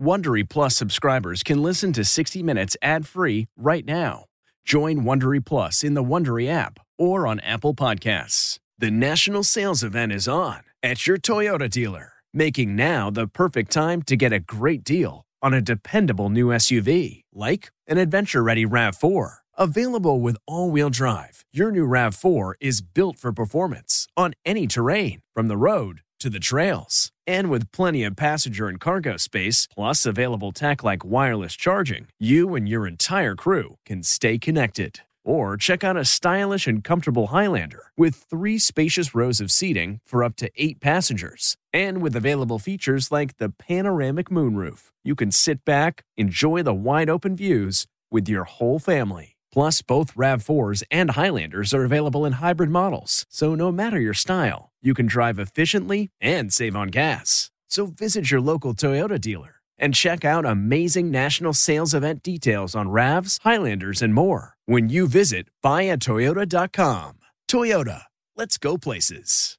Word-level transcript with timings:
Wondery 0.00 0.48
Plus 0.48 0.76
subscribers 0.76 1.44
can 1.44 1.62
listen 1.62 1.92
to 1.92 2.04
60 2.04 2.42
Minutes 2.42 2.76
ad-free 2.82 3.46
right 3.56 3.84
now. 3.86 4.24
Join 4.64 5.04
Wondery 5.04 5.44
Plus 5.44 5.84
in 5.84 5.94
the 5.94 6.02
Wondery 6.02 6.48
app 6.48 6.80
or 6.98 7.28
on 7.28 7.38
Apple 7.40 7.74
Podcasts. 7.74 8.58
The 8.76 8.90
national 8.90 9.44
sales 9.44 9.84
event 9.84 10.10
is 10.10 10.26
on 10.26 10.62
at 10.82 11.06
your 11.06 11.16
Toyota 11.16 11.70
dealer, 11.70 12.14
making 12.32 12.74
now 12.74 13.08
the 13.08 13.28
perfect 13.28 13.70
time 13.70 14.02
to 14.02 14.16
get 14.16 14.32
a 14.32 14.40
great 14.40 14.82
deal 14.82 15.26
on 15.40 15.54
a 15.54 15.60
dependable 15.60 16.28
new 16.28 16.48
SUV 16.48 17.22
like 17.32 17.70
an 17.86 17.98
adventure-ready 17.98 18.66
RAV4. 18.66 19.34
Available 19.56 20.20
with 20.20 20.36
all-wheel 20.48 20.90
drive, 20.90 21.44
your 21.52 21.70
new 21.70 21.86
RAV4 21.86 22.54
is 22.60 22.80
built 22.80 23.16
for 23.16 23.32
performance 23.32 24.08
on 24.16 24.34
any 24.44 24.66
terrain, 24.66 25.20
from 25.34 25.46
the 25.46 25.56
road 25.56 26.00
to 26.24 26.30
the 26.30 26.40
trails. 26.40 27.12
And 27.26 27.50
with 27.50 27.70
plenty 27.70 28.02
of 28.02 28.16
passenger 28.16 28.66
and 28.66 28.80
cargo 28.80 29.18
space, 29.18 29.68
plus 29.74 30.06
available 30.06 30.52
tech 30.52 30.82
like 30.82 31.04
wireless 31.04 31.54
charging, 31.54 32.06
you 32.18 32.54
and 32.54 32.66
your 32.66 32.86
entire 32.86 33.34
crew 33.34 33.76
can 33.84 34.02
stay 34.02 34.38
connected. 34.38 35.00
Or 35.22 35.58
check 35.58 35.84
out 35.84 35.98
a 35.98 36.04
stylish 36.04 36.66
and 36.66 36.82
comfortable 36.82 37.26
Highlander 37.26 37.84
with 37.98 38.14
three 38.14 38.58
spacious 38.58 39.14
rows 39.14 39.38
of 39.38 39.50
seating 39.50 40.00
for 40.06 40.24
up 40.24 40.36
to 40.36 40.50
eight 40.56 40.80
passengers. 40.80 41.58
And 41.74 42.00
with 42.00 42.16
available 42.16 42.58
features 42.58 43.12
like 43.12 43.36
the 43.36 43.50
panoramic 43.50 44.30
moonroof, 44.30 44.92
you 45.02 45.14
can 45.14 45.30
sit 45.30 45.62
back, 45.62 46.04
enjoy 46.16 46.62
the 46.62 46.74
wide 46.74 47.10
open 47.10 47.36
views 47.36 47.86
with 48.10 48.30
your 48.30 48.44
whole 48.44 48.78
family. 48.78 49.36
Plus, 49.52 49.82
both 49.82 50.14
RAV4s 50.16 50.82
and 50.90 51.10
Highlanders 51.12 51.72
are 51.74 51.84
available 51.84 52.24
in 52.24 52.34
hybrid 52.34 52.70
models, 52.70 53.24
so 53.28 53.54
no 53.54 53.70
matter 53.70 54.00
your 54.00 54.14
style, 54.14 54.72
you 54.84 54.94
can 54.94 55.06
drive 55.06 55.38
efficiently 55.38 56.10
and 56.20 56.52
save 56.52 56.76
on 56.76 56.88
gas. 56.88 57.50
So 57.68 57.86
visit 57.86 58.30
your 58.30 58.40
local 58.40 58.74
Toyota 58.74 59.20
dealer 59.20 59.54
and 59.78 59.94
check 59.94 60.24
out 60.24 60.46
amazing 60.46 61.10
national 61.10 61.52
sales 61.54 61.94
event 61.94 62.22
details 62.22 62.74
on 62.76 62.88
RAVs, 62.88 63.40
Highlanders, 63.42 64.02
and 64.02 64.14
more 64.14 64.56
when 64.66 64.88
you 64.88 65.08
visit 65.08 65.48
buyatoyota.com. 65.62 67.18
Toyota, 67.48 68.02
let's 68.36 68.58
go 68.58 68.78
places. 68.78 69.58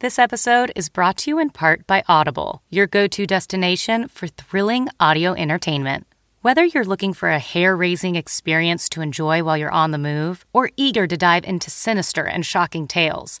This 0.00 0.18
episode 0.18 0.72
is 0.76 0.90
brought 0.90 1.16
to 1.18 1.30
you 1.30 1.38
in 1.38 1.50
part 1.50 1.86
by 1.86 2.02
Audible, 2.08 2.62
your 2.68 2.86
go 2.86 3.06
to 3.06 3.26
destination 3.26 4.08
for 4.08 4.26
thrilling 4.26 4.88
audio 5.00 5.32
entertainment. 5.32 6.06
Whether 6.42 6.66
you're 6.66 6.84
looking 6.84 7.14
for 7.14 7.30
a 7.30 7.38
hair 7.38 7.74
raising 7.74 8.16
experience 8.16 8.90
to 8.90 9.00
enjoy 9.00 9.42
while 9.42 9.56
you're 9.56 9.70
on 9.70 9.92
the 9.92 9.98
move 9.98 10.44
or 10.52 10.68
eager 10.76 11.06
to 11.06 11.16
dive 11.16 11.44
into 11.44 11.70
sinister 11.70 12.24
and 12.24 12.44
shocking 12.44 12.86
tales, 12.86 13.40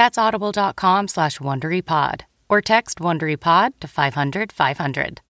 That's 0.00 0.16
audible.com 0.16 1.08
slash 1.08 1.40
WonderyPod 1.40 2.22
or 2.48 2.62
text 2.62 3.00
WonderyPod 3.00 3.72
to 3.80 3.86
500 3.86 4.50
500. 4.50 5.20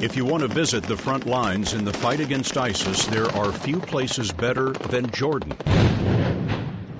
If 0.00 0.16
you 0.16 0.24
want 0.24 0.42
to 0.42 0.48
visit 0.48 0.84
the 0.84 0.96
front 0.96 1.26
lines 1.26 1.74
in 1.74 1.84
the 1.84 1.92
fight 1.92 2.20
against 2.20 2.56
ISIS, 2.56 3.06
there 3.06 3.26
are 3.32 3.50
few 3.50 3.80
places 3.80 4.30
better 4.30 4.70
than 4.70 5.10
Jordan. 5.10 5.56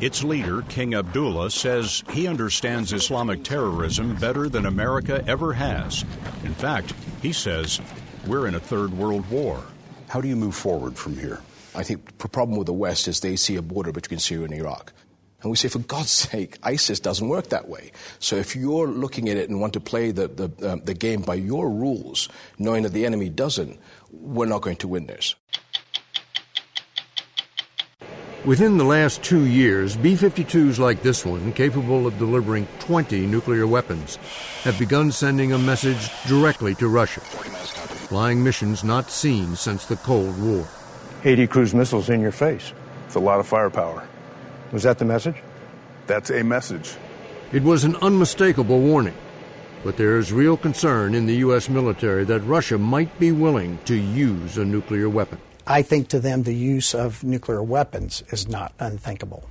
Its 0.01 0.25
leader, 0.25 0.63
King 0.63 0.95
Abdullah, 0.95 1.53
says 1.53 2.03
he 2.11 2.27
understands 2.27 2.93
Islamic 2.93 3.45
terrorism 3.45 4.17
better 4.17 4.49
than 4.49 4.67
America 4.67 5.23
ever 5.29 5.53
has. 5.53 6.05
In 6.43 6.55
fact, 6.55 6.93
he 7.23 7.33
says 7.33 7.81
we're 8.27 8.49
in 8.49 8.57
a 8.57 8.61
third 8.61 8.93
world 8.93 9.25
war. 9.31 9.63
How 10.09 10.21
do 10.21 10.27
you 10.27 10.35
move 10.35 10.57
forward 10.57 10.99
from 10.99 11.17
here? 11.17 11.39
I 11.75 11.83
think 11.83 12.19
the 12.19 12.29
problem 12.29 12.57
with 12.57 12.67
the 12.67 12.73
West 12.73 13.09
is 13.09 13.21
they 13.21 13.37
see 13.37 13.57
a 13.57 13.63
border 13.63 13.93
between 13.93 14.21
Syria 14.21 14.45
and 14.45 14.55
Iraq. 14.55 14.93
And 15.43 15.51
we 15.51 15.57
say, 15.57 15.69
for 15.69 15.81
God's 15.81 16.11
sake, 16.11 16.59
ISIS 16.63 17.01
doesn't 17.01 17.29
work 17.29 17.49
that 17.49 17.69
way. 17.69 17.93
So 18.19 18.37
if 18.37 18.57
you're 18.57 18.89
looking 18.89 19.29
at 19.29 19.37
it 19.37 19.51
and 19.51 19.61
want 19.61 19.75
to 19.75 19.81
play 19.81 20.11
the, 20.11 20.29
the, 20.29 20.67
uh, 20.67 20.77
the 20.83 20.95
game 20.95 21.21
by 21.21 21.35
your 21.35 21.69
rules, 21.69 22.31
knowing 22.59 22.83
that 22.85 22.95
the 22.95 23.05
enemy 23.05 23.29
doesn't, 23.29 23.79
we're 24.11 24.47
not 24.47 24.63
going 24.63 24.77
to 24.77 24.89
win 24.89 25.07
this. 25.07 25.35
Within 28.47 28.79
the 28.79 28.85
last 28.85 29.23
two 29.23 29.47
years, 29.47 29.97
B 29.97 30.15
52s 30.15 30.79
like 30.79 31.03
this 31.03 31.25
one, 31.25 31.53
capable 31.53 32.07
of 32.07 32.19
delivering 32.19 32.67
20 32.81 33.27
nuclear 33.27 33.67
weapons, 33.67 34.17
have 34.65 34.79
begun 34.79 35.13
sending 35.13 35.53
a 35.53 35.59
message 35.59 36.11
directly 36.27 36.75
to 36.77 36.89
Russia, 36.89 37.21
flying 37.21 38.45
missions 38.45 38.85
not 38.85 39.11
seen 39.11 39.57
since 39.57 39.87
the 39.87 39.97
Cold 39.97 40.41
War. 40.43 40.67
80 41.25 41.47
cruise 41.47 41.75
missiles 41.75 42.11
in 42.11 42.21
your 42.21 42.33
face. 42.33 42.73
It's 43.07 43.15
a 43.15 43.21
lot 43.21 43.41
of 43.41 43.47
firepower. 43.47 44.07
Was 44.73 44.83
that 44.83 44.99
the 44.99 45.05
message? 45.05 45.37
That's 46.07 46.31
a 46.31 46.43
message. 46.45 46.95
It 47.53 47.63
was 47.63 47.85
an 47.85 47.97
unmistakable 47.97 48.81
warning, 48.81 49.15
but 49.85 49.97
there 49.97 50.19
is 50.19 50.33
real 50.33 50.57
concern 50.57 51.15
in 51.15 51.27
the 51.27 51.37
U.S. 51.37 51.69
military 51.69 52.25
that 52.25 52.41
Russia 52.41 52.77
might 52.77 53.19
be 53.19 53.33
willing 53.33 53.79
to 53.85 53.95
use 53.95 54.59
a 54.59 54.65
nuclear 54.65 55.09
weapon. 55.09 55.39
I 55.67 55.83
think 55.83 56.09
to 56.09 56.21
them 56.21 56.43
the 56.43 56.55
use 56.55 56.95
of 56.95 57.25
nuclear 57.25 57.63
weapons 57.63 58.23
is 58.29 58.49
not 58.49 58.75
unthinkable. 58.79 59.49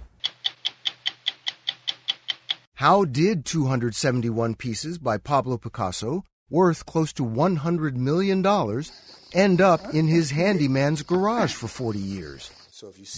How 2.76 3.06
did 3.06 3.46
271 3.46 4.56
pieces 4.56 4.98
by 4.98 5.18
Pablo 5.18 5.58
Picasso, 5.58 6.24
worth 6.50 6.86
close 6.86 7.14
to 7.14 7.24
$100 7.24 7.96
million, 7.96 8.44
end 9.34 9.62
up 9.62 9.94
in 9.94 10.08
his 10.08 10.32
handyman's 10.32 11.04
garage 11.04 11.54
for 11.54 11.68
40 11.68 12.00
years? 12.00 12.52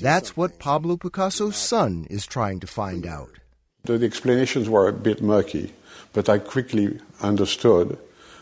That's 0.01 0.37
what 0.37 0.59
Pablo 0.59 0.97
Picasso's 0.97 1.55
son 1.55 2.05
is 2.09 2.25
trying 2.25 2.59
to 2.59 2.67
find 2.67 3.05
out. 3.05 3.31
The 3.83 4.05
explanations 4.05 4.67
were 4.67 4.87
a 4.87 4.93
bit 4.93 5.21
murky, 5.21 5.73
but 6.13 6.29
I 6.29 6.39
quickly 6.39 6.99
understood 7.21 7.97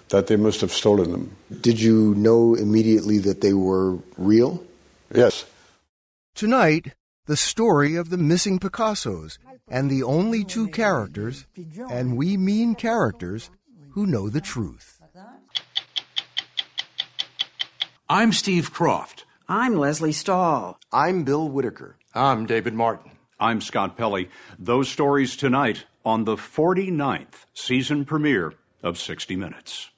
that 0.10 0.28
they 0.28 0.36
must 0.36 0.62
have 0.62 0.72
stolen 0.72 1.12
them. 1.12 1.36
Did 1.62 1.82
you 1.82 2.14
know 2.16 2.56
immediately 2.56 3.18
that 3.20 3.42
they 3.42 3.54
were 3.54 3.98
real? 4.18 4.64
Yes. 5.14 5.46
Tonight, 6.36 6.94
the 7.26 7.38
story 7.38 7.96
of 7.96 8.10
the 8.10 8.18
missing 8.18 8.60
Picassos 8.60 9.38
and 9.68 9.90
the 9.90 10.04
only 10.04 10.44
two 10.44 10.68
characters, 10.68 11.46
and 11.90 12.18
we 12.18 12.38
mean 12.38 12.76
characters, 12.76 13.50
who 13.92 14.06
know 14.06 14.30
the 14.30 14.42
truth. 14.42 14.93
I'm 18.14 18.32
Steve 18.32 18.72
Kroft. 18.72 19.24
I'm 19.50 19.74
Lesley 19.74 20.12
Stahl. 20.12 20.78
I'm 20.92 21.24
Bill 21.24 21.50
Whitaker. 21.50 21.96
I'm 22.14 22.46
David 22.46 22.76
Martin. 22.76 23.14
I'm 23.40 23.60
Scott 23.60 23.98
Pelley. 23.98 24.30
Those 24.60 24.88
stories 24.88 25.36
tonight 25.36 25.86
on 26.06 26.26
the 26.26 26.36
49th 26.36 27.48
season 27.56 28.06
premiere 28.06 28.54
of 28.84 29.00
60 29.00 29.36
Minutes. 29.36 29.90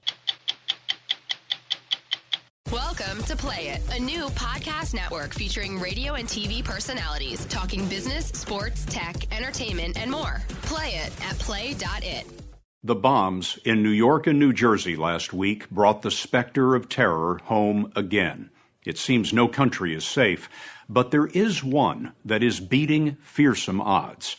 Welcome 2.72 3.22
to 3.24 3.36
Play 3.36 3.68
It, 3.68 3.81
a 3.94 4.00
new 4.00 4.28
podcast 4.28 4.94
network 4.94 5.34
featuring 5.34 5.78
radio 5.78 6.14
and 6.14 6.26
TV 6.26 6.64
personalities 6.64 7.44
talking 7.47 7.86
business, 7.90 8.28
sports, 8.28 8.86
tech, 8.86 9.30
entertainment, 9.36 9.97
and 10.00 10.09
more. 10.09 10.42
Play 10.62 10.92
it 10.92 11.12
at 11.22 11.38
play.it. 11.40 12.45
The 12.85 12.94
bombs 12.94 13.57
in 13.66 13.81
New 13.81 13.90
York 13.90 14.28
and 14.28 14.38
New 14.38 14.53
Jersey 14.53 14.96
last 14.96 15.34
week 15.34 15.67
brought 15.72 16.03
the 16.03 16.11
specter 16.11 16.76
of 16.76 16.87
terror 16.87 17.41
home 17.46 17.91
again. 17.96 18.52
It 18.85 18.99
seems 18.99 19.34
no 19.34 19.47
country 19.47 19.96
is 19.96 20.05
safe, 20.05 20.47
but 20.87 21.09
there 21.09 21.26
is 21.26 21.64
one 21.64 22.14
that 22.23 22.43
is 22.43 22.59
beating 22.59 23.17
fearsome 23.23 23.82
odds. 23.82 24.35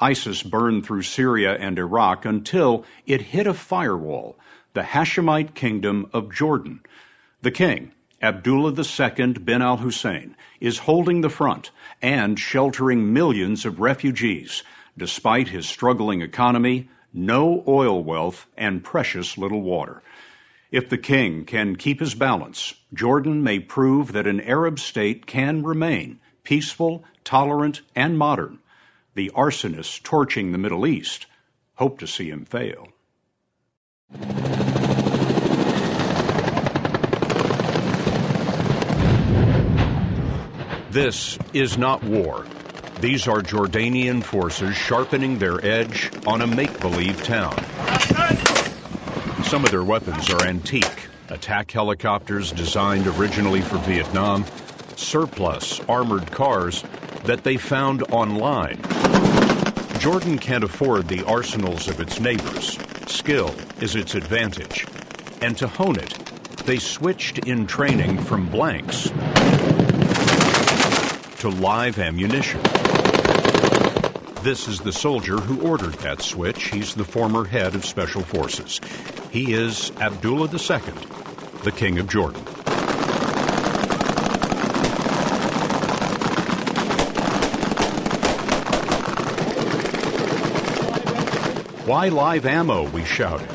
ISIS 0.00 0.42
burned 0.42 0.86
through 0.86 1.02
Syria 1.02 1.54
and 1.58 1.78
Iraq 1.78 2.24
until 2.24 2.86
it 3.04 3.20
hit 3.20 3.46
a 3.46 3.52
firewall, 3.52 4.38
the 4.72 4.84
Hashemite 4.84 5.54
kingdom 5.54 6.08
of 6.14 6.32
Jordan. 6.32 6.80
The 7.42 7.50
king, 7.50 7.92
Abdullah 8.22 8.72
II 8.72 9.34
bin 9.34 9.60
al 9.60 9.76
Hussein, 9.76 10.34
is 10.60 10.78
holding 10.88 11.20
the 11.20 11.28
front 11.28 11.70
and 12.00 12.38
sheltering 12.38 13.12
millions 13.12 13.66
of 13.66 13.80
refugees, 13.80 14.62
despite 14.96 15.48
his 15.48 15.68
struggling 15.68 16.22
economy, 16.22 16.88
no 17.12 17.62
oil 17.66 18.02
wealth, 18.02 18.46
and 18.56 18.84
precious 18.84 19.36
little 19.36 19.62
water. 19.62 20.02
If 20.70 20.88
the 20.88 20.98
king 20.98 21.44
can 21.44 21.76
keep 21.76 22.00
his 22.00 22.14
balance, 22.14 22.74
Jordan 22.94 23.42
may 23.42 23.58
prove 23.58 24.12
that 24.12 24.26
an 24.26 24.40
Arab 24.40 24.78
state 24.78 25.26
can 25.26 25.62
remain 25.62 26.18
peaceful, 26.44 27.04
tolerant, 27.24 27.82
and 27.94 28.18
modern. 28.18 28.58
The 29.14 29.30
arsonists 29.34 30.02
torching 30.02 30.52
the 30.52 30.58
Middle 30.58 30.86
East 30.86 31.26
hope 31.74 31.98
to 31.98 32.06
see 32.06 32.30
him 32.30 32.44
fail. 32.44 32.88
This 40.90 41.38
is 41.52 41.78
not 41.78 42.02
war. 42.04 42.44
These 43.02 43.26
are 43.26 43.40
Jordanian 43.40 44.22
forces 44.22 44.76
sharpening 44.76 45.40
their 45.40 45.62
edge 45.66 46.08
on 46.24 46.40
a 46.40 46.46
make 46.46 46.78
believe 46.78 47.20
town. 47.24 47.52
Some 49.42 49.64
of 49.64 49.72
their 49.72 49.82
weapons 49.82 50.30
are 50.30 50.46
antique 50.46 51.08
attack 51.28 51.72
helicopters 51.72 52.52
designed 52.52 53.08
originally 53.08 53.60
for 53.60 53.78
Vietnam, 53.78 54.44
surplus 54.94 55.80
armored 55.88 56.30
cars 56.30 56.84
that 57.24 57.42
they 57.42 57.56
found 57.56 58.04
online. 58.12 58.80
Jordan 59.98 60.38
can't 60.38 60.62
afford 60.62 61.08
the 61.08 61.26
arsenals 61.26 61.88
of 61.88 61.98
its 61.98 62.20
neighbors. 62.20 62.78
Skill 63.08 63.52
is 63.80 63.96
its 63.96 64.14
advantage. 64.14 64.86
And 65.40 65.58
to 65.58 65.66
hone 65.66 65.98
it, 65.98 66.12
they 66.66 66.78
switched 66.78 67.48
in 67.48 67.66
training 67.66 68.18
from 68.18 68.48
blanks 68.48 69.10
to 71.40 71.48
live 71.48 71.98
ammunition. 71.98 72.60
This 74.42 74.66
is 74.66 74.80
the 74.80 74.92
soldier 74.92 75.36
who 75.36 75.60
ordered 75.60 75.94
that 76.00 76.20
switch. 76.20 76.70
He's 76.70 76.96
the 76.96 77.04
former 77.04 77.44
head 77.44 77.76
of 77.76 77.84
Special 77.84 78.22
Forces. 78.22 78.80
He 79.30 79.52
is 79.52 79.92
Abdullah 80.00 80.48
II, 80.48 80.80
the 81.62 81.70
King 81.70 82.00
of 82.00 82.08
Jordan. 82.08 82.42
Why 91.86 92.08
live 92.08 92.44
ammo? 92.44 92.90
We 92.90 93.04
shouted. 93.04 93.48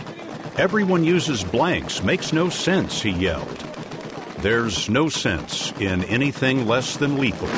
Everyone 0.57 1.03
uses 1.03 1.43
blanks. 1.43 2.01
Makes 2.01 2.31
no 2.31 2.47
sense, 2.47 3.01
he 3.01 3.09
yelled. 3.09 3.59
There's 4.39 4.89
no 4.89 5.09
sense 5.09 5.73
in 5.81 6.05
anything 6.05 6.65
less 6.65 6.95
than 6.95 7.17
lethal 7.17 7.49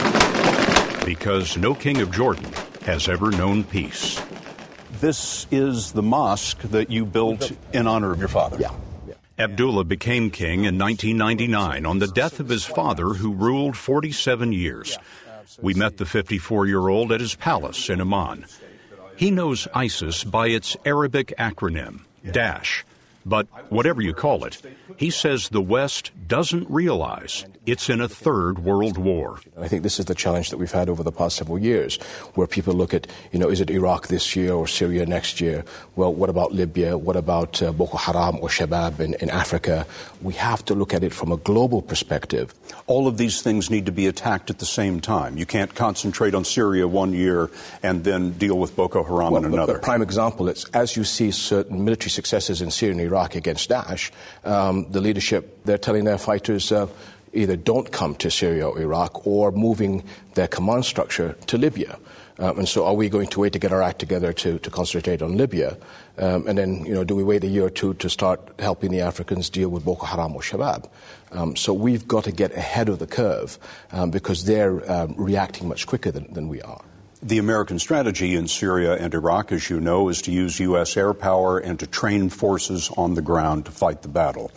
because 1.05 1.57
no 1.57 1.75
king 1.75 2.01
of 2.01 2.11
Jordan 2.11 2.51
has 2.89 3.07
ever 3.07 3.29
known 3.29 3.63
peace. 3.63 4.19
This 4.99 5.45
is 5.51 5.91
the 5.91 6.01
mosque 6.01 6.59
that 6.71 6.89
you 6.89 7.05
built 7.05 7.51
in 7.71 7.85
honor 7.85 8.11
of 8.11 8.17
your 8.17 8.27
father. 8.27 8.57
Yeah. 8.59 8.71
Abdullah 9.37 9.83
became 9.83 10.31
king 10.31 10.65
in 10.65 10.79
1999 10.79 11.85
on 11.85 11.99
the 11.99 12.07
death 12.07 12.39
of 12.39 12.49
his 12.49 12.65
father, 12.65 13.09
who 13.09 13.31
ruled 13.31 13.77
47 13.77 14.53
years. 14.53 14.97
We 15.61 15.75
met 15.75 15.97
the 15.97 16.05
54 16.07 16.65
year 16.65 16.87
old 16.87 17.11
at 17.11 17.21
his 17.21 17.35
palace 17.35 17.91
in 17.91 18.01
Amman. 18.01 18.45
He 19.15 19.29
knows 19.29 19.67
ISIS 19.75 20.23
by 20.23 20.47
its 20.47 20.75
Arabic 20.83 21.31
acronym, 21.37 22.01
Daesh. 22.25 22.81
But 23.25 23.47
whatever 23.71 24.01
you 24.01 24.13
call 24.13 24.45
it, 24.45 24.61
he 24.97 25.09
says 25.09 25.49
the 25.49 25.61
West 25.61 26.11
doesn't 26.27 26.69
realize 26.69 27.45
it's 27.65 27.89
in 27.89 28.01
a 28.01 28.07
third 28.07 28.59
world 28.59 28.97
war. 28.97 29.39
I 29.57 29.67
think 29.67 29.83
this 29.83 29.99
is 29.99 30.05
the 30.05 30.15
challenge 30.15 30.49
that 30.49 30.57
we've 30.57 30.71
had 30.71 30.89
over 30.89 31.03
the 31.03 31.11
past 31.11 31.35
several 31.35 31.59
years, 31.59 31.97
where 32.33 32.47
people 32.47 32.73
look 32.73 32.93
at, 32.93 33.05
you 33.31 33.39
know, 33.39 33.49
is 33.49 33.61
it 33.61 33.69
Iraq 33.69 34.07
this 34.07 34.35
year 34.35 34.53
or 34.53 34.67
Syria 34.67 35.05
next 35.05 35.39
year? 35.39 35.63
Well, 35.95 36.13
what 36.13 36.29
about 36.29 36.53
Libya? 36.53 36.97
What 36.97 37.15
about 37.15 37.61
uh, 37.61 37.71
Boko 37.71 37.97
Haram 37.97 38.39
or 38.41 38.49
Shabab 38.49 38.99
in, 38.99 39.13
in 39.15 39.29
Africa? 39.29 39.85
We 40.21 40.33
have 40.33 40.65
to 40.65 40.73
look 40.73 40.93
at 40.93 41.03
it 41.03 41.13
from 41.13 41.31
a 41.31 41.37
global 41.37 41.81
perspective. 41.81 42.53
All 42.87 43.07
of 43.07 43.17
these 43.17 43.41
things 43.41 43.69
need 43.69 43.85
to 43.85 43.91
be 43.91 44.07
attacked 44.07 44.49
at 44.49 44.59
the 44.59 44.65
same 44.65 44.99
time. 44.99 45.37
You 45.37 45.45
can't 45.45 45.73
concentrate 45.75 46.33
on 46.33 46.45
Syria 46.45 46.87
one 46.87 47.13
year 47.13 47.51
and 47.83 48.03
then 48.03 48.31
deal 48.31 48.57
with 48.57 48.75
Boko 48.75 49.03
Haram 49.03 49.33
well, 49.33 49.45
in 49.45 49.53
another. 49.53 49.77
A 49.77 49.79
prime 49.79 50.01
example 50.01 50.49
is 50.49 50.65
as 50.73 50.97
you 50.97 51.03
see 51.03 51.31
certain 51.31 51.83
military 51.83 52.09
successes 52.09 52.61
in 52.61 52.71
Syria 52.71 52.93
and 52.93 53.01
Iraq 53.09 53.35
against 53.35 53.69
Daesh, 53.69 54.11
um, 54.43 54.85
the 54.91 55.01
leadership, 55.01 55.65
they're 55.65 55.77
telling 55.77 56.05
their 56.05 56.17
fighters, 56.17 56.71
uh, 56.71 56.87
either 57.33 57.55
don't 57.55 57.91
come 57.91 58.15
to 58.15 58.29
Syria 58.29 58.67
or 58.67 58.79
Iraq 58.79 59.25
or 59.27 59.51
moving 59.51 60.03
their 60.33 60.47
command 60.47 60.85
structure 60.85 61.35
to 61.47 61.57
Libya. 61.57 61.97
Um, 62.39 62.59
and 62.59 62.69
so, 62.69 62.85
are 62.85 62.93
we 62.93 63.09
going 63.09 63.27
to 63.27 63.41
wait 63.41 63.51
to 63.53 63.59
get 63.59 63.73
our 63.73 63.81
act 63.83 63.99
together 63.99 64.31
to, 64.31 64.59
to 64.59 64.69
concentrate 64.69 65.21
on 65.21 65.35
Libya? 65.35 65.75
Um, 66.17 66.47
and 66.47 66.57
then, 66.57 66.85
you 66.85 66.93
know, 66.93 67.03
do 67.03 67.13
we 67.13 67.23
wait 67.23 67.43
a 67.43 67.47
year 67.47 67.65
or 67.65 67.69
two 67.69 67.95
to 67.95 68.09
start 68.09 68.39
helping 68.59 68.91
the 68.91 69.01
Africans 69.01 69.49
deal 69.49 69.67
with 69.67 69.83
Boko 69.83 70.05
Haram 70.05 70.35
or 70.35 70.41
Shabab? 70.41 70.89
Um, 71.33 71.57
so, 71.57 71.73
we've 71.73 72.07
got 72.07 72.23
to 72.23 72.31
get 72.31 72.55
ahead 72.55 72.87
of 72.87 72.99
the 72.99 73.07
curve 73.07 73.59
um, 73.91 74.09
because 74.09 74.45
they're 74.45 74.89
um, 74.89 75.15
reacting 75.17 75.67
much 75.67 75.85
quicker 75.85 76.11
than, 76.11 76.31
than 76.33 76.47
we 76.47 76.61
are. 76.61 76.81
The 77.21 77.37
American 77.37 77.79
strategy 77.79 78.35
in 78.35 78.47
Syria 78.47 78.95
and 78.95 79.13
Iraq, 79.13 79.51
as 79.51 79.69
you 79.69 79.81
know, 79.81 80.07
is 80.07 80.21
to 80.21 80.31
use 80.31 80.59
U.S. 80.61 80.95
air 80.95 81.13
power 81.13 81.57
and 81.57 81.77
to 81.79 81.85
train 81.85 82.29
forces 82.29 82.89
on 82.95 83.15
the 83.15 83.21
ground 83.21 83.65
to 83.65 83.71
fight 83.71 84.03
the 84.03 84.07
battle. 84.07 84.51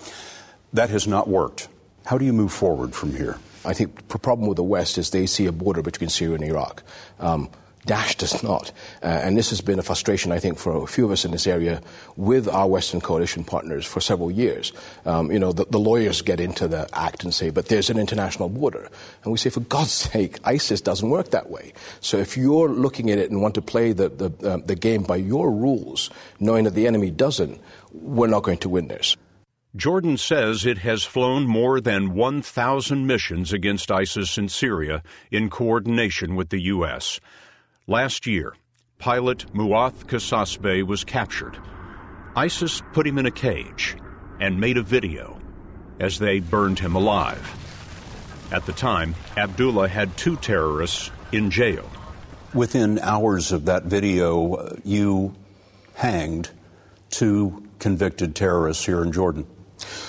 That 0.73 0.89
has 0.91 1.09
not 1.09 1.27
worked. 1.27 1.69
How 2.07 2.19
do 2.19 2.25
you 2.25 2.33
move 2.33 2.53
forward 2.53 2.95
from 2.95 3.17
here? 3.17 3.39
I 3.65 3.75
think 3.75 4.09
the 4.09 4.19
problem 4.19 4.49
with 4.49 4.57
the 4.57 4.63
West 4.63 4.97
is 4.97 5.11
they 5.11 5.27
see 5.27 5.47
a 5.47 5.53
border 5.53 5.83
between 5.83 6.09
Syria 6.09 6.37
and 6.37 6.45
Iraq. 6.45 6.85
Um, 7.19 7.51
Daesh 7.87 8.17
does 8.17 8.43
not. 8.45 8.71
Uh, 9.03 9.07
and 9.07 9.37
this 9.37 9.51
has 9.51 9.61
been 9.61 9.79
a 9.79 9.83
frustration, 9.83 10.31
I 10.31 10.39
think, 10.39 10.59
for 10.59 10.85
a 10.85 10.87
few 10.87 11.05
of 11.05 11.11
us 11.11 11.25
in 11.25 11.33
this 11.33 11.49
area 11.49 11.83
with 12.17 12.47
our 12.47 12.69
Western 12.69 13.01
coalition 13.01 13.43
partners 13.43 13.85
for 13.85 14.01
several 14.01 14.31
years. 14.31 14.73
Um, 15.05 15.33
you 15.33 15.39
know, 15.39 15.53
the, 15.53 15.65
the, 15.65 15.81
lawyers 15.81 16.23
get 16.23 16.39
into 16.39 16.69
the 16.69 16.89
act 16.93 17.25
and 17.25 17.35
say, 17.35 17.51
but 17.51 17.67
there's 17.67 17.91
an 17.91 17.99
international 17.99 18.49
border. 18.49 18.89
And 19.25 19.33
we 19.33 19.39
say, 19.39 19.51
for 19.51 19.61
God's 19.61 19.91
sake, 19.93 20.39
ISIS 20.45 20.81
doesn't 20.81 21.11
work 21.11 21.31
that 21.31 21.51
way. 21.51 21.73
So 22.01 22.19
if 22.19 22.37
you're 22.37 22.69
looking 22.69 23.11
at 23.11 23.19
it 23.19 23.33
and 23.33 23.43
want 23.43 23.57
to 23.57 23.63
play 23.63 23.93
the, 23.93 24.09
the, 24.09 24.49
uh, 24.49 24.57
the 24.59 24.77
game 24.77 25.03
by 25.03 25.17
your 25.17 25.51
rules, 25.51 26.09
knowing 26.39 26.65
that 26.65 26.75
the 26.75 26.87
enemy 26.87 27.11
doesn't, 27.11 27.61
we're 27.93 28.29
not 28.29 28.45
going 28.45 28.59
to 28.59 28.69
win 28.69 28.87
this. 28.87 29.17
Jordan 29.75 30.19
says 30.19 30.67
it 30.67 30.79
has 30.79 31.03
flown 31.03 31.47
more 31.47 31.81
than 31.81 32.13
1,000 32.15 33.07
missions 33.07 33.55
against 33.55 33.91
ISIS 33.91 34.37
in 34.37 34.51
Syria 34.51 35.03
in 35.31 35.49
coordination 35.49 36.37
with 36.37 36.51
the 36.51 36.61
U.S. 36.65 37.21
Last 37.89 38.29
year, 38.29 38.55
pilot 38.99 39.53
Muath 39.53 40.07
Kasasbeh 40.07 40.85
was 40.85 41.03
captured. 41.03 41.59
ISIS 42.37 42.81
put 42.93 43.09
him 43.09 43.19
in 43.19 43.27
a 43.27 43.31
cage 43.33 43.97
and 44.41 44.61
made 44.61 44.77
a 44.77 44.83
video 44.83 45.41
as 45.99 46.21
they 46.21 46.39
burned 46.39 46.79
him 46.79 46.95
alive. 46.95 47.43
At 48.53 48.67
the 48.67 48.73
time, 48.73 49.17
Abdullah 49.37 49.89
had 49.89 50.17
two 50.17 50.37
terrorists 50.37 51.11
in 51.33 51.51
jail. 51.51 51.91
Within 52.55 53.01
hours 53.01 53.51
of 53.51 53.65
that 53.65 53.83
video, 53.83 54.55
uh, 54.55 54.77
you 54.85 55.35
hanged 55.95 56.51
two 57.11 57.69
convicted 57.81 58.37
terrorists 58.37 58.87
here 58.87 59.03
in 59.03 59.11
Jordan. 59.11 59.45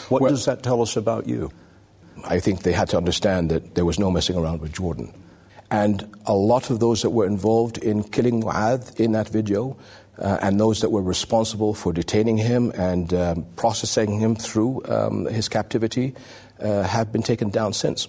What 0.10 0.22
well, 0.22 0.30
does 0.30 0.46
that 0.46 0.62
tell 0.62 0.84
us 0.84 0.96
about 0.96 1.26
you? 1.26 1.50
I 2.24 2.40
think 2.40 2.62
they 2.62 2.74
had 2.74 2.90
to 2.90 2.98
understand 2.98 3.50
that 3.50 3.74
there 3.74 3.84
was 3.84 3.98
no 3.98 4.12
messing 4.12 4.38
around 4.38 4.62
with 4.62 4.74
Jordan. 4.74 5.12
And 5.72 6.16
a 6.26 6.34
lot 6.34 6.70
of 6.70 6.80
those 6.80 7.02
that 7.02 7.10
were 7.10 7.26
involved 7.26 7.78
in 7.78 8.04
killing 8.04 8.44
Mu'adh 8.44 9.00
in 9.00 9.14
that 9.14 9.30
video, 9.30 9.78
uh, 10.20 10.38
and 10.42 10.60
those 10.60 10.82
that 10.82 10.92
were 10.92 11.02
responsible 11.02 11.74
for 11.74 11.92
detaining 11.92 12.38
him 12.38 12.72
and 12.76 13.14
um, 13.14 13.46
processing 13.56 14.20
him 14.20 14.36
through 14.36 14.84
um, 14.86 15.26
his 15.26 15.50
captivity, 15.50 16.14
uh, 16.60 16.84
have 16.84 17.12
been 17.12 17.24
taken 17.24 17.50
down 17.50 17.74
since. 17.74 18.08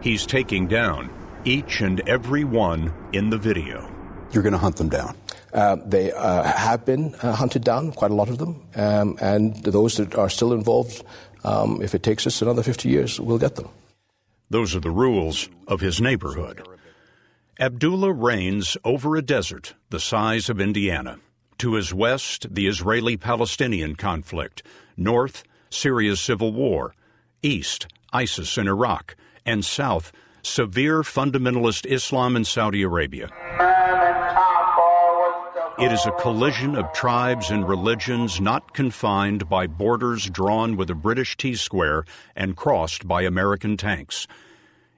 He's 0.00 0.26
taking 0.26 0.66
down 0.66 1.10
each 1.44 1.80
and 1.80 2.00
every 2.08 2.44
one 2.44 2.92
in 3.12 3.30
the 3.30 3.38
video. 3.38 3.90
You're 4.32 4.42
going 4.42 4.52
to 4.52 4.58
hunt 4.58 4.76
them 4.76 4.88
down. 4.88 5.16
Uh, 5.52 5.76
they 5.86 6.12
uh, 6.12 6.42
have 6.42 6.84
been 6.84 7.14
uh, 7.22 7.32
hunted 7.32 7.64
down, 7.64 7.92
quite 7.92 8.10
a 8.10 8.14
lot 8.14 8.28
of 8.28 8.38
them, 8.38 8.62
um, 8.74 9.16
and 9.20 9.56
those 9.64 9.96
that 9.96 10.14
are 10.16 10.28
still 10.28 10.52
involved, 10.52 11.02
um, 11.44 11.80
if 11.80 11.94
it 11.94 12.02
takes 12.02 12.26
us 12.26 12.42
another 12.42 12.62
50 12.62 12.88
years, 12.88 13.20
we'll 13.20 13.38
get 13.38 13.54
them. 13.54 13.68
Those 14.50 14.76
are 14.76 14.80
the 14.80 14.90
rules 14.90 15.48
of 15.66 15.80
his 15.80 16.00
neighborhood. 16.00 16.66
Abdullah 17.58 18.12
reigns 18.12 18.76
over 18.84 19.16
a 19.16 19.22
desert 19.22 19.74
the 19.88 19.98
size 19.98 20.50
of 20.50 20.60
Indiana. 20.60 21.18
To 21.58 21.72
his 21.72 21.94
west, 21.94 22.54
the 22.54 22.66
Israeli 22.66 23.16
Palestinian 23.16 23.96
conflict. 23.96 24.62
North, 24.94 25.42
Syria's 25.70 26.20
civil 26.20 26.52
war. 26.52 26.94
East, 27.42 27.86
ISIS 28.12 28.58
in 28.58 28.68
Iraq. 28.68 29.16
And 29.46 29.64
south, 29.64 30.12
severe 30.42 31.00
fundamentalist 31.00 31.86
Islam 31.86 32.36
in 32.36 32.44
Saudi 32.44 32.82
Arabia. 32.82 33.30
It 35.78 35.92
is 35.92 36.04
a 36.04 36.12
collision 36.20 36.76
of 36.76 36.92
tribes 36.92 37.50
and 37.50 37.66
religions 37.66 38.38
not 38.38 38.74
confined 38.74 39.48
by 39.48 39.66
borders 39.66 40.28
drawn 40.28 40.76
with 40.76 40.90
a 40.90 40.94
British 40.94 41.38
T 41.38 41.54
square 41.54 42.04
and 42.34 42.54
crossed 42.54 43.08
by 43.08 43.22
American 43.22 43.78
tanks. 43.78 44.26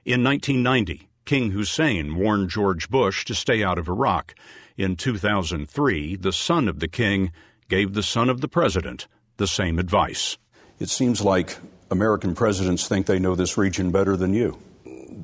In 0.03 0.25
1990, 0.25 1.08
King 1.29 1.51
Hussein 1.51 2.15
warned 2.15 2.49
George 2.49 2.89
Bush 2.89 3.23
to 3.25 3.35
stay 3.35 3.63
out 3.63 3.77
of 3.77 3.87
Iraq. 3.87 4.33
In 4.77 4.95
2003, 4.95 6.15
the 6.15 6.33
son 6.33 6.67
of 6.67 6.79
the 6.79 6.87
king 6.87 7.31
gave 7.67 7.93
the 7.93 8.01
son 8.01 8.29
of 8.31 8.41
the 8.41 8.47
president 8.47 9.07
the 9.37 9.45
same 9.45 9.77
advice. 9.77 10.39
It 10.79 10.89
seems 10.89 11.21
like 11.21 11.59
American 11.91 12.33
presidents 12.33 12.87
think 12.87 13.05
they 13.05 13.19
know 13.19 13.35
this 13.35 13.59
region 13.59 13.91
better 13.91 14.17
than 14.17 14.33
you. 14.33 14.57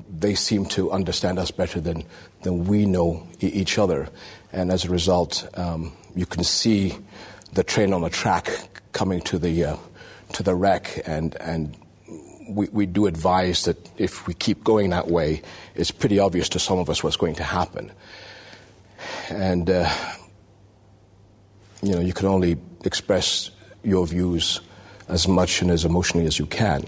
They 0.08 0.36
seem 0.36 0.66
to 0.66 0.92
understand 0.92 1.40
us 1.40 1.50
better 1.50 1.80
than, 1.80 2.04
than 2.42 2.66
we 2.66 2.86
know 2.86 3.26
e- 3.42 3.48
each 3.48 3.76
other. 3.76 4.08
And 4.52 4.70
as 4.70 4.84
a 4.84 4.90
result, 4.90 5.48
um, 5.58 5.92
you 6.14 6.24
can 6.24 6.44
see 6.44 6.96
the 7.52 7.64
train 7.64 7.92
on 7.92 8.02
the 8.02 8.10
track 8.10 8.80
coming 8.92 9.22
to 9.22 9.40
the, 9.40 9.64
uh, 9.64 9.76
to 10.34 10.44
the 10.44 10.54
wreck 10.54 11.02
and, 11.04 11.34
and 11.40 11.76
we, 12.48 12.68
we 12.68 12.86
do 12.86 13.06
advise 13.06 13.64
that 13.64 13.90
if 13.98 14.26
we 14.26 14.34
keep 14.34 14.64
going 14.64 14.90
that 14.90 15.08
way, 15.08 15.42
it's 15.74 15.90
pretty 15.90 16.18
obvious 16.18 16.48
to 16.50 16.58
some 16.58 16.78
of 16.78 16.88
us 16.88 17.02
what's 17.02 17.16
going 17.16 17.34
to 17.36 17.44
happen. 17.44 17.92
And, 19.28 19.68
uh, 19.68 19.90
you 21.82 21.92
know, 21.92 22.00
you 22.00 22.12
can 22.12 22.26
only 22.26 22.56
express 22.84 23.50
your 23.82 24.06
views 24.06 24.60
as 25.08 25.28
much 25.28 25.62
and 25.62 25.70
as 25.70 25.84
emotionally 25.84 26.26
as 26.26 26.38
you 26.38 26.46
can. 26.46 26.84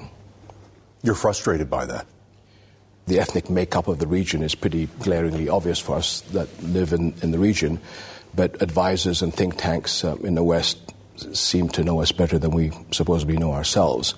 You're 1.03 1.15
frustrated 1.15 1.71
by 1.71 1.87
that? 1.87 2.07
The 3.07 3.21
ethnic 3.21 3.49
makeup 3.49 3.89
of 3.89 3.99
the 3.99 4.07
region 4.07 4.43
is 4.43 4.55
pretty 4.55 4.87
glaringly 4.99 5.49
obvious 5.49 5.79
for 5.79 5.97
us 5.97 6.21
that 6.33 6.49
live 6.63 6.93
in, 6.93 7.15
in 7.23 7.31
the 7.31 7.39
region, 7.39 7.81
but 8.35 8.61
advisors 8.61 9.23
and 9.23 9.33
think 9.33 9.57
tanks 9.57 10.05
um, 10.05 10.25
in 10.25 10.35
the 10.35 10.43
West 10.43 10.79
seem 11.33 11.69
to 11.71 11.83
know 11.83 12.01
us 12.01 12.13
better 12.13 12.39
than 12.39 12.51
we 12.51 12.71
supposedly 12.91 13.37
know 13.37 13.53
ourselves. 13.53 14.15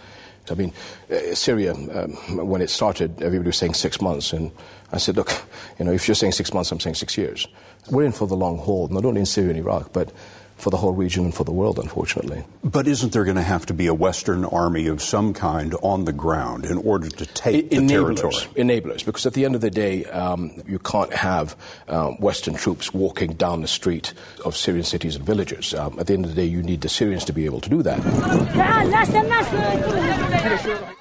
I 0.51 0.55
mean, 0.55 0.73
uh, 1.11 1.35
Syria, 1.35 1.73
um, 1.73 2.47
when 2.47 2.61
it 2.61 2.71
started, 2.71 3.23
everybody 3.23 3.49
was 3.49 3.57
saying 3.57 3.75
six 3.75 4.01
months. 4.01 4.33
And 4.33 4.51
I 4.93 4.99
said, 4.99 5.17
look, 5.17 5.31
you 5.79 5.85
know, 5.85 5.93
if 5.93 6.09
you're 6.09 6.15
saying 6.15 6.33
six 6.33 6.53
months, 6.53 6.73
I'm 6.73 6.81
saying 6.81 6.97
six 6.97 7.17
years. 7.17 7.47
We're 7.91 8.05
in 8.05 8.13
for 8.13 8.27
the 8.27 8.37
long 8.37 8.59
haul, 8.59 8.89
not 8.89 9.05
only 9.05 9.21
in 9.21 9.27
Syria 9.27 9.51
and 9.51 9.59
Iraq, 9.59 9.93
but 9.93 10.13
for 10.61 10.71
the 10.71 10.77
whole 10.77 10.93
region 10.93 11.25
and 11.25 11.35
for 11.35 11.45
the 11.45 11.53
world, 11.53 11.79
unfortunately. 11.79 12.45
But 12.63 12.87
isn't 12.87 13.13
there 13.13 13.25
going 13.25 13.37
to 13.37 13.43
have 13.43 13.67
to 13.67 13.75
be 13.75 13.87
a 13.87 13.95
Western 13.95 14.45
army 14.45 14.87
of 14.87 15.03
some 15.03 15.33
kind 15.33 15.75
on 15.83 16.05
the 16.05 16.13
ground 16.13 16.65
in 16.65 16.79
order 16.79 17.09
to 17.09 17.27
take 17.27 17.71
the 17.71 17.77
enablers, 17.77 18.17
territory? 18.17 18.35
Enablers, 18.57 19.05
because 19.05 19.27
at 19.27 19.35
the 19.35 19.45
end 19.45 19.55
of 19.55 19.61
the 19.61 19.71
day, 19.71 20.05
um, 20.07 20.53
you 20.67 20.79
can't 20.79 21.13
have 21.13 21.57
uh, 21.89 22.11
Western 22.13 22.55
troops 22.55 22.93
walking 22.93 23.33
down 23.35 23.63
the 23.63 23.69
street 23.69 24.13
of 24.45 24.57
Syrian 24.57 24.85
cities 24.85 25.17
and 25.17 25.25
villages. 25.25 25.75
Um, 25.75 25.99
at 25.99 26.07
the 26.07 26.15
end 26.15 26.25
of 26.25 26.35
the 26.35 26.37
day, 26.37 26.47
you 26.47 26.63
need 26.63 26.83
the 26.83 26.89
Syrians 26.89 27.25
to 27.25 27.33
be 27.33 27.45
able 27.45 27.61
to 27.61 27.71
do 27.71 27.83
that. 27.83 28.01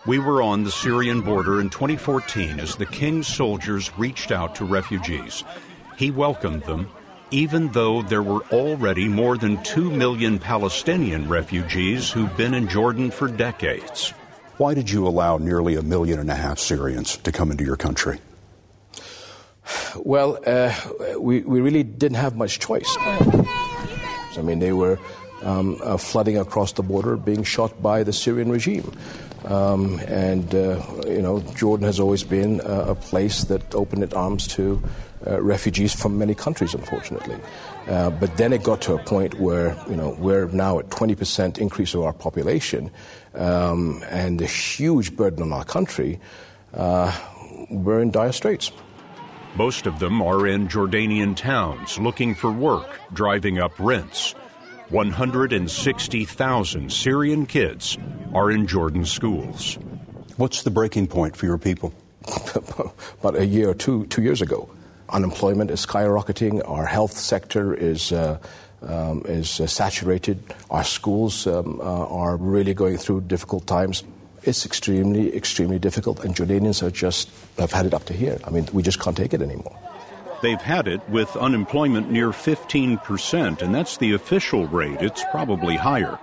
We 0.05 0.19
were 0.19 0.41
on 0.41 0.63
the 0.63 0.71
Syrian 0.71 1.21
border 1.21 1.59
in 1.59 1.69
2014 1.69 2.59
as 2.59 2.75
the 2.75 2.85
king's 2.85 3.27
soldiers 3.27 3.91
reached 3.97 4.31
out 4.31 4.55
to 4.55 4.65
refugees. 4.65 5.43
He 5.97 6.11
welcomed 6.11 6.63
them 6.63 6.89
even 7.31 7.69
though 7.69 8.01
there 8.01 8.23
were 8.23 8.43
already 8.51 9.07
more 9.07 9.37
than 9.37 9.61
2 9.63 9.91
million 9.91 10.39
Palestinian 10.39 11.27
refugees 11.27 12.09
who've 12.09 12.35
been 12.35 12.53
in 12.53 12.67
Jordan 12.67 13.11
for 13.11 13.27
decades. 13.27 14.13
Why 14.57 14.73
did 14.73 14.89
you 14.89 15.07
allow 15.07 15.37
nearly 15.37 15.75
a 15.75 15.81
million 15.81 16.19
and 16.19 16.29
a 16.29 16.35
half 16.35 16.59
Syrians 16.59 17.17
to 17.17 17.31
come 17.31 17.51
into 17.51 17.63
your 17.63 17.77
country? 17.77 18.19
Well, 19.95 20.39
uh, 20.45 20.73
we, 21.19 21.41
we 21.41 21.61
really 21.61 21.83
didn't 21.83 22.17
have 22.17 22.35
much 22.35 22.59
choice. 22.59 22.97
I 22.99 24.41
mean, 24.43 24.59
they 24.59 24.73
were 24.73 24.99
um, 25.43 25.79
uh, 25.83 25.97
flooding 25.97 26.37
across 26.37 26.73
the 26.73 26.83
border, 26.83 27.15
being 27.15 27.43
shot 27.43 27.81
by 27.81 28.03
the 28.03 28.13
Syrian 28.13 28.51
regime. 28.51 28.91
Um, 29.45 29.99
and, 30.07 30.53
uh, 30.53 30.83
you 31.07 31.21
know, 31.21 31.39
Jordan 31.55 31.85
has 31.85 31.99
always 31.99 32.23
been 32.23 32.61
a 32.63 32.95
place 32.95 33.45
that 33.45 33.73
opened 33.73 34.03
its 34.03 34.13
arms 34.13 34.47
to 34.55 34.81
uh, 35.29 35.41
refugees 35.41 35.93
from 35.93 36.17
many 36.17 36.33
countries, 36.33 36.73
unfortunately. 36.73 37.37
Uh, 37.87 38.09
but 38.09 38.35
then 38.37 38.51
it 38.51 38.63
got 38.63 38.81
to 38.81 38.93
a 38.93 39.03
point 39.03 39.39
where, 39.39 39.77
you 39.89 39.95
know, 39.95 40.15
we're 40.17 40.47
now 40.47 40.79
at 40.79 40.89
20% 40.89 41.59
increase 41.59 41.93
of 41.93 42.01
our 42.01 42.13
population 42.13 42.89
um, 43.35 44.03
and 44.09 44.41
a 44.41 44.47
huge 44.47 45.15
burden 45.15 45.43
on 45.43 45.53
our 45.53 45.63
country. 45.63 46.19
Uh, 46.73 47.15
we're 47.69 48.01
in 48.01 48.11
dire 48.11 48.31
straits. 48.31 48.71
Most 49.55 49.85
of 49.85 49.99
them 49.99 50.21
are 50.21 50.47
in 50.47 50.67
Jordanian 50.67 51.35
towns 51.35 51.99
looking 51.99 52.35
for 52.35 52.51
work, 52.51 52.99
driving 53.13 53.59
up 53.59 53.79
rents. 53.79 54.33
160,000 54.89 56.91
Syrian 56.91 57.45
kids 57.45 57.97
are 58.33 58.49
in 58.49 58.65
Jordan 58.65 59.05
schools. 59.05 59.77
What's 60.37 60.63
the 60.63 60.71
breaking 60.71 61.07
point 61.07 61.35
for 61.35 61.45
your 61.45 61.57
people? 61.57 61.93
About 63.19 63.35
a 63.35 63.45
year 63.45 63.69
or 63.69 63.75
two, 63.75 64.07
two 64.07 64.23
years 64.23 64.41
ago. 64.41 64.69
Unemployment 65.11 65.71
is 65.71 65.85
skyrocketing. 65.85 66.61
Our 66.69 66.85
health 66.85 67.13
sector 67.13 67.73
is, 67.73 68.11
uh, 68.11 68.37
um, 68.81 69.23
is 69.25 69.59
uh, 69.59 69.67
saturated. 69.67 70.41
Our 70.69 70.83
schools 70.83 71.47
um, 71.47 71.79
uh, 71.81 71.83
are 71.83 72.37
really 72.37 72.73
going 72.73 72.97
through 72.97 73.21
difficult 73.21 73.65
times. 73.65 74.03
It's 74.43 74.65
extremely, 74.65 75.35
extremely 75.35 75.79
difficult, 75.79 76.23
and 76.23 76.35
Jordanians 76.35 76.81
are 76.81 76.91
just 76.91 77.29
have 77.57 77.71
had 77.71 77.85
it 77.85 77.93
up 77.93 78.05
to 78.05 78.13
here. 78.13 78.39
I 78.45 78.51
mean, 78.51 78.67
we 78.71 78.83
just 78.83 78.99
can't 78.99 79.17
take 79.17 79.33
it 79.33 79.41
anymore. 79.41 79.77
They've 80.41 80.61
had 80.61 80.87
it 80.87 81.07
with 81.09 81.35
unemployment 81.35 82.09
near 82.09 82.29
15%, 82.29 83.61
and 83.61 83.75
that's 83.75 83.97
the 83.97 84.13
official 84.13 84.67
rate. 84.67 85.01
It's 85.01 85.23
probably 85.31 85.75
higher. 85.75 86.17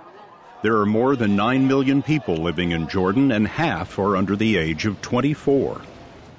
There 0.63 0.77
are 0.77 0.87
more 0.87 1.15
than 1.15 1.35
9 1.35 1.67
million 1.67 2.01
people 2.01 2.37
living 2.37 2.71
in 2.71 2.87
Jordan, 2.87 3.31
and 3.31 3.47
half 3.47 3.99
are 3.99 4.17
under 4.17 4.35
the 4.35 4.57
age 4.57 4.87
of 4.87 4.99
24. 5.03 5.81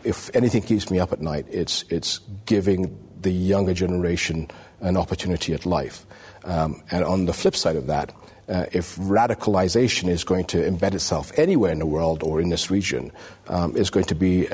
If 0.05 0.35
anything 0.35 0.63
keeps 0.63 0.91
me 0.91 0.99
up 0.99 1.13
at 1.13 1.21
night, 1.21 1.47
it's, 1.51 1.85
it's 1.89 2.21
giving 2.47 2.99
the 3.21 3.31
younger 3.31 3.75
generation 3.75 4.49
an 4.81 4.97
opportunity 4.97 5.55
at 5.55 5.67
life. 5.67 6.07
Um, 6.45 6.83
and 6.91 7.05
on 7.05 7.27
the 7.27 7.33
flip 7.33 7.57
side 7.57 7.77
of 7.77 7.87
that, 7.89 8.13
uh, 8.49 8.65
if 8.73 8.97
radicalization 8.97 10.09
is 10.09 10.25
going 10.25 10.47
to 10.47 10.59
embed 10.59 10.95
itself 10.95 11.37
anywhere 11.37 11.71
in 11.71 11.81
the 11.81 11.87
world 11.87 12.23
or 12.23 12.41
in 12.41 12.49
this 12.49 12.71
region, 12.71 13.13
um, 13.49 13.77
is 13.77 13.91
going 13.91 14.07
to 14.07 14.15
be 14.15 14.47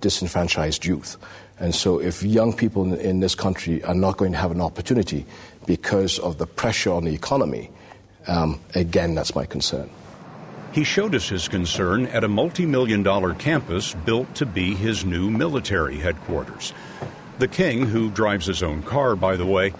disenfranchised 0.00 0.84
youth. 0.84 1.16
And 1.60 1.74
so, 1.74 1.98
if 1.98 2.22
young 2.22 2.52
people 2.52 2.84
in, 2.84 3.00
in, 3.00 3.20
this 3.20 3.34
country 3.34 3.82
are 3.84 3.94
not 3.94 4.16
going 4.16 4.32
to 4.32 4.38
have 4.38 4.52
an 4.52 4.60
opportunity 4.60 5.26
because 5.66 6.18
of 6.20 6.38
the 6.38 6.46
pressure 6.46 6.92
on 6.92 7.04
the 7.04 7.12
economy, 7.12 7.70
um, 8.28 8.60
again, 8.74 9.14
that's 9.14 9.34
my 9.34 9.44
concern. 9.44 9.90
He 10.72 10.84
showed 10.84 11.14
us 11.14 11.28
his 11.28 11.48
concern 11.48 12.06
at 12.06 12.24
a 12.24 12.28
multi 12.28 12.66
million 12.66 13.02
dollar 13.02 13.34
campus 13.34 13.94
built 13.94 14.34
to 14.36 14.46
be 14.46 14.74
his 14.74 15.04
new 15.04 15.30
military 15.30 15.98
headquarters. 15.98 16.72
The 17.38 17.48
king, 17.48 17.86
who 17.86 18.10
drives 18.10 18.46
his 18.46 18.62
own 18.62 18.82
car, 18.82 19.16
by 19.16 19.36
the 19.36 19.46
way, 19.46 19.72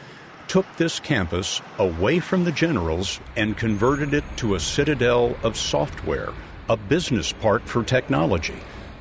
took 0.46 0.66
this 0.76 0.98
campus 0.98 1.60
away 1.78 2.20
from 2.20 2.44
the 2.44 2.52
generals 2.52 3.20
and 3.36 3.56
converted 3.56 4.14
it 4.14 4.24
to 4.38 4.54
a 4.54 4.60
citadel 4.60 5.36
of 5.42 5.56
software, 5.56 6.32
a 6.68 6.76
business 6.76 7.32
park 7.32 7.62
for 7.64 7.84
technology. 7.84 8.58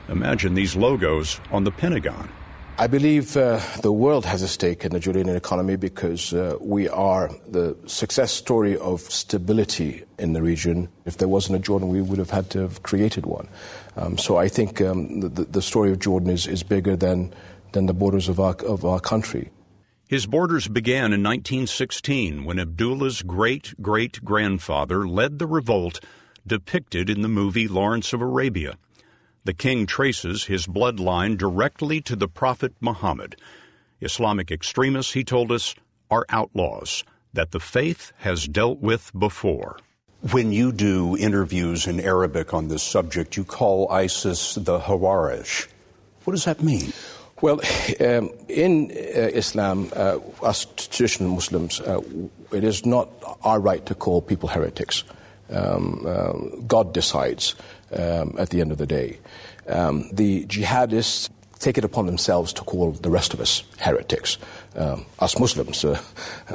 Imagine 0.09 0.55
these 0.55 0.75
logos 0.75 1.39
on 1.51 1.63
the 1.63 1.71
Pentagon. 1.71 2.29
I 2.79 2.85
believe 2.85 3.35
uh, 3.35 3.59
the 3.81 3.91
world 3.91 4.23
has 4.25 4.43
a 4.43 4.47
stake 4.47 4.85
in 4.85 4.91
the 4.91 4.99
Jordanian 4.99 5.35
economy 5.35 5.77
because 5.77 6.31
uh, 6.31 6.57
we 6.61 6.87
are 6.87 7.31
the 7.47 7.75
success 7.87 8.31
story 8.31 8.77
of 8.77 9.01
stability 9.01 10.03
in 10.19 10.33
the 10.33 10.43
region. 10.43 10.87
If 11.03 11.17
there 11.17 11.27
wasn't 11.27 11.55
a 11.55 11.59
Jordan, 11.59 11.89
we 11.89 12.03
would 12.03 12.19
have 12.19 12.29
had 12.29 12.51
to 12.51 12.59
have 12.59 12.83
created 12.83 13.25
one. 13.25 13.47
Um, 13.95 14.19
so 14.19 14.37
I 14.37 14.47
think 14.47 14.79
um, 14.79 15.21
the, 15.21 15.45
the, 15.45 15.61
story 15.63 15.91
of 15.91 15.97
Jordan 15.97 16.29
is, 16.29 16.45
is 16.45 16.61
bigger 16.61 16.95
than, 16.95 17.33
than 17.71 17.87
the 17.87 17.95
borders 17.95 18.29
of 18.29 18.39
our, 18.39 18.53
of 18.53 18.85
our 18.85 18.99
country. 18.99 19.49
His 20.07 20.27
borders 20.27 20.67
began 20.67 21.13
in 21.13 21.23
1916 21.23 22.45
when 22.45 22.59
Abdullah's 22.59 23.23
great 23.23 23.73
great 23.81 24.23
grandfather 24.23 25.07
led 25.07 25.39
the 25.39 25.47
revolt 25.47 25.99
depicted 26.45 27.09
in 27.09 27.23
the 27.23 27.27
movie 27.27 27.67
Lawrence 27.67 28.13
of 28.13 28.21
Arabia. 28.21 28.77
The 29.47 29.53
king 29.53 29.85
traces 29.85 30.43
his 30.43 30.67
bloodline 30.67 31.37
directly 31.37 32.01
to 32.01 32.17
the 32.17 32.27
Prophet 32.27 32.73
Muhammad. 32.81 33.37
Islamic 34.01 34.51
extremists, 34.51 35.13
he 35.13 35.23
told 35.23 35.53
us, 35.53 35.73
are 36.11 36.25
outlaws 36.27 37.05
that 37.31 37.51
the 37.51 37.61
faith 37.61 38.11
has 38.17 38.45
dealt 38.45 38.79
with 38.79 39.09
before. 39.17 39.79
When 40.33 40.51
you 40.51 40.73
do 40.73 41.15
interviews 41.15 41.87
in 41.87 42.01
Arabic 42.01 42.53
on 42.53 42.67
this 42.67 42.83
subject, 42.83 43.37
you 43.37 43.45
call 43.45 43.89
ISIS 43.89 44.55
the 44.55 44.79
Khawarij. 44.79 45.69
What 46.25 46.33
does 46.33 46.43
that 46.43 46.61
mean? 46.61 46.91
Well, 47.39 47.61
um, 48.01 48.31
in 48.49 48.91
uh, 48.91 49.31
Islam, 49.31 49.89
uh, 49.95 50.19
us 50.43 50.65
traditional 50.75 51.33
Muslims, 51.33 51.79
uh, 51.79 52.01
it 52.51 52.65
is 52.65 52.85
not 52.85 53.07
our 53.45 53.61
right 53.61 53.85
to 53.85 53.95
call 53.95 54.21
people 54.21 54.49
heretics. 54.49 55.05
Um, 55.49 56.03
uh, 56.05 56.33
God 56.67 56.93
decides 56.93 57.55
um, 57.91 58.35
at 58.37 58.49
the 58.49 58.61
end 58.61 58.71
of 58.71 58.77
the 58.77 58.87
day. 58.87 59.17
Um, 59.67 60.09
the 60.11 60.45
jihadists 60.45 61.29
take 61.59 61.77
it 61.77 61.83
upon 61.83 62.05
themselves 62.05 62.53
to 62.53 62.61
call 62.61 62.91
the 62.91 63.09
rest 63.09 63.33
of 63.33 63.41
us 63.41 63.63
heretics. 63.79 64.37
Um, 64.75 65.05
us 65.19 65.39
Muslims, 65.39 65.83
uh, 65.83 65.99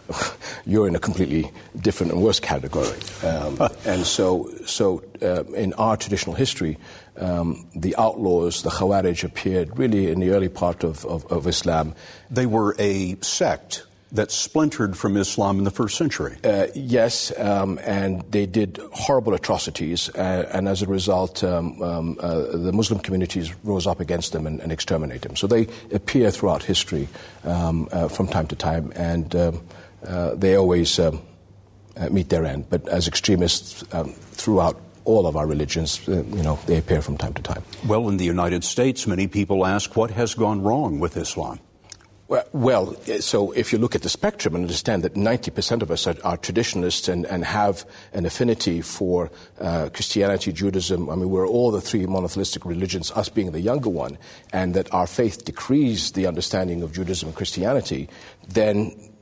you're 0.67 0.87
in 0.87 0.95
a 0.95 1.01
completely 1.01 1.51
different 1.81 2.13
and 2.13 2.23
worse 2.23 2.39
category. 2.39 2.99
Um, 3.25 3.59
and 3.85 4.07
so, 4.07 4.49
so 4.65 5.03
uh, 5.21 5.45
in 5.55 5.73
our 5.75 5.97
traditional 5.97 6.37
history, 6.37 6.79
um, 7.17 7.67
the 7.75 7.97
outlaws, 7.97 8.63
the 8.63 8.71
Khawarij, 8.71 9.25
appeared 9.25 9.77
really 9.79 10.11
in 10.11 10.21
the 10.21 10.31
early 10.31 10.49
part 10.49 10.85
of, 10.85 11.05
of, 11.07 11.27
of 11.33 11.47
Islam. 11.47 11.95
They 12.31 12.47
were 12.47 12.75
a 12.79 13.17
sect 13.21 13.85
that 14.13 14.31
splintered 14.31 14.97
from 14.97 15.17
Islam 15.17 15.59
in 15.59 15.65
the 15.65 15.71
first 15.71 15.97
century. 15.97 16.37
Uh, 16.45 16.67
yes, 16.75 17.33
um, 17.39 17.79
and 17.83 18.23
they 18.31 18.47
did 18.47 18.79
horrible 18.93 19.35
atrocities, 19.35 20.11
uh, 20.11 20.49
and 20.53 20.69
as 20.69 20.83
a 20.83 20.87
result, 20.87 21.43
um, 21.43 21.83
um, 21.83 22.19
uh, 22.21 22.57
the 22.57 22.73
Muslim 22.73 23.01
communities 23.01 23.55
rose 23.65 23.87
up 23.87 24.01
against 24.01 24.33
them 24.33 24.47
and, 24.47 24.61
and, 24.61 24.71
exterminated 24.71 25.23
them. 25.23 25.37
So 25.37 25.47
they 25.47 25.67
appear 25.93 26.31
throughout 26.31 26.63
history 26.63 27.09
um, 27.45 27.89
uh, 27.91 28.09
from 28.09 28.29
time 28.29 28.47
to 28.49 28.57
time, 28.57 28.93
and 28.95 29.35
um, 29.35 29.63
uh, 30.07 30.35
they 30.35 30.57
always 30.57 30.99
um, 30.99 31.23
uh, 31.97 32.09
meet 32.11 32.29
their 32.29 32.45
end. 32.45 32.69
But 32.69 32.87
as 32.89 33.09
extremists 33.09 33.83
throughout 34.33 34.79
all 35.05 35.27
of 35.27 35.37
our 35.37 35.47
religions, 35.47 36.07
uh, 36.09 36.23
you 36.35 36.43
know, 36.43 36.59
they 36.67 36.79
appear 36.79 37.03
from 37.03 37.17
time 37.17 37.35
to 37.35 37.43
time. 37.43 37.63
Well, 37.87 38.09
in 38.09 38.17
the 38.19 38.25
United 38.25 38.65
States, 38.65 39.07
many 39.07 39.27
people 39.27 39.67
ask 39.67 39.97
what 39.97 40.11
has 40.11 40.35
gone 40.35 40.63
wrong 40.63 41.01
with 41.01 41.17
Islam. 41.17 41.59
Well, 42.53 42.97
so 43.21 43.53
if 43.53 43.73
you 43.73 43.79
look 43.79 43.95
at 43.95 44.03
the 44.03 44.09
spectrum 44.09 44.55
and 44.55 44.65
understand 44.65 45.03
that 45.03 45.15
90% 45.15 45.83
of 45.83 45.91
us 45.91 46.07
are, 46.07 46.17
are 46.25 46.39
traditionalists 46.39 47.09
and, 47.09 47.27
and, 47.27 47.45
have 47.45 47.85
an 48.15 48.25
affinity 48.25 48.81
for 48.81 49.31
uh, 49.61 49.91
Christianity, 49.93 50.53
Judaism, 50.53 51.11
I 51.11 51.15
mean, 51.17 51.29
we're 51.29 51.47
all 51.47 51.71
the 51.71 51.81
three 51.81 52.07
monotheistic 52.07 52.65
religions, 52.65 53.11
us 53.11 53.29
being 53.29 53.53
the 53.53 53.61
younger 53.61 53.91
one, 53.91 54.17
and 54.53 54.73
that 54.75 54.93
our 54.95 55.07
faith 55.07 55.45
decrees 55.45 56.13
the 56.13 56.27
understanding 56.27 56.83
of 56.83 56.93
Judaism 56.93 57.29
and 57.29 57.37
Christianity, 57.37 58.09
then 58.49 59.13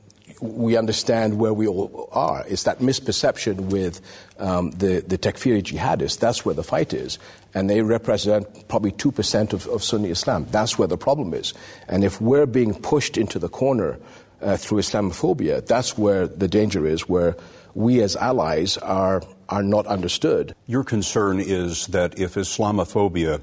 we 0.41 0.75
understand 0.75 1.37
where 1.37 1.53
we 1.53 1.67
all 1.67 2.09
are. 2.11 2.45
It's 2.47 2.63
that 2.63 2.79
misperception 2.79 3.69
with 3.71 4.01
um, 4.39 4.71
the, 4.71 5.01
the 5.01 5.17
Takfiri 5.17 5.61
jihadists. 5.61 6.19
That's 6.19 6.43
where 6.43 6.55
the 6.55 6.63
fight 6.63 6.93
is. 6.93 7.19
And 7.53 7.69
they 7.69 7.81
represent 7.81 8.67
probably 8.67 8.91
2% 8.91 9.53
of, 9.53 9.67
of 9.67 9.83
Sunni 9.83 10.09
Islam. 10.09 10.47
That's 10.51 10.77
where 10.77 10.87
the 10.87 10.97
problem 10.97 11.33
is. 11.33 11.53
And 11.87 12.03
if 12.03 12.21
we're 12.21 12.45
being 12.45 12.73
pushed 12.73 13.17
into 13.17 13.39
the 13.39 13.49
corner 13.49 13.99
uh, 14.41 14.57
through 14.57 14.79
Islamophobia, 14.79 15.65
that's 15.65 15.97
where 15.97 16.27
the 16.27 16.47
danger 16.47 16.85
is, 16.85 17.09
where 17.09 17.35
we 17.73 18.01
as 18.01 18.15
allies 18.15 18.77
are, 18.77 19.21
are 19.49 19.63
not 19.63 19.85
understood. 19.87 20.55
Your 20.65 20.83
concern 20.83 21.39
is 21.39 21.87
that 21.87 22.17
if 22.17 22.35
Islamophobia 22.35 23.41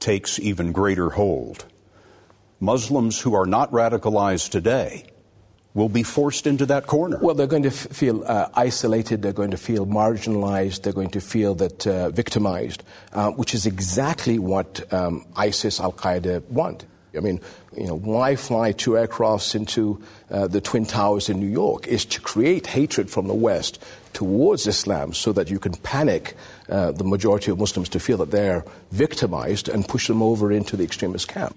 takes 0.00 0.38
even 0.38 0.72
greater 0.72 1.10
hold, 1.10 1.66
Muslims 2.58 3.20
who 3.20 3.34
are 3.34 3.46
not 3.46 3.70
radicalized 3.70 4.50
today 4.50 5.04
will 5.76 5.90
be 5.90 6.02
forced 6.02 6.46
into 6.46 6.64
that 6.64 6.86
corner. 6.86 7.18
Well, 7.20 7.34
they're 7.34 7.46
going 7.46 7.64
to 7.64 7.68
f- 7.68 7.88
feel 7.92 8.24
uh, 8.24 8.48
isolated, 8.54 9.20
they're 9.20 9.34
going 9.34 9.50
to 9.50 9.58
feel 9.58 9.86
marginalized, 9.86 10.82
they're 10.82 10.94
going 10.94 11.10
to 11.10 11.20
feel 11.20 11.54
that 11.56 11.86
uh, 11.86 12.08
victimized, 12.08 12.82
uh, 13.12 13.30
which 13.32 13.54
is 13.54 13.66
exactly 13.66 14.38
what 14.38 14.90
um, 14.92 15.26
ISIS, 15.36 15.78
Al 15.78 15.92
Qaeda 15.92 16.42
want. 16.48 16.86
I 17.14 17.20
mean, 17.20 17.40
you 17.76 17.86
know, 17.86 17.96
why 17.96 18.36
fly 18.36 18.72
two 18.72 18.92
aircrafts 18.92 19.54
into 19.54 20.02
uh, 20.30 20.46
the 20.46 20.60
Twin 20.62 20.86
Towers 20.86 21.28
in 21.28 21.40
New 21.40 21.46
York 21.46 21.86
is 21.86 22.04
to 22.06 22.20
create 22.22 22.66
hatred 22.66 23.10
from 23.10 23.26
the 23.26 23.34
West 23.34 23.82
towards 24.14 24.66
Islam 24.66 25.12
so 25.12 25.32
that 25.32 25.50
you 25.50 25.58
can 25.58 25.74
panic 25.76 26.36
uh, 26.70 26.92
the 26.92 27.04
majority 27.04 27.50
of 27.50 27.58
Muslims 27.58 27.90
to 27.90 28.00
feel 28.00 28.16
that 28.18 28.30
they're 28.30 28.64
victimized 28.92 29.68
and 29.68 29.86
push 29.86 30.08
them 30.08 30.22
over 30.22 30.50
into 30.50 30.76
the 30.76 30.84
extremist 30.84 31.28
camp. 31.28 31.54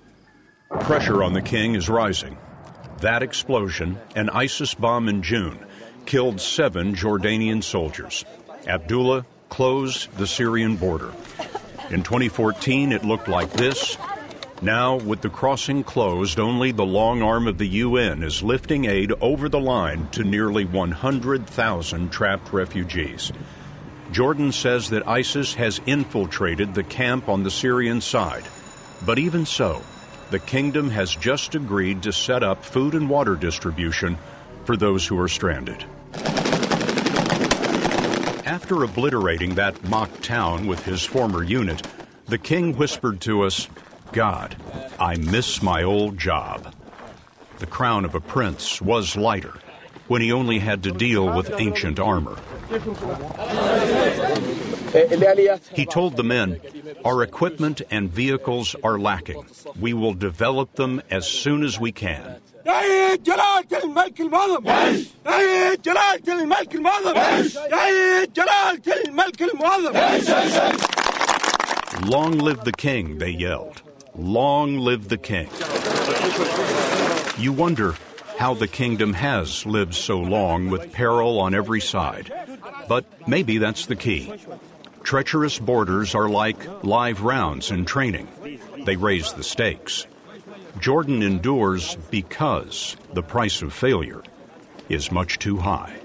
Pressure 0.82 1.24
on 1.24 1.34
the 1.34 1.42
king 1.42 1.76
is 1.76 1.88
rising. 1.90 2.38
That 3.02 3.24
explosion, 3.24 3.98
an 4.16 4.30
ISIS 4.30 4.74
bomb 4.74 5.08
in 5.08 5.22
June, 5.22 5.66
killed 6.06 6.42
seven 6.42 6.96
Jordanian 6.96 7.64
soldiers. 7.64 8.26
Abdullah 8.68 9.26
closed 9.48 10.16
the 10.18 10.28
Syrian 10.28 10.76
border. 10.76 11.14
In 11.92 12.04
2014, 12.04 12.92
it 12.92 13.06
looked 13.06 13.30
like 13.30 13.52
this. 13.54 13.98
Now, 14.62 14.98
with 14.98 15.22
the 15.22 15.30
crossing 15.30 15.84
closed, 15.84 16.40
only 16.40 16.74
the 16.74 16.86
long 16.86 17.22
arm 17.22 17.48
of 17.48 17.58
the 17.58 17.68
UN 17.68 18.22
is 18.22 18.44
lifting 18.44 18.84
aid 18.84 19.14
over 19.22 19.48
the 19.48 19.62
line 19.62 20.10
to 20.10 20.26
nearly 20.26 20.66
100,000 20.66 22.10
trapped 22.12 22.52
refugees. 22.52 23.32
Jordan 24.12 24.52
says 24.52 24.90
that 24.90 25.08
ISIS 25.08 25.54
has 25.54 25.80
infiltrated 25.86 26.74
the 26.74 26.84
camp 26.84 27.30
on 27.30 27.44
the 27.44 27.52
Syrian 27.52 28.02
side. 28.02 28.44
But 29.06 29.20
even 29.20 29.46
so, 29.46 29.82
the 30.30 30.40
kingdom 30.40 30.90
has 30.92 31.16
just 31.16 31.56
agreed 31.56 32.04
to 32.04 32.14
set 32.14 32.44
up 32.44 32.64
food 32.64 32.94
and 32.94 33.10
water 33.10 33.36
distribution 33.36 34.18
for 34.64 34.78
those 34.78 35.08
who 35.08 35.20
are 35.20 35.28
stranded. 35.28 35.84
After 38.46 38.84
obliterating 38.84 39.56
that 39.56 39.84
mock 39.90 40.22
town 40.22 40.68
with 40.68 40.86
his 40.86 41.04
former 41.04 41.44
unit, 41.44 41.88
the 42.28 42.38
king 42.38 42.76
whispered 42.76 43.22
to 43.22 43.44
us, 43.44 43.68
God, 44.12 44.56
I 45.00 45.16
miss 45.16 45.62
my 45.62 45.84
old 45.84 46.18
job. 46.18 46.74
The 47.58 47.68
crown 47.68 48.06
of 48.06 48.16
a 48.16 48.22
prince 48.22 48.82
was 48.82 49.16
lighter 49.16 49.54
when 50.08 50.22
he 50.22 50.32
only 50.32 50.60
had 50.60 50.84
to 50.84 50.92
deal 50.92 51.36
with 51.36 51.52
ancient 51.60 52.00
armor. 52.00 52.38
He 55.74 55.86
told 55.86 56.18
the 56.18 56.24
men, 56.24 56.60
Our 57.06 57.24
equipment 57.24 57.82
and 57.92 58.10
vehicles 58.10 58.76
are 58.84 59.00
lacking. 59.00 59.46
We 59.80 59.94
will 59.94 60.14
develop 60.14 60.76
them 60.76 61.02
as 61.10 61.28
soon 61.28 61.64
as 61.64 61.80
we 61.80 61.92
can. 61.92 62.42
Long 72.06 72.38
live 72.38 72.64
the 72.64 72.74
king, 72.76 73.18
they 73.18 73.30
yelled. 73.32 73.82
Long 74.16 74.78
live 74.78 75.10
the 75.10 75.18
king. 75.18 75.50
You 77.38 77.54
wonder 77.54 77.96
how 78.38 78.54
the 78.54 78.68
kingdom 78.68 79.14
has 79.14 79.66
lived 79.66 79.94
so 79.94 80.20
long 80.20 80.70
with 80.70 80.92
peril 80.94 81.40
on 81.40 81.54
every 81.54 81.82
side. 81.82 82.32
But 82.88 83.06
maybe 83.28 83.58
that's 83.58 83.86
the 83.86 83.96
key. 83.96 84.34
Treacherous 85.04 85.58
borders 85.60 86.14
are 86.14 86.30
like 86.30 86.84
live 86.84 87.22
rounds 87.22 87.72
in 87.72 87.86
training. 87.86 88.28
They 88.86 88.96
raise 88.96 89.34
the 89.34 89.44
stakes. 89.44 90.06
Jordan 90.80 91.22
endures 91.24 91.96
because 92.12 92.96
the 93.14 93.24
price 93.24 93.62
of 93.62 93.74
failure 93.74 94.22
is 94.88 95.12
much 95.12 95.40
too 95.40 95.58
high. 95.58 95.96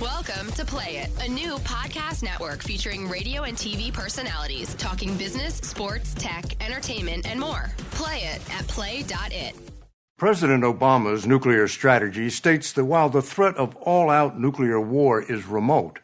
Welcome 0.00 0.52
to 0.52 0.64
Play 0.64 0.98
It, 0.98 1.10
a 1.24 1.28
new 1.28 1.54
podcast 1.58 2.22
network 2.22 2.62
featuring 2.62 3.08
radio 3.08 3.44
and 3.44 3.56
TV 3.56 3.92
personalities 3.92 4.74
talking 4.74 5.16
business, 5.16 5.56
sports, 5.56 6.14
tech, 6.14 6.62
entertainment, 6.62 7.26
and 7.26 7.40
more. 7.40 7.70
Play 7.92 8.18
it 8.18 8.54
at 8.54 8.66
play.it. 8.68 9.75
President 10.18 10.64
Obama's 10.64 11.26
nuclear 11.26 11.68
strategy 11.68 12.30
states 12.30 12.72
that 12.72 12.86
while 12.86 13.10
the 13.10 13.20
threat 13.20 13.54
of 13.56 13.76
all 13.76 14.08
out 14.08 14.40
nuclear 14.40 14.80
war 14.80 15.20
is 15.20 15.44
remote, 15.44 15.98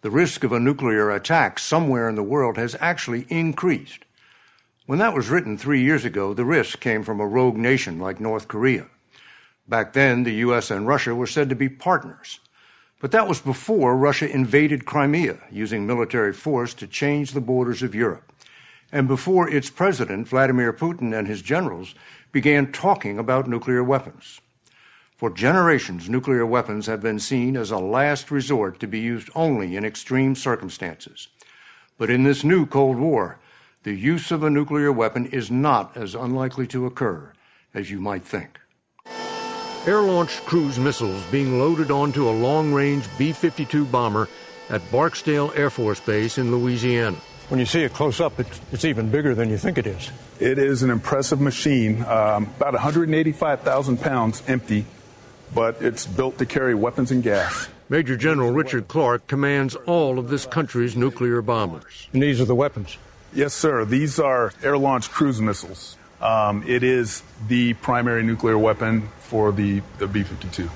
the 0.00 0.12
risk 0.12 0.44
of 0.44 0.52
a 0.52 0.60
nuclear 0.60 1.10
attack 1.10 1.58
somewhere 1.58 2.08
in 2.08 2.14
the 2.14 2.22
world 2.22 2.56
has 2.56 2.76
actually 2.78 3.26
increased. 3.28 4.04
When 4.86 5.00
that 5.00 5.12
was 5.12 5.28
written 5.28 5.58
three 5.58 5.82
years 5.82 6.04
ago, 6.04 6.34
the 6.34 6.44
risk 6.44 6.78
came 6.78 7.02
from 7.02 7.18
a 7.18 7.26
rogue 7.26 7.56
nation 7.56 7.98
like 7.98 8.20
North 8.20 8.46
Korea. 8.46 8.86
Back 9.66 9.92
then, 9.92 10.22
the 10.22 10.34
U.S. 10.34 10.70
and 10.70 10.86
Russia 10.86 11.12
were 11.12 11.26
said 11.26 11.48
to 11.48 11.56
be 11.56 11.68
partners. 11.68 12.38
But 13.00 13.10
that 13.10 13.26
was 13.26 13.40
before 13.40 13.96
Russia 13.96 14.30
invaded 14.30 14.86
Crimea, 14.86 15.36
using 15.50 15.84
military 15.84 16.32
force 16.32 16.74
to 16.74 16.86
change 16.86 17.32
the 17.32 17.40
borders 17.40 17.82
of 17.82 17.92
Europe, 17.92 18.32
and 18.92 19.06
before 19.06 19.48
its 19.48 19.70
president, 19.70 20.28
Vladimir 20.28 20.72
Putin, 20.72 21.16
and 21.16 21.28
his 21.28 21.42
generals 21.42 21.94
began 22.32 22.72
talking 22.72 23.18
about 23.18 23.48
nuclear 23.48 23.84
weapons. 23.84 24.40
For 25.16 25.30
generations, 25.30 26.08
nuclear 26.08 26.46
weapons 26.46 26.86
have 26.86 27.00
been 27.00 27.18
seen 27.18 27.56
as 27.56 27.70
a 27.70 27.78
last 27.78 28.30
resort 28.30 28.78
to 28.80 28.86
be 28.86 29.00
used 29.00 29.30
only 29.34 29.76
in 29.76 29.84
extreme 29.84 30.34
circumstances. 30.34 31.28
But 31.98 32.10
in 32.10 32.22
this 32.22 32.44
new 32.44 32.66
Cold 32.66 32.98
War, 32.98 33.38
the 33.82 33.94
use 33.94 34.30
of 34.30 34.42
a 34.42 34.50
nuclear 34.50 34.92
weapon 34.92 35.26
is 35.26 35.50
not 35.50 35.96
as 35.96 36.14
unlikely 36.14 36.66
to 36.68 36.86
occur 36.86 37.32
as 37.74 37.90
you 37.90 38.00
might 38.00 38.24
think. 38.24 38.58
Air 39.86 40.02
launched 40.02 40.44
cruise 40.44 40.78
missiles 40.78 41.22
being 41.30 41.58
loaded 41.58 41.90
onto 41.90 42.28
a 42.28 42.30
long 42.30 42.72
range 42.72 43.04
B 43.16 43.32
52 43.32 43.84
bomber 43.86 44.28
at 44.68 44.82
Barksdale 44.90 45.52
Air 45.54 45.70
Force 45.70 46.00
Base 46.00 46.38
in 46.38 46.50
Louisiana. 46.50 47.16
When 47.48 47.58
you 47.58 47.66
see 47.66 47.82
it 47.82 47.94
close 47.94 48.20
up, 48.20 48.38
it's, 48.38 48.60
it's 48.72 48.84
even 48.84 49.10
bigger 49.10 49.34
than 49.34 49.48
you 49.48 49.56
think 49.56 49.78
it 49.78 49.86
is. 49.86 50.10
It 50.38 50.58
is 50.58 50.82
an 50.82 50.90
impressive 50.90 51.40
machine, 51.40 52.02
um, 52.04 52.44
about 52.56 52.74
185,000 52.74 54.00
pounds 54.00 54.42
empty, 54.46 54.84
but 55.54 55.80
it's 55.80 56.04
built 56.04 56.36
to 56.38 56.46
carry 56.46 56.74
weapons 56.74 57.10
and 57.10 57.22
gas. 57.22 57.68
Major 57.88 58.18
General 58.18 58.50
Richard 58.50 58.86
Clark 58.86 59.26
commands 59.26 59.74
all 59.86 60.18
of 60.18 60.28
this 60.28 60.44
country's 60.44 60.94
nuclear 60.94 61.40
bombers. 61.40 62.08
And 62.12 62.22
these 62.22 62.38
are 62.38 62.44
the 62.44 62.54
weapons? 62.54 62.98
Yes, 63.32 63.54
sir. 63.54 63.86
These 63.86 64.18
are 64.18 64.52
air 64.62 64.76
launched 64.76 65.10
cruise 65.10 65.40
missiles. 65.40 65.96
Um, 66.20 66.64
it 66.66 66.82
is 66.82 67.22
the 67.46 67.72
primary 67.74 68.24
nuclear 68.24 68.58
weapon 68.58 69.08
for 69.20 69.52
the, 69.52 69.80
the 69.98 70.06
B 70.06 70.22
52. 70.22 70.68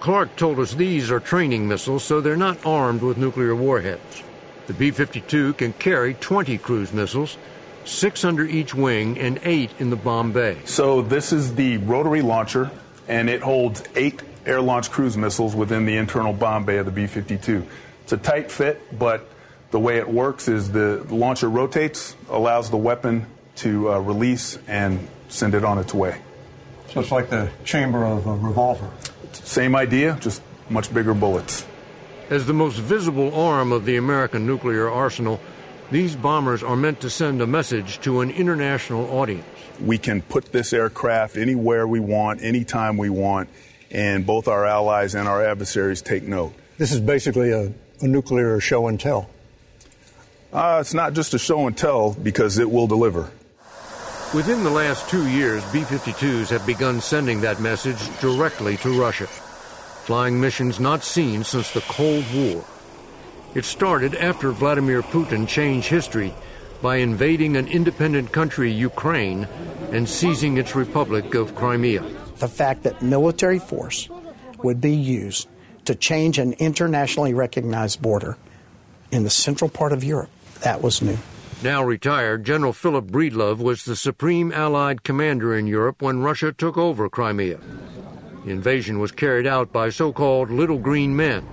Clark 0.00 0.36
told 0.36 0.58
us 0.58 0.72
these 0.72 1.10
are 1.10 1.20
training 1.20 1.68
missiles, 1.68 2.02
so 2.02 2.22
they're 2.22 2.36
not 2.36 2.64
armed 2.64 3.02
with 3.02 3.18
nuclear 3.18 3.54
warheads. 3.54 4.22
The 4.66 4.72
B 4.72 4.90
52 4.90 5.54
can 5.54 5.72
carry 5.74 6.14
20 6.14 6.56
cruise 6.58 6.92
missiles, 6.92 7.36
six 7.84 8.24
under 8.24 8.44
each 8.44 8.74
wing 8.74 9.18
and 9.18 9.38
eight 9.44 9.70
in 9.78 9.90
the 9.90 9.96
bomb 9.96 10.32
bay. 10.32 10.58
So, 10.64 11.02
this 11.02 11.32
is 11.32 11.54
the 11.54 11.76
rotary 11.78 12.22
launcher, 12.22 12.70
and 13.06 13.28
it 13.28 13.42
holds 13.42 13.82
eight 13.94 14.22
air 14.46 14.60
launched 14.60 14.90
cruise 14.90 15.16
missiles 15.16 15.54
within 15.54 15.84
the 15.84 15.96
internal 15.96 16.32
bomb 16.32 16.64
bay 16.64 16.78
of 16.78 16.86
the 16.86 16.92
B 16.92 17.06
52. 17.06 17.66
It's 18.02 18.12
a 18.12 18.16
tight 18.16 18.50
fit, 18.50 18.98
but 18.98 19.28
the 19.70 19.80
way 19.80 19.98
it 19.98 20.08
works 20.08 20.48
is 20.48 20.72
the 20.72 21.04
launcher 21.10 21.48
rotates, 21.48 22.16
allows 22.30 22.70
the 22.70 22.76
weapon 22.76 23.26
to 23.56 23.92
uh, 23.92 23.98
release 23.98 24.58
and 24.66 25.08
send 25.28 25.54
it 25.54 25.64
on 25.64 25.78
its 25.78 25.92
way. 25.92 26.20
So 26.90 27.00
it's 27.00 27.10
like 27.10 27.28
the 27.28 27.50
chamber 27.64 28.04
of 28.04 28.26
a 28.26 28.36
revolver. 28.36 28.90
Same 29.32 29.74
idea, 29.74 30.16
just 30.20 30.42
much 30.70 30.92
bigger 30.94 31.12
bullets. 31.12 31.66
As 32.30 32.46
the 32.46 32.54
most 32.54 32.78
visible 32.78 33.34
arm 33.34 33.70
of 33.70 33.84
the 33.84 33.96
American 33.96 34.46
nuclear 34.46 34.88
arsenal, 34.88 35.40
these 35.90 36.16
bombers 36.16 36.62
are 36.62 36.76
meant 36.76 37.00
to 37.00 37.10
send 37.10 37.42
a 37.42 37.46
message 37.46 38.00
to 38.00 38.22
an 38.22 38.30
international 38.30 39.10
audience. 39.18 39.44
We 39.78 39.98
can 39.98 40.22
put 40.22 40.50
this 40.50 40.72
aircraft 40.72 41.36
anywhere 41.36 41.86
we 41.86 42.00
want, 42.00 42.42
anytime 42.42 42.96
we 42.96 43.10
want, 43.10 43.50
and 43.90 44.24
both 44.24 44.48
our 44.48 44.64
allies 44.64 45.14
and 45.14 45.28
our 45.28 45.44
adversaries 45.44 46.00
take 46.00 46.22
note. 46.22 46.54
This 46.78 46.92
is 46.92 47.00
basically 47.00 47.50
a, 47.50 47.72
a 48.00 48.08
nuclear 48.08 48.58
show 48.58 48.88
and 48.88 48.98
tell. 48.98 49.28
Uh, 50.50 50.78
it's 50.80 50.94
not 50.94 51.12
just 51.12 51.34
a 51.34 51.38
show 51.38 51.66
and 51.66 51.76
tell 51.76 52.14
because 52.14 52.58
it 52.58 52.70
will 52.70 52.86
deliver. 52.86 53.30
Within 54.32 54.64
the 54.64 54.70
last 54.70 55.08
two 55.10 55.28
years, 55.28 55.62
B 55.72 55.80
52s 55.80 56.48
have 56.50 56.64
begun 56.66 57.00
sending 57.00 57.42
that 57.42 57.60
message 57.60 57.98
directly 58.20 58.76
to 58.78 58.98
Russia, 58.98 59.28
flying 60.04 60.38
missions 60.40 60.78
not 60.78 61.02
seen 61.02 61.42
since 61.42 61.72
the 61.72 61.80
Cold 61.82 62.24
War. 62.34 62.64
It 63.54 63.64
started 63.64 64.14
after 64.14 64.52
Vladimir 64.52 65.02
Putin 65.02 65.48
changed 65.48 65.88
history 65.88 66.34
by 66.82 66.96
invading 66.96 67.56
an 67.56 67.66
independent 67.68 68.30
country, 68.30 68.70
Ukraine, 68.70 69.48
and 69.90 70.06
seizing 70.06 70.58
its 70.58 70.76
republic 70.76 71.34
of 71.34 71.54
Crimea. 71.54 72.02
The 72.36 72.48
fact 72.48 72.82
that 72.82 73.00
military 73.00 73.58
force 73.58 74.10
would 74.62 74.80
be 74.80 74.94
used 74.94 75.48
to 75.86 75.94
change 75.94 76.38
an 76.38 76.52
internationally 76.54 77.32
recognized 77.32 78.02
border 78.02 78.36
in 79.10 79.24
the 79.24 79.30
central 79.30 79.70
part 79.70 79.92
of 79.92 80.04
Europe, 80.04 80.30
that 80.60 80.82
was 80.82 81.00
new. 81.00 81.16
Now 81.62 81.82
retired, 81.82 82.44
General 82.44 82.72
Philip 82.72 83.06
Breedlove 83.06 83.58
was 83.58 83.84
the 83.84 83.96
supreme 83.96 84.52
Allied 84.52 85.02
commander 85.04 85.54
in 85.56 85.66
Europe 85.66 86.02
when 86.02 86.20
Russia 86.20 86.52
took 86.52 86.76
over 86.76 87.08
Crimea. 87.08 87.58
The 88.44 88.50
invasion 88.50 88.98
was 88.98 89.12
carried 89.12 89.46
out 89.46 89.72
by 89.72 89.90
so 89.90 90.12
called 90.12 90.50
little 90.50 90.78
green 90.78 91.16
men, 91.16 91.46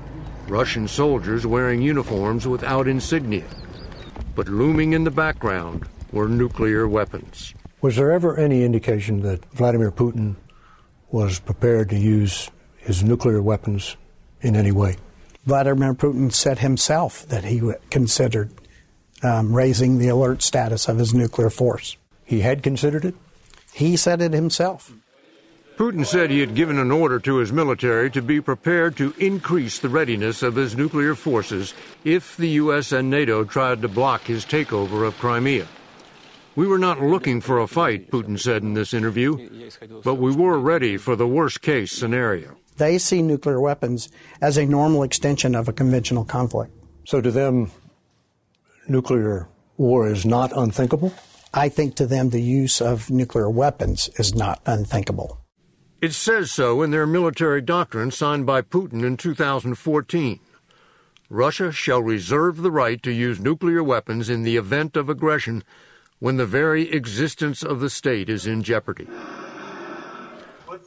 Russian 0.48 0.88
soldiers 0.88 1.46
wearing 1.46 1.82
uniforms 1.82 2.48
without 2.48 2.88
insignia 2.88 3.46
but 4.36 4.48
looming 4.48 4.94
in 4.94 5.04
the 5.04 5.12
background 5.12 5.88
were 6.12 6.28
nuclear 6.28 6.88
weapons. 6.88 7.54
Was 7.82 7.96
there 7.96 8.12
ever 8.12 8.38
any 8.38 8.64
indication 8.64 9.22
that 9.22 9.46
Vladimir 9.54 9.92
Putin 9.92 10.36
was 11.10 11.40
prepared 11.40 11.90
to 11.90 11.98
use 11.98 12.50
his 12.78 13.04
nuclear 13.04 13.42
weapons 13.42 13.98
in 14.42 14.56
any 14.56 14.72
way? 14.72 14.96
Vladimir 15.46 15.94
Putin 15.94 16.32
said 16.32 16.60
himself 16.60 17.28
that 17.28 17.44
he 17.44 17.62
considered 17.90 18.52
um, 19.24 19.56
raising 19.56 19.98
the 19.98 20.08
alert 20.08 20.42
status 20.42 20.88
of 20.88 20.98
his 20.98 21.14
nuclear 21.14 21.50
force. 21.50 21.98
He 22.24 22.42
had 22.42 22.64
considered 22.64 23.06
it? 23.06 23.16
He 23.74 23.98
said 23.98 24.22
it 24.22 24.34
himself. 24.34 24.94
Putin 25.82 26.06
said 26.06 26.30
he 26.30 26.42
had 26.42 26.54
given 26.54 26.78
an 26.78 26.92
order 26.92 27.20
to 27.20 27.38
his 27.38 27.52
military 27.52 28.12
to 28.12 28.22
be 28.22 28.40
prepared 28.40 28.96
to 28.96 29.16
increase 29.18 29.80
the 29.80 29.90
readiness 29.90 30.44
of 30.44 30.56
his 30.56 30.78
nuclear 30.78 31.16
forces 31.16 31.74
if 32.04 32.38
the 32.38 32.50
U.S. 32.50 32.92
and 32.92 33.10
NATO 33.10 33.44
tried 33.44 33.82
to 33.82 33.88
block 33.88 34.22
his 34.22 34.46
takeover 34.46 35.08
of 35.08 35.18
Crimea. 35.18 35.66
We 36.56 36.68
were 36.68 36.78
not 36.78 37.02
looking 37.02 37.42
for 37.42 37.58
a 37.58 37.66
fight, 37.66 38.12
Putin 38.12 38.40
said 38.40 38.62
in 38.62 38.76
this 38.76 38.94
interview, 38.94 39.72
but 40.04 40.20
we 40.20 40.32
were 40.32 40.60
ready 40.60 40.98
for 40.98 41.16
the 41.16 41.26
worst 41.26 41.64
case 41.64 41.92
scenario. 41.92 42.58
They 42.78 43.00
see 43.00 43.24
nuclear 43.24 43.60
weapons 43.60 44.08
as 44.40 44.58
a 44.58 44.68
normal 44.68 45.02
extension 45.02 45.56
of 45.56 45.68
a 45.68 45.74
conventional 45.74 46.26
conflict. 46.26 46.72
So 47.08 47.22
to 47.22 47.32
them, 47.32 47.72
nuclear 48.88 49.50
war 49.78 50.12
is 50.12 50.28
not 50.28 50.56
unthinkable? 50.56 51.12
I 51.56 51.70
think 51.70 51.96
to 51.96 52.06
them, 52.06 52.30
the 52.30 52.40
use 52.40 52.82
of 52.82 53.10
nuclear 53.10 53.50
weapons 53.50 54.12
is 54.20 54.36
not 54.36 54.62
unthinkable. 54.68 55.41
It 56.02 56.14
says 56.14 56.52
so 56.52 56.82
in 56.82 56.90
their 56.90 57.06
military 57.06 57.62
doctrine 57.62 58.10
signed 58.10 58.48
by 58.48 58.64
Putin 58.64 59.06
in 59.06 59.18
2014. 59.18 60.40
Russia 61.30 61.72
shall 61.72 62.02
reserve 62.02 62.58
the 62.58 62.72
right 62.72 63.02
to 63.04 63.12
use 63.12 63.40
nuclear 63.40 63.84
weapons 63.84 64.28
in 64.28 64.42
the 64.42 64.58
event 64.58 64.98
of 64.98 65.10
aggression 65.10 65.64
when 66.18 66.38
the 66.38 66.46
very 66.48 66.92
existence 66.92 67.62
of 67.62 67.80
the 67.80 67.90
state 67.90 68.30
is 68.30 68.48
in 68.48 68.64
jeopardy. 68.64 69.08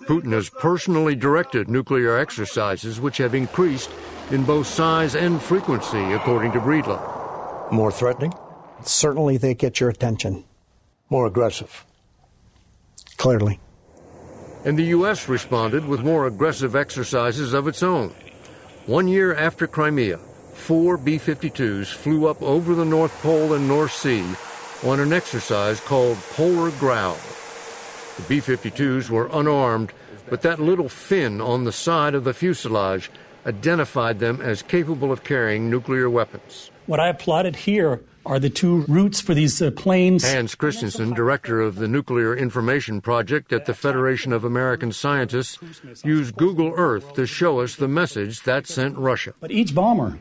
Putin 0.09 0.33
has 0.33 0.50
personally 0.50 1.14
directed 1.14 1.68
nuclear 1.68 2.18
exercises 2.18 3.00
which 3.00 3.18
have 3.18 3.37
increased 3.37 3.90
in 4.33 4.44
both 4.44 4.66
size 4.66 5.14
and 5.14 5.40
frequency, 5.40 6.12
according 6.12 6.50
to 6.50 6.59
Breedlove. 6.59 7.70
More 7.70 7.92
threatening? 7.92 8.33
Certainly 8.83 9.37
they 9.37 9.55
get 9.55 9.79
your 9.79 9.90
attention. 9.90 10.44
More 11.09 11.27
aggressive? 11.27 11.85
Clearly 13.16 13.61
and 14.64 14.79
the 14.79 14.85
U.S. 14.96 15.29
responded 15.29 15.85
with 15.85 16.00
more 16.00 16.27
aggressive 16.27 16.74
exercises 16.74 17.53
of 17.53 17.68
its 17.68 17.83
own. 17.83 18.14
One 18.87 19.09
year 19.09 19.35
after 19.35 19.66
Crimea, 19.66 20.18
four 20.55 20.96
B 20.96 21.18
52s 21.18 21.92
flew 21.92 22.27
up 22.27 22.42
over 22.42 22.74
the 22.74 22.85
North 22.85 23.12
Pole 23.22 23.53
and 23.53 23.68
North 23.68 23.92
Sea 23.92 24.24
on 24.85 25.00
an 25.00 25.12
exercise 25.12 25.81
called 25.81 26.18
Polar 26.33 26.70
Growl. 26.72 27.18
The 28.16 28.22
B 28.29 28.38
52s 28.40 29.11
were 29.11 29.29
unarmed, 29.33 29.92
but 30.29 30.42
that 30.42 30.61
little 30.61 30.88
fin 30.88 31.40
on 31.40 31.64
the 31.64 31.72
side 31.72 32.14
of 32.14 32.24
the 32.24 32.35
fuselage 32.35 33.11
identified 33.46 34.18
them 34.18 34.40
as 34.40 34.62
capable 34.62 35.12
of 35.12 35.24
carrying 35.24 35.68
nuclear 35.68 36.09
weapons. 36.09 36.70
What 36.87 37.00
I 37.00 37.12
plotted 37.12 37.57
here 37.57 38.00
are 38.26 38.38
the 38.38 38.50
two 38.50 38.84
routes 38.88 39.20
for 39.20 39.34
these 39.34 39.60
uh, 39.60 39.70
planes. 39.70 40.24
Hans 40.24 40.54
Kristensen, 40.54 41.14
director 41.14 41.60
of 41.60 41.76
the 41.76 41.88
Nuclear 41.88 42.37
Information 42.37 43.00
Project 43.00 43.52
at 43.52 43.66
the 43.66 43.74
Federation 43.74 44.32
of 44.32 44.44
American 44.44 44.92
Scientists, 44.92 45.58
used 46.04 46.37
Google 46.37 46.72
Earth 46.76 47.14
to 47.14 47.26
show 47.26 47.60
us 47.60 47.76
the 47.76 47.88
message 47.88 48.42
that 48.42 48.66
sent 48.66 48.96
Russia. 48.96 49.34
But 49.40 49.50
each 49.50 49.74
bomber 49.74 50.18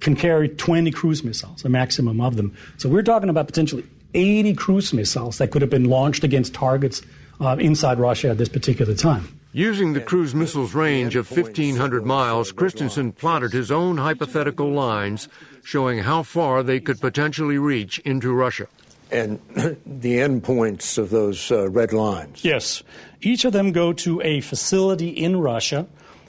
can 0.00 0.16
carry 0.16 0.48
20 0.48 0.90
cruise 0.90 1.24
missiles, 1.24 1.64
a 1.64 1.68
maximum 1.68 2.20
of 2.20 2.36
them. 2.36 2.54
So 2.76 2.88
we're 2.88 3.02
talking 3.02 3.28
about 3.28 3.46
potentially 3.46 3.84
80 4.14 4.54
cruise 4.54 4.92
missiles 4.92 5.38
that 5.38 5.50
could 5.50 5.62
have 5.62 5.70
been 5.70 5.88
launched 5.88 6.24
against 6.24 6.54
targets 6.54 7.02
uh, 7.40 7.56
inside 7.58 7.98
Russia 7.98 8.28
at 8.28 8.38
this 8.38 8.48
particular 8.48 8.94
time. 8.94 9.28
Using 9.56 9.92
the 9.92 10.00
cruise 10.00 10.34
missile's 10.34 10.74
range 10.74 11.14
of 11.14 11.30
1,500 11.30 12.04
miles, 12.04 12.52
Kristensen 12.52 13.14
plotted 13.14 13.52
his 13.52 13.70
own 13.70 13.98
hypothetical 13.98 14.72
lines 14.72 15.28
showing 15.62 16.00
how 16.00 16.24
far 16.24 16.64
they 16.64 16.80
could 16.80 17.00
potentially 17.00 17.56
reach 17.56 18.00
into 18.00 18.32
Russia. 18.32 18.66
And 19.12 19.38
the 19.86 20.16
endpoints 20.16 20.98
of 20.98 21.10
those 21.10 21.52
uh, 21.52 21.70
red 21.70 21.92
lines? 21.92 22.44
Yes. 22.44 22.82
Each 23.20 23.44
of 23.44 23.52
them 23.52 23.70
go 23.70 23.92
to 23.92 24.20
a 24.22 24.40
facility 24.40 25.10
in 25.10 25.36
Russia 25.36 25.86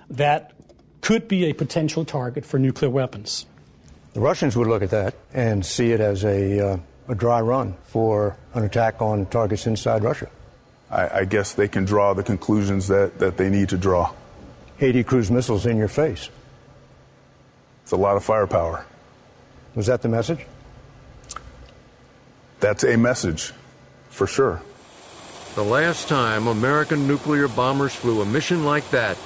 that 0.08 0.54
could 1.02 1.28
be 1.28 1.46
a 1.46 1.54
potential 1.54 2.06
target 2.06 2.46
for 2.46 2.60
nuclear 2.60 2.92
weapons. 2.92 3.48
The 4.14 4.20
Russians 4.20 4.56
would 4.56 4.68
look 4.68 4.84
at 4.84 4.92
that 4.92 5.16
and 5.34 5.66
see 5.66 5.94
it 5.94 6.00
as 6.00 6.24
a, 6.24 6.74
uh, 6.74 6.78
a 7.08 7.16
dry 7.16 7.42
run 7.42 7.76
for 7.86 8.38
an 8.54 8.64
attack 8.64 9.02
on 9.02 9.26
targets 9.26 9.66
inside 9.66 10.04
Russia. 10.04 10.30
I, 10.96 11.20
I 11.20 11.26
guess 11.26 11.54
they 11.54 11.68
can 11.68 11.84
draw 11.84 12.14
the 12.14 12.24
conclusions 12.24 12.88
that, 12.88 13.20
that 13.20 13.36
they 13.36 13.50
need 13.50 13.70
to 13.70 13.78
draw. 13.78 14.14
80 14.80 15.04
cruise 15.04 15.30
missiles 15.30 15.66
in 15.66 15.78
your 15.78 15.90
face. 15.90 16.30
It's 17.84 17.92
a 17.92 17.98
lot 17.98 18.16
of 18.16 18.24
firepower. 18.24 18.86
Was 19.76 19.88
that 19.88 20.02
the 20.02 20.08
message? 20.08 20.46
That's 22.62 22.86
a 22.86 22.96
message, 22.96 23.52
for 24.10 24.26
sure. 24.26 24.62
The 25.56 25.64
last 25.64 26.08
time 26.08 26.48
American 26.48 27.08
nuclear 27.08 27.50
bombers 27.50 27.94
flew 27.94 28.22
a 28.22 28.26
mission 28.26 28.64
like 28.64 28.90
that 28.92 29.18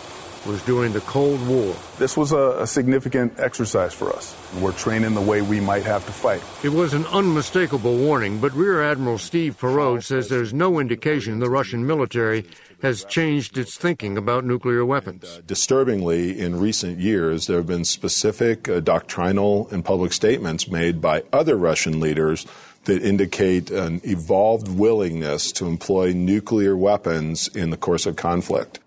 was 0.45 0.61
during 0.63 0.93
the 0.93 1.01
Cold 1.01 1.45
War. 1.47 1.75
This 1.97 2.15
was 2.15 2.31
a, 2.31 2.61
a, 2.61 2.67
significant 2.67 3.39
exercise 3.39 3.93
for 3.93 4.13
us. 4.13 4.35
We're 4.61 4.71
training 4.71 5.13
the 5.13 5.21
way 5.21 5.41
we 5.41 5.59
might 5.59 5.83
have 5.83 6.05
to 6.05 6.11
fight. 6.11 6.41
It 6.63 6.69
was 6.69 6.93
an 6.93 7.05
unmistakable 7.07 7.97
warning, 7.97 8.39
but 8.39 8.53
Rear 8.53 8.81
Admiral 8.81 9.17
Steve 9.17 9.57
Parode 9.57 10.03
says 10.03 10.29
there's 10.29 10.53
no 10.53 10.79
indication 10.79 11.39
the 11.39 11.49
Russian 11.49 11.85
military 11.85 12.45
has 12.81 13.03
changed 13.05 13.57
its 13.57 13.77
thinking 13.77 14.17
about 14.17 14.45
nuclear 14.45 14.85
weapons. 14.85 15.25
Uh, 15.25 15.41
disturbingly, 15.45 16.39
in 16.39 16.59
recent 16.59 16.99
years, 16.99 17.47
there 17.47 17.57
have 17.57 17.67
been 17.67 17.83
specific 17.83 18.69
uh, 18.69 18.79
doctrinal 18.79 19.67
and 19.71 19.83
public 19.83 20.13
statements 20.13 20.69
made 20.69 21.01
by 21.01 21.23
other 21.33 21.57
Russian 21.57 21.99
leaders 21.99 22.45
that 22.85 23.03
indicate 23.03 23.69
an 23.69 23.99
evolved 24.03 24.69
willingness 24.69 25.51
to 25.51 25.67
employ 25.67 26.13
nuclear 26.13 26.75
weapons 26.77 27.49
in 27.49 27.69
the 27.69 27.77
course 27.77 28.05
of 28.05 28.15
conflict. 28.15 28.79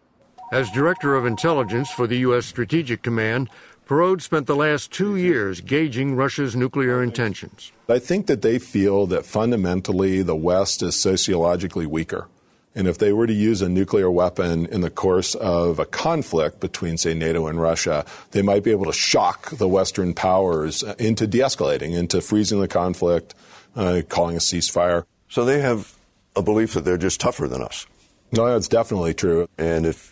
As 0.53 0.71
Director 0.71 1.17
of 1.17 1.25
Intelligence 1.25 1.91
for 1.91 2.07
the 2.07 2.19
U.S. 2.19 2.45
Strategic 2.45 3.01
Command, 3.01 3.49
Parode 3.87 4.21
spent 4.21 4.47
the 4.47 4.55
last 4.55 4.93
two 4.93 5.17
years 5.17 5.63
gauging 5.63 6.15
Russia's 6.15 6.55
nuclear 6.55 7.03
intentions. 7.03 7.73
I 7.89 7.99
think 7.99 8.27
that 8.27 8.43
they 8.43 8.59
feel 8.59 9.07
that 9.07 9.25
fundamentally 9.25 10.21
the 10.21 10.37
West 10.37 10.83
is 10.83 11.01
sociologically 11.01 11.87
weaker. 11.87 12.29
And 12.75 12.87
if 12.87 12.99
they 12.99 13.15
were 13.15 13.27
to 13.27 13.33
use 13.33 13.63
a 13.63 13.69
nuclear 13.71 14.11
weapon 14.11 14.67
in 14.67 14.83
the 14.83 14.91
course 14.91 15.35
of 15.37 15.79
a 15.79 15.87
conflict 15.87 16.61
between, 16.61 16.99
say, 16.99 17.15
NATO 17.15 17.47
and 17.47 17.59
Russia, 17.59 18.05
they 18.33 18.43
might 18.43 18.63
be 18.63 18.73
able 18.73 18.85
to 18.85 18.93
shock 18.93 19.53
the 19.53 19.69
Western 19.69 20.13
powers 20.13 20.83
into 20.99 21.27
de 21.27 21.39
escalating, 21.39 21.97
into 21.97 22.21
freezing 22.21 22.61
the 22.61 22.69
conflict, 22.69 23.35
uh, 23.75 24.03
calling 24.07 24.37
a 24.37 24.39
ceasefire. 24.41 25.07
So 25.31 25.47
they 25.47 25.63
have 25.63 25.97
a 26.37 26.43
belief 26.43 26.75
that 26.75 26.85
they're 26.85 26.99
just 26.99 27.21
tougher 27.21 27.49
than 27.49 27.63
us. 27.63 27.87
No, 28.33 28.47
that's 28.47 28.69
definitely 28.69 29.15
true. 29.15 29.49
And 29.57 29.87
if 29.87 30.12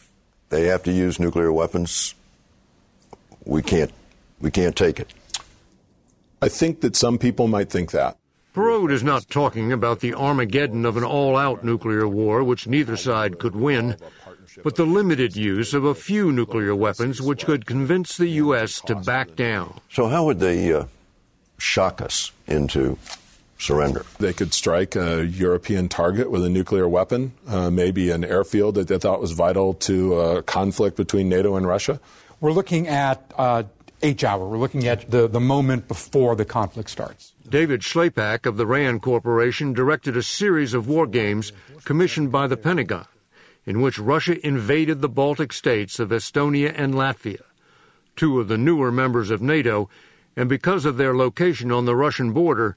they 0.51 0.67
have 0.67 0.83
to 0.83 0.93
use 0.93 1.19
nuclear 1.19 1.53
weapons, 1.53 2.15
we 3.45 3.63
can't 3.63 3.93
We 4.41 4.51
can't 4.51 4.77
take 4.77 4.99
it. 4.99 5.13
I 6.43 6.49
think 6.49 6.81
that 6.81 6.97
some 6.97 7.19
people 7.19 7.47
might 7.47 7.69
think 7.69 7.91
that. 7.91 8.17
Parode 8.55 8.91
is 8.91 9.05
not 9.05 9.29
talking 9.29 9.71
about 9.71 10.01
the 10.01 10.15
Armageddon 10.15 10.85
of 10.85 10.97
an 10.97 11.05
all 11.05 11.37
out 11.37 11.63
nuclear 11.63 12.09
war, 12.09 12.43
which 12.43 12.67
neither 12.67 12.97
side 12.97 13.39
could 13.39 13.55
win, 13.55 13.97
but 14.65 14.77
the 14.77 14.87
limited 14.87 15.37
use 15.37 15.75
of 15.75 15.85
a 15.85 15.95
few 15.95 16.33
nuclear 16.33 16.75
weapons 16.75 17.21
which 17.21 17.45
could 17.45 17.67
convince 17.67 18.17
the 18.17 18.29
U.S. 18.29 18.81
to 18.87 18.97
back 18.97 19.37
down. 19.37 19.79
So, 19.91 20.09
how 20.09 20.25
would 20.25 20.41
they 20.41 20.73
uh, 20.73 20.87
shock 21.59 22.01
us 22.01 22.33
into 22.49 22.99
surrender? 23.61 24.05
They 24.19 24.33
could 24.33 24.53
strike 24.55 24.97
a 24.97 25.25
European 25.25 25.89
target 25.89 26.31
with 26.31 26.45
a 26.45 26.49
nuclear 26.49 26.89
weapon, 26.89 27.33
uh, 27.47 27.71
maybe 27.71 28.11
an 28.11 28.25
airfield 28.25 28.75
that 28.77 28.89
they 28.89 28.99
thought 28.99 29.21
was 29.21 29.33
vital 29.33 29.75
to 29.75 30.19
a 30.19 30.43
conflict 30.43 30.97
between 30.97 31.29
NATO 31.29 31.57
and 31.57 31.67
Russia. 31.67 32.01
We're 32.41 32.53
looking 32.53 32.89
at 32.89 33.33
uh, 33.37 33.65
H 34.03 34.25
hour. 34.25 34.49
We're 34.49 34.59
looking 34.59 34.87
at 34.87 35.11
the, 35.11 35.29
the 35.29 35.41
moment 35.41 35.87
before 35.87 36.35
the 36.35 36.45
conflict 36.45 36.89
starts. 36.89 37.35
David 37.49 37.81
Shlapak 37.81 38.47
of 38.47 38.57
the 38.57 38.67
RAND 38.67 39.03
Corporation 39.03 39.73
directed 39.73 40.17
a 40.17 40.23
series 40.23 40.73
of 40.73 40.89
war 40.89 41.07
games 41.07 41.53
commissioned 41.85 42.33
by 42.33 42.47
the 42.47 42.57
Pentagon 42.57 43.07
in 43.67 43.81
which 43.81 43.99
Russia 43.99 44.45
invaded 44.47 45.01
the 45.01 45.09
Baltic 45.09 45.53
states 45.53 45.99
of 45.99 46.11
Estonia 46.11 46.73
and 46.75 46.95
Latvia, 46.95 47.43
two 48.17 48.41
of 48.41 48.49
the 48.49 48.59
newer 48.59 48.91
members 48.91 49.31
of 49.31 49.43
NATO, 49.43 49.89
and 50.37 50.49
because 50.49 50.85
of 50.85 50.97
their 50.97 51.15
location 51.15 51.71
on 51.71 51.85
the 51.85 51.97
Russian 51.97 52.33
border, 52.33 52.77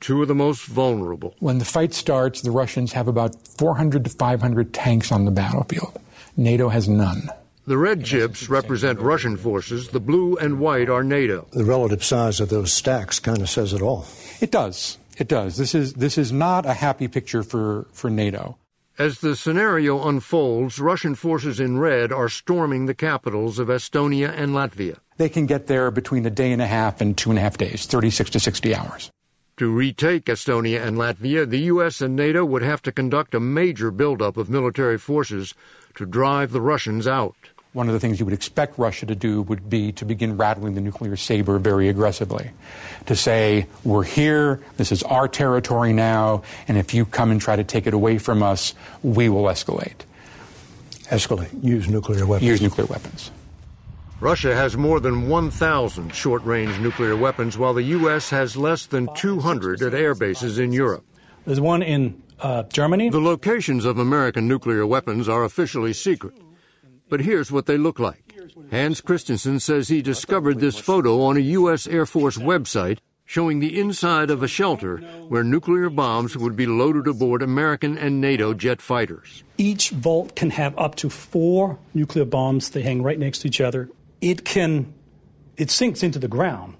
two 0.00 0.22
of 0.22 0.28
the 0.28 0.34
most 0.34 0.66
vulnerable. 0.66 1.34
When 1.38 1.58
the 1.58 1.64
fight 1.64 1.94
starts, 1.94 2.40
the 2.40 2.50
Russians 2.50 2.92
have 2.92 3.08
about 3.08 3.36
400 3.58 4.04
to 4.04 4.10
500 4.10 4.72
tanks 4.72 5.10
on 5.12 5.24
the 5.24 5.30
battlefield. 5.30 5.98
NATO 6.36 6.68
has 6.68 6.88
none. 6.88 7.30
The 7.66 7.78
red 7.78 8.04
chips 8.04 8.50
represent 8.50 9.00
Russian 9.00 9.38
forces, 9.38 9.88
the 9.88 10.00
blue 10.00 10.36
and 10.36 10.60
white 10.60 10.90
are 10.90 11.02
NATO. 11.02 11.46
The 11.52 11.64
relative 11.64 12.04
size 12.04 12.38
of 12.38 12.50
those 12.50 12.72
stacks 12.72 13.18
kind 13.18 13.40
of 13.40 13.48
says 13.48 13.72
it 13.72 13.80
all. 13.80 14.06
It 14.40 14.50
does. 14.50 14.98
It 15.16 15.28
does. 15.28 15.56
This 15.56 15.74
is 15.74 15.94
this 15.94 16.18
is 16.18 16.30
not 16.32 16.66
a 16.66 16.74
happy 16.74 17.08
picture 17.08 17.42
for, 17.42 17.86
for 17.92 18.10
NATO. 18.10 18.58
As 18.98 19.20
the 19.20 19.34
scenario 19.34 20.06
unfolds, 20.06 20.78
Russian 20.78 21.14
forces 21.14 21.58
in 21.58 21.78
red 21.78 22.12
are 22.12 22.28
storming 22.28 22.86
the 22.86 22.94
capitals 22.94 23.58
of 23.58 23.68
Estonia 23.68 24.30
and 24.30 24.52
Latvia. 24.52 24.98
They 25.16 25.28
can 25.28 25.46
get 25.46 25.66
there 25.66 25.90
between 25.90 26.26
a 26.26 26.30
day 26.30 26.52
and 26.52 26.62
a 26.62 26.66
half 26.66 27.00
and 27.00 27.16
two 27.16 27.30
and 27.30 27.38
a 27.38 27.42
half 27.42 27.56
days, 27.56 27.86
36 27.86 28.30
to 28.30 28.40
60 28.40 28.74
hours. 28.74 29.10
To 29.58 29.70
retake 29.70 30.24
Estonia 30.24 30.84
and 30.84 30.96
Latvia, 30.96 31.48
the 31.48 31.60
U.S. 31.60 32.00
and 32.00 32.16
NATO 32.16 32.44
would 32.44 32.62
have 32.62 32.82
to 32.82 32.92
conduct 32.92 33.34
a 33.34 33.40
major 33.40 33.90
buildup 33.90 34.36
of 34.36 34.50
military 34.50 34.98
forces 34.98 35.54
to 35.94 36.06
drive 36.06 36.50
the 36.50 36.60
Russians 36.60 37.06
out 37.06 37.36
one 37.74 37.88
of 37.88 37.92
the 37.92 38.00
things 38.00 38.20
you 38.20 38.24
would 38.24 38.34
expect 38.34 38.78
Russia 38.78 39.04
to 39.04 39.14
do 39.14 39.42
would 39.42 39.68
be 39.68 39.92
to 39.92 40.04
begin 40.04 40.36
rattling 40.36 40.74
the 40.74 40.80
nuclear 40.80 41.16
saber 41.16 41.58
very 41.58 41.88
aggressively. 41.88 42.52
To 43.06 43.16
say, 43.16 43.66
we're 43.82 44.04
here, 44.04 44.60
this 44.76 44.92
is 44.92 45.02
our 45.02 45.28
territory 45.28 45.92
now, 45.92 46.44
and 46.68 46.78
if 46.78 46.94
you 46.94 47.04
come 47.04 47.32
and 47.32 47.40
try 47.40 47.56
to 47.56 47.64
take 47.64 47.86
it 47.86 47.92
away 47.92 48.18
from 48.18 48.42
us, 48.42 48.74
we 49.02 49.28
will 49.28 49.44
escalate. 49.44 50.02
Escalate. 51.10 51.50
Use 51.64 51.88
nuclear 51.88 52.24
weapons. 52.24 52.48
Use 52.48 52.62
nuclear 52.62 52.86
weapons. 52.86 53.32
Russia 54.20 54.54
has 54.54 54.76
more 54.76 55.00
than 55.00 55.28
1,000 55.28 56.14
short 56.14 56.44
range 56.44 56.78
nuclear 56.78 57.16
weapons, 57.16 57.58
while 57.58 57.74
the 57.74 57.82
U.S. 57.82 58.30
has 58.30 58.56
less 58.56 58.86
than 58.86 59.08
200 59.16 59.82
at 59.82 59.92
air 59.92 60.14
bases 60.14 60.58
in 60.58 60.72
Europe. 60.72 61.04
There's 61.44 61.60
one 61.60 61.82
in 61.82 62.22
uh, 62.40 62.62
Germany. 62.64 63.10
The 63.10 63.20
locations 63.20 63.84
of 63.84 63.98
American 63.98 64.46
nuclear 64.46 64.86
weapons 64.86 65.28
are 65.28 65.44
officially 65.44 65.92
secret. 65.92 66.34
But 67.08 67.20
here's 67.20 67.52
what 67.52 67.66
they 67.66 67.76
look 67.76 67.98
like. 67.98 68.34
Hans 68.70 69.00
Kristensen 69.00 69.60
says 69.60 69.88
he 69.88 70.00
discovered 70.00 70.60
this 70.60 70.78
photo 70.78 71.22
on 71.22 71.36
a 71.36 71.40
U.S. 71.40 71.86
Air 71.86 72.06
Force 72.06 72.38
website 72.38 72.98
showing 73.26 73.58
the 73.58 73.78
inside 73.78 74.30
of 74.30 74.42
a 74.42 74.48
shelter 74.48 74.98
where 75.28 75.42
nuclear 75.42 75.90
bombs 75.90 76.36
would 76.36 76.56
be 76.56 76.66
loaded 76.66 77.06
aboard 77.06 77.42
American 77.42 77.96
and 77.96 78.20
NATO 78.20 78.54
jet 78.54 78.80
fighters. 78.80 79.42
Each 79.58 79.90
vault 79.90 80.36
can 80.36 80.50
have 80.50 80.78
up 80.78 80.94
to 80.96 81.10
four 81.10 81.78
nuclear 81.94 82.24
bombs. 82.24 82.70
They 82.70 82.82
hang 82.82 83.02
right 83.02 83.18
next 83.18 83.40
to 83.40 83.48
each 83.48 83.60
other. 83.60 83.88
It 84.24 84.42
can, 84.46 84.94
it 85.58 85.70
sinks 85.70 86.02
into 86.02 86.18
the 86.18 86.28
ground 86.28 86.76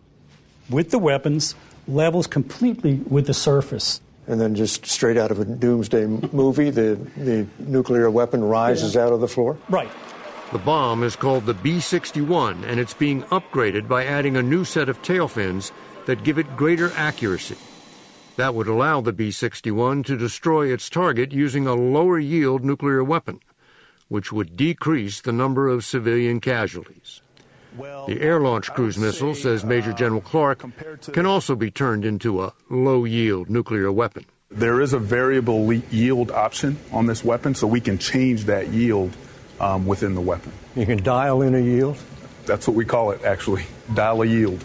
with 0.70 0.90
the 0.90 0.98
weapons, 0.98 1.54
levels 1.86 2.26
completely 2.26 2.94
with 3.06 3.26
the 3.26 3.34
surface. 3.34 4.00
And 4.26 4.40
then 4.40 4.54
just 4.54 4.86
straight 4.86 5.18
out 5.18 5.30
of 5.30 5.38
a 5.38 5.44
doomsday 5.44 6.06
movie, 6.06 6.70
the, 6.70 6.94
the 7.18 7.46
nuclear 7.58 8.10
weapon 8.10 8.42
rises 8.42 8.94
yeah. 8.94 9.02
out 9.02 9.12
of 9.12 9.20
the 9.20 9.28
floor? 9.28 9.58
Right. 9.68 9.90
The 10.52 10.58
bomb 10.58 11.02
is 11.02 11.16
called 11.16 11.44
the 11.44 11.52
B 11.52 11.80
61, 11.80 12.64
and 12.64 12.80
it's 12.80 12.94
being 12.94 13.24
upgraded 13.24 13.88
by 13.88 14.06
adding 14.06 14.38
a 14.38 14.42
new 14.42 14.64
set 14.64 14.88
of 14.88 15.02
tail 15.02 15.28
fins 15.28 15.70
that 16.06 16.24
give 16.24 16.38
it 16.38 16.56
greater 16.56 16.92
accuracy. 16.96 17.58
That 18.36 18.54
would 18.54 18.68
allow 18.68 19.02
the 19.02 19.12
B 19.12 19.30
61 19.30 20.04
to 20.04 20.16
destroy 20.16 20.72
its 20.72 20.88
target 20.88 21.32
using 21.32 21.66
a 21.66 21.74
lower 21.74 22.18
yield 22.18 22.64
nuclear 22.64 23.04
weapon, 23.04 23.40
which 24.08 24.32
would 24.32 24.56
decrease 24.56 25.20
the 25.20 25.32
number 25.32 25.68
of 25.68 25.84
civilian 25.84 26.40
casualties. 26.40 27.20
The 27.76 28.18
air 28.20 28.40
launched 28.40 28.74
cruise 28.74 28.96
missile, 28.96 29.34
says 29.34 29.64
Major 29.64 29.92
uh, 29.92 29.94
General 29.94 30.20
Clark, 30.20 30.64
can 31.12 31.26
also 31.26 31.56
be 31.56 31.70
turned 31.70 32.04
into 32.04 32.42
a 32.42 32.52
low 32.70 33.04
yield 33.04 33.50
nuclear 33.50 33.90
weapon. 33.90 34.26
There 34.50 34.80
is 34.80 34.92
a 34.92 34.98
variable 34.98 35.72
yield 35.72 36.30
option 36.30 36.78
on 36.92 37.06
this 37.06 37.24
weapon, 37.24 37.54
so 37.54 37.66
we 37.66 37.80
can 37.80 37.98
change 37.98 38.44
that 38.44 38.68
yield 38.68 39.16
um, 39.58 39.86
within 39.86 40.14
the 40.14 40.20
weapon. 40.20 40.52
You 40.76 40.86
can 40.86 41.02
dial 41.02 41.42
in 41.42 41.54
a 41.54 41.60
yield? 41.60 41.98
That's 42.46 42.68
what 42.68 42.76
we 42.76 42.84
call 42.84 43.10
it, 43.10 43.24
actually. 43.24 43.64
Dial 43.94 44.22
a 44.22 44.26
yield. 44.26 44.64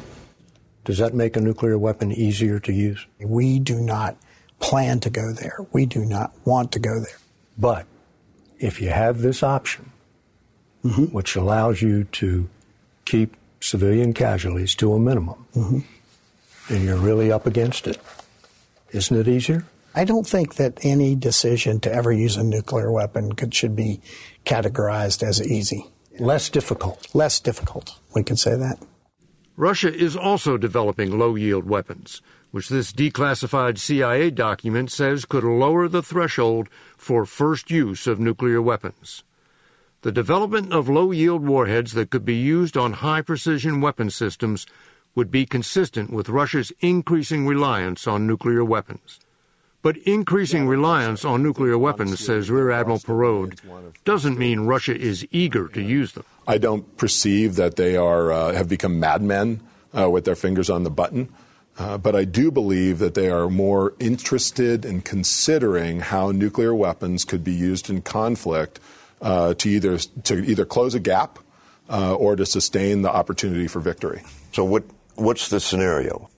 Does 0.84 0.98
that 1.00 1.13
make 1.13 1.36
a 1.38 1.41
nuclear 1.41 1.78
weapon 1.78 2.12
easier 2.12 2.60
to 2.60 2.74
use? 2.74 3.06
We 3.19 3.60
do 3.60 3.80
not 3.80 4.17
plan 4.60 5.00
to 5.02 5.10
go 5.10 5.34
there. 5.34 5.65
We 5.72 5.86
do 5.86 6.06
not 6.06 6.34
want 6.45 6.72
to 6.74 6.80
go 6.80 7.00
there. 7.00 7.17
But 7.58 7.86
if 8.60 8.82
you 8.82 8.89
have 8.89 9.22
this 9.22 9.41
option, 9.41 9.91
mm-hmm. 10.84 11.06
which 11.06 11.36
allows 11.36 11.82
you 11.82 12.04
to 12.06 12.50
keep 13.10 13.36
civilian 13.60 14.13
casualties 14.13 14.76
to 14.76 14.93
a 14.93 15.00
minimum, 15.00 15.45
mm-hmm. 15.56 16.74
and 16.74 16.84
you're 16.84 16.95
really 16.95 17.32
up 17.32 17.45
against 17.45 17.88
it, 17.88 17.98
isn't 18.91 19.17
it 19.17 19.28
easier? 19.28 19.65
I 19.95 20.06
don't 20.06 20.28
think 20.28 20.56
that 20.56 20.86
any 20.86 21.15
decision 21.15 21.80
to 21.82 21.91
ever 21.91 22.12
use 22.12 22.38
a 22.38 22.43
nuclear 22.43 22.91
weapon 22.91 23.34
could, 23.34 23.54
should 23.54 23.76
be 23.76 24.00
categorized 24.45 25.24
as 25.24 25.41
easy. 25.41 25.88
Less 26.19 26.50
difficult. 26.50 27.08
Less 27.15 27.39
difficult. 27.39 28.00
We 28.13 28.24
can 28.24 28.38
say 28.38 28.56
that. 28.56 28.78
Russia 29.58 29.93
is 29.93 30.15
also 30.15 30.58
developing 30.58 31.17
low 31.17 31.36
yield 31.36 31.65
weapons, 31.67 32.22
which 32.52 32.69
this 32.69 32.93
declassified 32.93 33.78
CIA 33.78 34.30
document 34.30 34.91
says 34.91 35.26
could 35.26 35.43
lower 35.43 35.88
the 35.88 36.04
threshold 36.04 36.69
for 36.98 37.26
first 37.26 37.72
use 37.72 38.06
of 38.08 38.19
nuclear 38.19 38.62
weapons. 38.62 39.24
The 40.01 40.12
development 40.13 40.71
of 40.71 40.88
low 40.88 41.12
yield 41.12 41.45
warheads 41.45 41.91
that 41.91 42.09
could 42.09 42.23
be 42.23 42.35
used 42.35 42.77
on 42.77 42.93
high 42.93 43.21
precision 43.21 43.81
weapon 43.81 44.09
systems 44.09 44.65
would 45.13 45.29
be 45.29 45.45
consistent 45.45 46.09
with 46.09 46.29
Russia's 46.29 46.71
increasing 46.79 47.45
reliance 47.45 48.07
on 48.07 48.25
nuclear 48.25 48.63
weapons. 48.63 49.19
But 49.81 49.97
increasing 49.97 50.67
reliance 50.67 51.25
on 51.25 51.43
nuclear 51.43 51.77
weapons, 51.77 52.19
says 52.19 52.49
Rear 52.49 52.71
Admiral 52.71 52.99
Parode, 52.99 53.59
doesn't 54.05 54.38
mean 54.38 54.62
Russia 54.62 54.97
is 54.97 55.27
eager 55.31 55.67
to 55.69 55.81
use 55.81 56.13
them. 56.13 56.23
I 56.47 56.57
don't 56.57 56.95
perceive 56.95 57.55
that 57.55 57.75
they 57.75 57.97
are 57.97 58.31
uh, 58.31 58.53
have 58.53 58.69
become 58.69 58.99
madmen 58.99 59.62
uh, 59.97 60.09
with 60.09 60.23
their 60.23 60.35
fingers 60.35 60.69
on 60.69 60.83
the 60.83 60.89
button. 60.89 61.27
Uh, 61.77 61.97
but 61.97 62.15
I 62.15 62.25
do 62.25 62.51
believe 62.51 62.99
that 62.99 63.13
they 63.15 63.29
are 63.29 63.49
more 63.49 63.93
interested 63.99 64.83
in 64.83 65.01
considering 65.01 66.01
how 66.01 66.31
nuclear 66.31 66.75
weapons 66.75 67.23
could 67.23 67.43
be 67.43 67.53
used 67.53 67.89
in 67.89 68.01
conflict 68.01 68.79
uh, 69.21 69.53
to 69.55 69.69
either 69.69 69.97
to 69.97 70.43
either 70.45 70.65
close 70.65 70.95
a 70.95 70.99
gap 70.99 71.39
uh, 71.89 72.13
or 72.15 72.36
to 72.36 72.45
sustain 72.45 73.01
the 73.01 73.12
opportunity 73.12 73.67
for 73.67 73.79
victory. 73.79 74.21
So, 74.53 74.63
what 74.63 74.84
what's 75.15 75.49
the 75.49 75.60
scenario? 75.60 76.29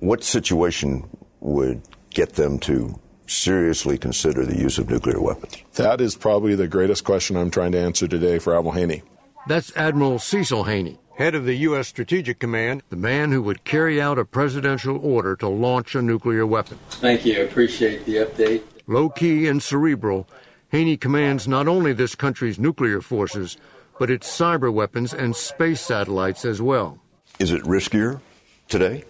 What 0.00 0.24
situation 0.24 1.08
would 1.40 1.82
get 2.10 2.34
them 2.34 2.58
to 2.60 2.98
seriously 3.26 3.96
consider 3.96 4.44
the 4.44 4.58
use 4.58 4.78
of 4.78 4.90
nuclear 4.90 5.20
weapons? 5.20 5.56
That 5.74 6.00
is 6.00 6.14
probably 6.14 6.54
the 6.54 6.68
greatest 6.68 7.04
question 7.04 7.36
I'm 7.36 7.50
trying 7.50 7.72
to 7.72 7.78
answer 7.78 8.08
today 8.08 8.38
for 8.38 8.56
Admiral 8.56 8.74
Haney. 8.74 9.02
That's 9.46 9.74
Admiral 9.76 10.18
Cecil 10.18 10.64
Haney, 10.64 10.98
head 11.16 11.34
of 11.34 11.44
the 11.44 11.54
U.S. 11.58 11.88
Strategic 11.88 12.38
Command, 12.38 12.82
the 12.88 12.96
man 12.96 13.30
who 13.30 13.42
would 13.42 13.64
carry 13.64 14.00
out 14.00 14.18
a 14.18 14.24
presidential 14.24 14.98
order 14.98 15.36
to 15.36 15.48
launch 15.48 15.94
a 15.94 16.02
nuclear 16.02 16.46
weapon. 16.46 16.78
Thank 16.90 17.26
you. 17.26 17.44
Appreciate 17.44 18.04
the 18.06 18.16
update. 18.16 18.62
Low 18.86 19.08
key 19.08 19.46
and 19.46 19.62
cerebral, 19.62 20.26
Haney 20.74 20.96
commands 20.96 21.46
not 21.46 21.68
only 21.68 21.92
this 21.92 22.16
country's 22.16 22.58
nuclear 22.58 23.00
forces, 23.00 23.56
but 24.00 24.10
its 24.10 24.28
cyber 24.28 24.72
weapons 24.72 25.14
and 25.14 25.36
space 25.36 25.80
satellites 25.80 26.44
as 26.44 26.60
well. 26.60 26.98
Is 27.38 27.52
it 27.52 27.62
riskier 27.62 28.20
today? 28.68 29.04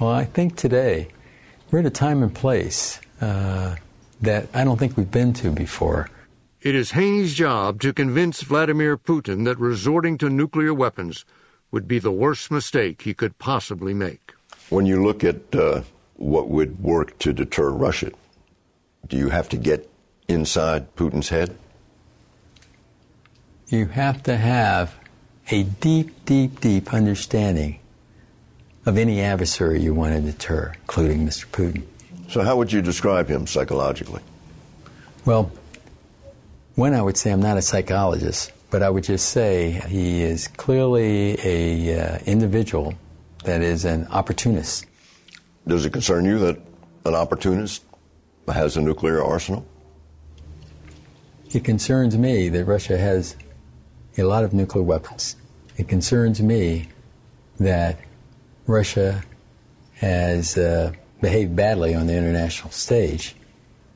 Well, 0.00 0.10
I 0.10 0.24
think 0.24 0.56
today 0.56 1.10
we're 1.70 1.78
at 1.78 1.86
a 1.86 1.90
time 1.90 2.24
and 2.24 2.34
place 2.34 3.00
uh, 3.20 3.76
that 4.20 4.48
I 4.52 4.64
don't 4.64 4.76
think 4.76 4.96
we've 4.96 5.08
been 5.08 5.32
to 5.34 5.52
before. 5.52 6.10
It 6.60 6.74
is 6.74 6.90
Haney's 6.90 7.34
job 7.34 7.80
to 7.82 7.92
convince 7.92 8.42
Vladimir 8.42 8.98
Putin 8.98 9.44
that 9.44 9.60
resorting 9.60 10.18
to 10.18 10.28
nuclear 10.28 10.74
weapons 10.74 11.24
would 11.70 11.86
be 11.86 12.00
the 12.00 12.10
worst 12.10 12.50
mistake 12.50 13.02
he 13.02 13.14
could 13.14 13.38
possibly 13.38 13.94
make. 13.94 14.32
When 14.70 14.86
you 14.86 15.00
look 15.04 15.22
at 15.22 15.54
uh, 15.54 15.82
what 16.14 16.48
would 16.48 16.82
work 16.82 17.16
to 17.20 17.32
deter 17.32 17.70
Russia, 17.70 18.10
do 19.06 19.16
you 19.16 19.28
have 19.28 19.48
to 19.50 19.56
get 19.56 19.88
inside 20.28 20.94
Putin's 20.96 21.28
head? 21.28 21.56
You 23.68 23.86
have 23.86 24.22
to 24.24 24.36
have 24.36 24.94
a 25.50 25.62
deep, 25.64 26.24
deep, 26.24 26.60
deep 26.60 26.92
understanding 26.92 27.80
of 28.86 28.98
any 28.98 29.20
adversary 29.20 29.80
you 29.80 29.94
want 29.94 30.14
to 30.14 30.20
deter, 30.20 30.72
including 30.82 31.26
Mr. 31.26 31.46
Putin. 31.46 31.82
So, 32.28 32.42
how 32.42 32.56
would 32.56 32.72
you 32.72 32.82
describe 32.82 33.28
him 33.28 33.46
psychologically? 33.46 34.22
Well, 35.24 35.50
one, 36.74 36.92
I 36.94 37.02
would 37.02 37.16
say 37.16 37.30
I'm 37.30 37.40
not 37.40 37.56
a 37.56 37.62
psychologist, 37.62 38.52
but 38.70 38.82
I 38.82 38.90
would 38.90 39.04
just 39.04 39.30
say 39.30 39.82
he 39.88 40.22
is 40.22 40.48
clearly 40.48 41.38
a 41.42 41.98
uh, 41.98 42.18
individual 42.26 42.94
that 43.44 43.62
is 43.62 43.84
an 43.84 44.06
opportunist. 44.08 44.86
Does 45.66 45.86
it 45.86 45.92
concern 45.92 46.24
you 46.24 46.38
that 46.40 46.58
an 47.04 47.14
opportunist 47.14 47.84
has 48.48 48.76
a 48.76 48.80
nuclear 48.80 49.22
arsenal? 49.22 49.66
It 51.54 51.62
concerns 51.62 52.18
me 52.18 52.48
that 52.48 52.64
Russia 52.64 52.98
has 52.98 53.36
a 54.18 54.24
lot 54.24 54.42
of 54.42 54.52
nuclear 54.52 54.82
weapons. 54.82 55.36
It 55.76 55.86
concerns 55.86 56.42
me 56.42 56.88
that 57.60 58.00
Russia 58.66 59.22
has 59.94 60.58
uh, 60.58 60.92
behaved 61.20 61.54
badly 61.54 61.94
on 61.94 62.08
the 62.08 62.16
international 62.16 62.72
stage. 62.72 63.36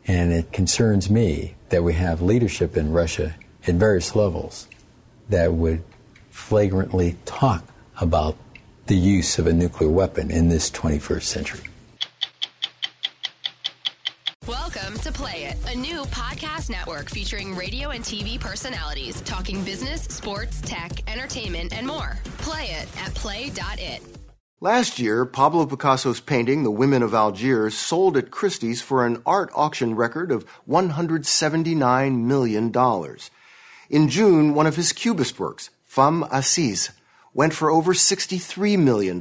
And 0.07 0.33
it 0.33 0.53
concerns 0.53 1.11
me 1.11 1.57
that 1.71 1.83
we 1.83 1.95
have 1.95 2.23
leadership 2.23 2.77
in 2.77 2.93
Russia 2.93 3.35
at 3.67 3.75
various 3.75 4.15
levels 4.15 4.69
that 5.29 5.53
would 5.53 5.83
flagrantly 6.31 7.17
talk 7.25 7.65
about 8.01 8.37
the 8.87 8.97
use 8.97 9.37
of 9.37 9.49
a 9.49 9.53
nuclear 9.53 9.91
weapon 9.91 10.31
in 10.31 10.49
this 10.49 10.71
21st 10.71 11.23
century. 11.23 11.65
Welcome 14.75 14.99
to 14.99 15.13
Play 15.13 15.45
It, 15.45 15.57
a 15.73 15.75
new 15.75 16.03
podcast 16.07 16.69
network 16.69 17.09
featuring 17.09 17.57
radio 17.57 17.89
and 17.89 18.05
TV 18.05 18.39
personalities 18.39 19.23
talking 19.23 19.65
business, 19.65 20.03
sports, 20.03 20.61
tech, 20.61 21.11
entertainment, 21.11 21.73
and 21.73 21.87
more. 21.87 22.19
Play 22.39 22.65
it 22.73 22.87
at 23.01 23.15
play.it. 23.15 24.03
Last 24.61 24.99
year, 24.99 25.25
Pablo 25.25 25.65
Picasso's 25.65 26.21
painting, 26.21 26.65
The 26.65 26.71
Women 26.71 27.03
of 27.03 27.15
Algiers, 27.15 27.79
sold 27.79 28.19
at 28.19 28.31
Christie's 28.31 28.83
for 28.83 29.07
an 29.07 29.23
art 29.25 29.51
auction 29.55 29.95
record 29.95 30.31
of 30.31 30.45
$179 30.69 32.25
million. 32.25 33.17
In 33.89 34.09
June, 34.11 34.53
one 34.53 34.67
of 34.67 34.77
his 34.77 34.93
Cubist 34.93 35.41
works, 35.41 35.71
Femme 35.87 36.25
Assise, 36.31 36.91
went 37.33 37.55
for 37.55 37.71
over 37.71 37.95
$63 37.95 38.79
million. 38.79 39.19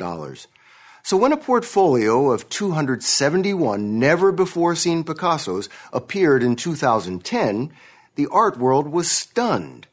So 1.08 1.16
when 1.16 1.32
a 1.32 1.38
portfolio 1.38 2.32
of 2.32 2.50
271 2.50 3.98
never 3.98 4.34
before 4.34 4.76
seen 4.76 5.06
Picassos 5.06 5.70
appeared 5.94 6.44
in 6.44 6.58
2010, 6.58 7.72
the 8.16 8.28
art 8.30 8.58
world 8.58 8.90
was 8.90 9.10
stunned. 9.10 9.88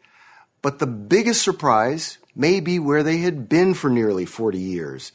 But 0.61 0.81
the 0.81 0.89
biggest 0.89 1.41
surprise 1.43 2.19
may 2.35 2.59
be 2.59 2.81
where 2.81 3.05
they 3.05 3.19
had 3.19 3.49
been 3.49 3.75
for 3.75 3.89
nearly 3.89 4.27
40 4.27 4.59
years. 4.59 5.13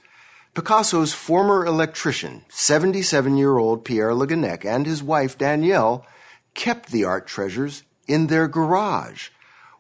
Picasso's 0.53 1.11
former 1.11 1.65
electrician, 1.65 2.45
77 2.47 3.35
year 3.35 3.57
old 3.57 3.83
Pierre 3.83 4.15
Le 4.15 4.25
Guennec, 4.25 4.63
and 4.63 4.85
his 4.85 5.03
wife 5.03 5.37
Danielle 5.37 6.05
kept 6.53 6.93
the 6.93 7.03
art 7.03 7.27
treasures 7.27 7.83
in 8.07 8.27
their 8.27 8.47
garage. 8.47 9.31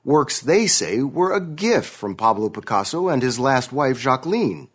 Works 0.03 0.41
they 0.41 0.67
say 0.67 1.01
were 1.01 1.31
a 1.31 1.39
gift 1.39 1.89
from 1.89 2.17
Pablo 2.17 2.49
Picasso 2.49 3.07
and 3.07 3.23
his 3.23 3.39
last 3.39 3.71
wife 3.71 4.01
Jacqueline. 4.01 4.67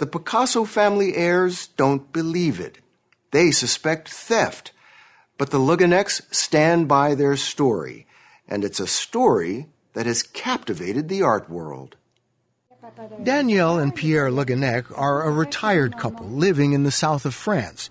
The 0.00 0.06
Picasso 0.06 0.64
family 0.64 1.14
heirs 1.14 1.66
don't 1.76 2.10
believe 2.10 2.58
it. 2.58 2.78
They 3.32 3.50
suspect 3.50 4.08
theft. 4.08 4.72
But 5.36 5.50
the 5.50 5.58
Le 5.58 5.76
Guenecs 5.76 6.22
stand 6.34 6.88
by 6.88 7.14
their 7.14 7.36
story, 7.36 8.06
and 8.48 8.64
it's 8.64 8.80
a 8.80 8.86
story 8.86 9.68
that 9.92 10.06
has 10.06 10.22
captivated 10.22 11.10
the 11.10 11.20
art 11.20 11.50
world. 11.50 11.96
Danielle 13.22 13.78
and 13.78 13.94
Pierre 13.94 14.32
Le 14.32 14.46
Guennec 14.46 14.86
are 14.98 15.22
a 15.22 15.30
retired 15.30 15.98
couple 15.98 16.26
living 16.26 16.72
in 16.72 16.84
the 16.84 16.90
south 16.90 17.26
of 17.26 17.34
France. 17.34 17.90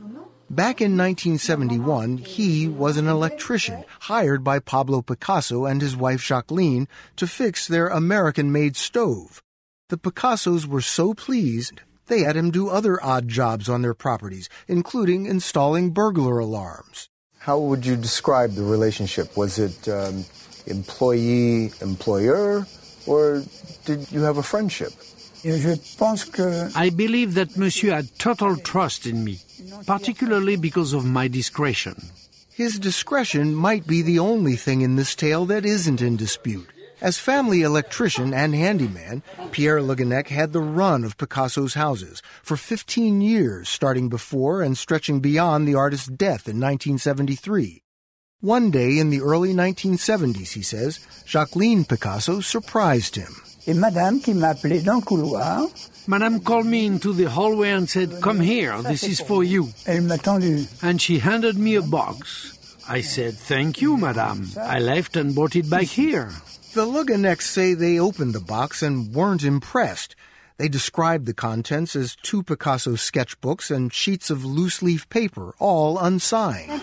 Back 0.50 0.82
in 0.82 0.98
1971, 0.98 2.18
he 2.18 2.68
was 2.68 2.98
an 2.98 3.08
electrician 3.08 3.86
hired 4.00 4.44
by 4.44 4.58
Pablo 4.58 5.04
Picasso 5.04 5.66
and 5.66 5.80
his 5.80 5.96
wife 5.96 6.26
Jacqueline 6.26 6.88
to 7.18 7.28
fix 7.28 7.68
their 7.68 7.88
American 7.88 8.52
made 8.52 8.76
stove. 8.76 9.44
The 9.90 9.98
Picassos 9.98 10.66
were 10.66 10.82
so 10.82 11.14
pleased 11.14 11.82
they 12.10 12.22
had 12.22 12.36
him 12.36 12.52
do 12.52 12.68
other 12.70 13.02
odd 13.04 13.28
jobs 13.28 13.70
on 13.70 13.82
their 13.82 13.94
properties, 13.94 14.50
including 14.68 15.26
installing 15.26 15.92
burglar 15.92 16.40
alarms. 16.40 17.08
How 17.40 17.58
would 17.58 17.86
you 17.86 17.96
describe 17.96 18.52
the 18.54 18.64
relationship? 18.64 19.38
Was 19.38 19.58
it 19.58 19.88
um, 19.88 20.26
employee 20.68 21.72
employer, 21.82 22.68
or 23.08 23.44
did 23.86 24.12
you 24.12 24.22
have 24.22 24.38
a 24.38 24.44
friendship? 24.44 24.92
I 26.76 26.90
believe 26.90 27.34
that 27.36 27.56
Monsieur 27.56 27.94
had 27.94 28.20
total 28.20 28.58
trust 28.58 29.06
in 29.06 29.24
me, 29.24 29.40
particularly 29.88 30.58
because 30.58 30.92
of 30.92 31.06
my 31.06 31.30
discretion. 31.30 31.96
His 32.52 32.78
discretion 32.78 33.56
might 33.56 33.88
be 33.88 34.02
the 34.02 34.20
only 34.20 34.58
thing 34.58 34.82
in 34.82 34.98
this 34.98 35.16
tale 35.16 35.46
that 35.46 35.66
isn't 35.66 36.02
in 36.02 36.18
dispute. 36.18 36.68
As 37.02 37.18
family 37.18 37.62
electrician 37.62 38.34
and 38.34 38.54
handyman, 38.54 39.24
Pierre 39.52 39.82
Le 39.82 39.96
had 40.28 40.52
the 40.52 40.60
run 40.60 41.06
of 41.06 41.18
Picasso's 41.18 41.74
houses 41.76 42.22
for 42.44 42.58
15 42.58 43.22
years, 43.22 43.70
starting 43.70 44.10
before 44.10 44.62
and 44.62 44.78
stretching 44.78 45.22
beyond 45.22 45.66
the 45.66 45.76
artist's 45.76 46.08
death 46.08 46.48
in 46.48 46.60
1973. 46.60 47.84
One 48.42 48.70
day 48.70 49.00
in 49.00 49.12
the 49.12 49.22
early 49.22 49.54
1970s, 49.54 50.52
he 50.54 50.62
says, 50.62 51.00
Jacqueline 51.26 51.86
Picasso 51.86 52.42
surprised 52.42 53.16
him. 53.16 53.34
Et 53.66 53.76
Madame 53.76 54.20
qui 54.20 54.34
m'appelait 54.34 54.84
dans 54.84 55.00
le 55.00 55.06
couloir. 55.06 55.70
Madame 56.08 56.42
called 56.42 56.66
me 56.66 56.86
into 56.86 57.14
the 57.14 57.30
hallway 57.30 57.70
and 57.70 57.90
said, 57.90 58.22
Come 58.22 58.40
here, 58.40 58.82
this 58.82 59.04
is 59.04 59.22
for 59.22 59.44
you. 59.44 59.70
Elle 59.86 60.02
m'a 60.02 60.18
tendu. 60.18 60.66
And 60.82 61.02
she 61.02 61.20
handed 61.20 61.58
me 61.58 61.76
a 61.76 61.82
box. 61.82 62.59
I 62.90 63.02
said, 63.02 63.38
Thank 63.38 63.82
you, 63.82 63.98
Madame. 63.98 64.50
I 64.60 64.80
left 64.80 65.16
and 65.16 65.36
brought 65.36 65.56
it 65.56 65.70
back 65.70 65.84
here. 65.84 66.32
The 66.74 66.86
Le 66.86 67.06
Guenecs 67.06 67.46
say 67.46 67.76
they 67.76 68.00
opened 68.00 68.34
the 68.34 68.40
box 68.40 68.82
and 68.82 69.14
weren't 69.14 69.44
impressed. 69.44 70.16
They 70.58 70.68
described 70.68 71.26
the 71.26 71.34
contents 71.34 71.96
as 71.96 72.18
two 72.18 72.44
Picasso 72.44 72.96
sketchbooks 72.96 73.72
and 73.72 73.94
sheets 73.94 74.30
of 74.30 74.44
loose 74.44 74.82
leaf 74.82 75.08
paper, 75.08 75.56
all 75.60 75.98
unsigned. 76.00 76.82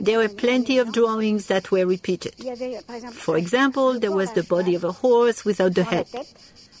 There 0.00 0.18
were 0.18 0.28
plenty 0.28 0.78
of 0.78 0.92
drawings 0.92 1.46
that 1.46 1.70
were 1.72 1.86
repeated. 1.86 2.34
For 3.12 3.36
example, 3.36 3.98
there 3.98 4.12
was 4.12 4.32
the 4.32 4.44
body 4.44 4.74
of 4.76 4.84
a 4.84 4.92
horse 4.92 5.44
without 5.44 5.74
the 5.74 5.84
head, 5.84 6.06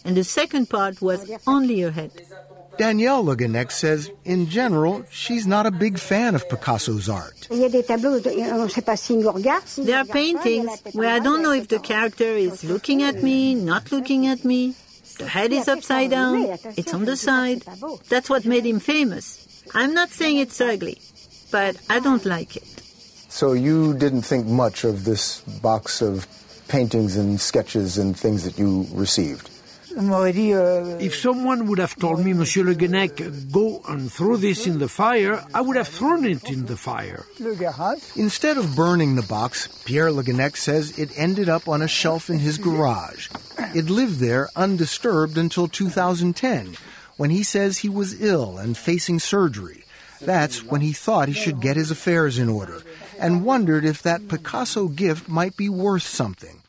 and 0.04 0.16
the 0.16 0.24
second 0.24 0.70
part 0.70 1.02
was 1.02 1.28
only 1.46 1.82
a 1.82 1.90
head. 1.90 2.12
Danielle 2.78 3.24
Le 3.24 3.36
Guennec 3.36 3.70
says, 3.70 4.10
in 4.24 4.48
general, 4.48 5.04
she's 5.10 5.46
not 5.46 5.66
a 5.66 5.70
big 5.70 5.98
fan 5.98 6.34
of 6.34 6.48
Picasso's 6.48 7.08
art. 7.08 7.46
There 7.50 7.68
are 9.98 10.04
paintings 10.04 10.80
where 10.92 11.10
I 11.10 11.18
don't 11.18 11.42
know 11.42 11.52
if 11.52 11.68
the 11.68 11.78
character 11.78 12.24
is 12.24 12.64
looking 12.64 13.02
at 13.02 13.22
me, 13.22 13.54
not 13.54 13.92
looking 13.92 14.26
at 14.26 14.44
me. 14.44 14.74
The 15.18 15.28
head 15.28 15.52
is 15.52 15.68
upside 15.68 16.10
down, 16.10 16.58
it's 16.76 16.92
on 16.92 17.04
the 17.04 17.16
side. 17.16 17.62
That's 18.08 18.28
what 18.28 18.44
made 18.44 18.66
him 18.66 18.80
famous. 18.80 19.62
I'm 19.74 19.94
not 19.94 20.10
saying 20.10 20.38
it's 20.38 20.60
ugly, 20.60 21.00
but 21.52 21.76
I 21.88 22.00
don't 22.00 22.24
like 22.24 22.56
it. 22.56 22.66
So 23.28 23.52
you 23.52 23.94
didn't 23.94 24.22
think 24.22 24.46
much 24.46 24.84
of 24.84 25.04
this 25.04 25.40
box 25.62 26.02
of 26.02 26.26
paintings 26.68 27.16
and 27.16 27.40
sketches 27.40 27.98
and 27.98 28.18
things 28.18 28.44
that 28.44 28.58
you 28.58 28.86
received? 28.92 29.50
If 29.96 31.14
someone 31.14 31.66
would 31.66 31.78
have 31.78 31.94
told 31.96 32.24
me, 32.24 32.32
Monsieur 32.32 32.64
Le 32.64 32.74
Guennec, 32.74 33.16
go 33.52 33.80
and 33.88 34.10
throw 34.10 34.36
this 34.36 34.66
in 34.66 34.78
the 34.78 34.88
fire, 34.88 35.44
I 35.54 35.60
would 35.60 35.76
have 35.76 35.88
thrown 35.88 36.24
it 36.24 36.50
in 36.50 36.66
the 36.66 36.76
fire. 36.76 37.24
Instead 38.16 38.56
of 38.56 38.74
burning 38.74 39.14
the 39.14 39.22
box, 39.22 39.68
Pierre 39.84 40.10
Le 40.10 40.24
Guennec 40.24 40.56
says 40.56 40.98
it 40.98 41.10
ended 41.16 41.48
up 41.48 41.68
on 41.68 41.80
a 41.80 41.88
shelf 41.88 42.28
in 42.28 42.38
his 42.38 42.58
garage. 42.58 43.28
It 43.74 43.88
lived 43.88 44.18
there 44.18 44.48
undisturbed 44.56 45.38
until 45.38 45.68
2010, 45.68 46.76
when 47.16 47.30
he 47.30 47.44
says 47.44 47.78
he 47.78 47.88
was 47.88 48.20
ill 48.20 48.58
and 48.58 48.76
facing 48.76 49.20
surgery. 49.20 49.84
That's 50.20 50.64
when 50.64 50.80
he 50.80 50.92
thought 50.92 51.28
he 51.28 51.34
should 51.34 51.60
get 51.60 51.76
his 51.76 51.90
affairs 51.90 52.38
in 52.38 52.48
order, 52.48 52.82
and 53.20 53.44
wondered 53.44 53.84
if 53.84 54.02
that 54.02 54.26
Picasso 54.26 54.88
gift 54.88 55.28
might 55.28 55.56
be 55.56 55.68
worth 55.68 56.02
something. 56.02 56.62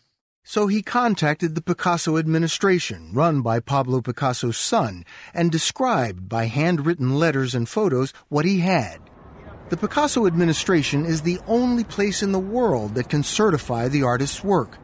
So 0.48 0.68
he 0.68 0.84
contacted 0.84 1.56
the 1.56 1.62
Picasso 1.62 2.18
administration, 2.20 3.10
run 3.14 3.42
by 3.42 3.60
Pablo 3.60 4.00
Picasso's 4.02 4.58
son, 4.58 5.04
and 5.34 5.52
described 5.52 6.30
by 6.30 6.46
handwritten 6.46 7.16
letters 7.16 7.56
and 7.56 7.68
photos 7.68 8.14
what 8.30 8.46
he 8.46 8.60
had. 8.60 9.00
The 9.70 9.78
Picasso 9.78 10.28
administration 10.28 11.04
is 11.04 11.24
the 11.24 11.40
only 11.48 11.84
place 11.84 12.22
in 12.22 12.32
the 12.32 12.38
world 12.38 12.94
that 12.94 13.10
can 13.10 13.24
certify 13.24 13.88
the 13.88 14.04
artist's 14.04 14.44
work. 14.44 14.78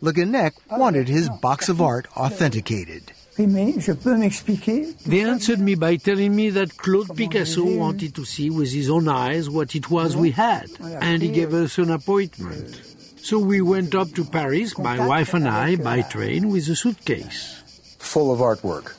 Le 0.00 0.12
Guennec 0.12 0.54
wanted 0.70 1.08
his 1.08 1.28
box 1.42 1.68
of 1.68 1.82
art 1.82 2.06
authenticated. 2.16 3.10
They 3.36 5.22
answered 5.22 5.58
me 5.58 5.74
by 5.74 5.96
telling 5.96 6.36
me 6.36 6.50
that 6.50 6.76
Claude 6.76 7.16
Picasso 7.16 7.64
wanted 7.64 8.14
to 8.14 8.24
see 8.24 8.48
with 8.48 8.72
his 8.72 8.88
own 8.88 9.08
eyes 9.08 9.50
what 9.50 9.74
it 9.74 9.90
was 9.90 10.16
we 10.16 10.30
had, 10.30 10.70
and 10.80 11.20
he 11.20 11.30
gave 11.30 11.52
us 11.52 11.78
an 11.78 11.90
appointment. 11.90 12.80
So 13.22 13.38
we 13.38 13.60
went 13.60 13.94
up 13.94 14.12
to 14.14 14.24
Paris, 14.24 14.76
my 14.78 15.06
wife 15.06 15.34
and 15.34 15.48
I, 15.48 15.76
by 15.76 16.02
train 16.02 16.48
with 16.48 16.68
a 16.68 16.76
suitcase. 16.76 17.62
Full 17.98 18.32
of 18.32 18.40
artwork. 18.40 18.96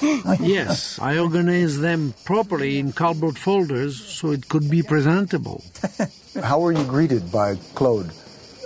yes, 0.40 0.98
I 0.98 1.18
organized 1.18 1.80
them 1.80 2.14
properly 2.24 2.78
in 2.78 2.92
cardboard 2.92 3.38
folders 3.38 3.96
so 4.02 4.32
it 4.32 4.48
could 4.48 4.70
be 4.70 4.82
presentable. 4.82 5.62
How 6.42 6.60
were 6.60 6.72
you 6.72 6.84
greeted 6.84 7.30
by 7.30 7.56
Claude? 7.74 8.12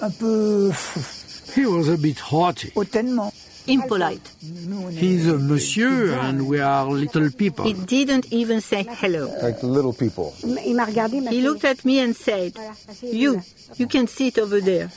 He 1.52 1.66
was 1.66 1.88
a 1.88 1.98
bit 1.98 2.18
haughty. 2.18 2.72
Impolite. 3.66 4.28
He's 4.90 5.28
a 5.28 5.38
monsieur 5.38 6.14
and 6.14 6.48
we 6.48 6.58
are 6.58 6.86
little 6.86 7.30
people. 7.30 7.64
He 7.64 7.74
didn't 7.74 8.32
even 8.32 8.60
say 8.60 8.84
hello. 8.88 9.32
Like 9.40 9.62
little 9.62 9.92
people. 9.92 10.34
He 10.40 11.42
looked 11.42 11.64
at 11.64 11.84
me 11.84 12.00
and 12.00 12.16
said, 12.16 12.54
You, 13.02 13.42
you 13.76 13.86
can 13.86 14.06
see 14.06 14.28
it 14.28 14.38
over 14.38 14.60
there. 14.60 14.88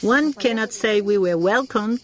One 0.00 0.32
cannot 0.32 0.72
say 0.72 1.00
we 1.00 1.18
were 1.18 1.38
welcomed. 1.38 2.00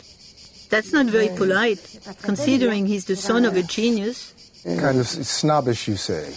That's 0.70 0.92
not 0.92 1.06
very 1.06 1.28
polite, 1.36 1.98
considering 2.22 2.86
he's 2.86 3.06
the 3.06 3.16
son 3.16 3.44
of 3.44 3.56
a 3.56 3.62
genius. 3.62 4.34
Kind 4.64 4.98
of 4.98 5.06
snobbish, 5.06 5.88
you 5.88 5.96
say. 5.96 6.34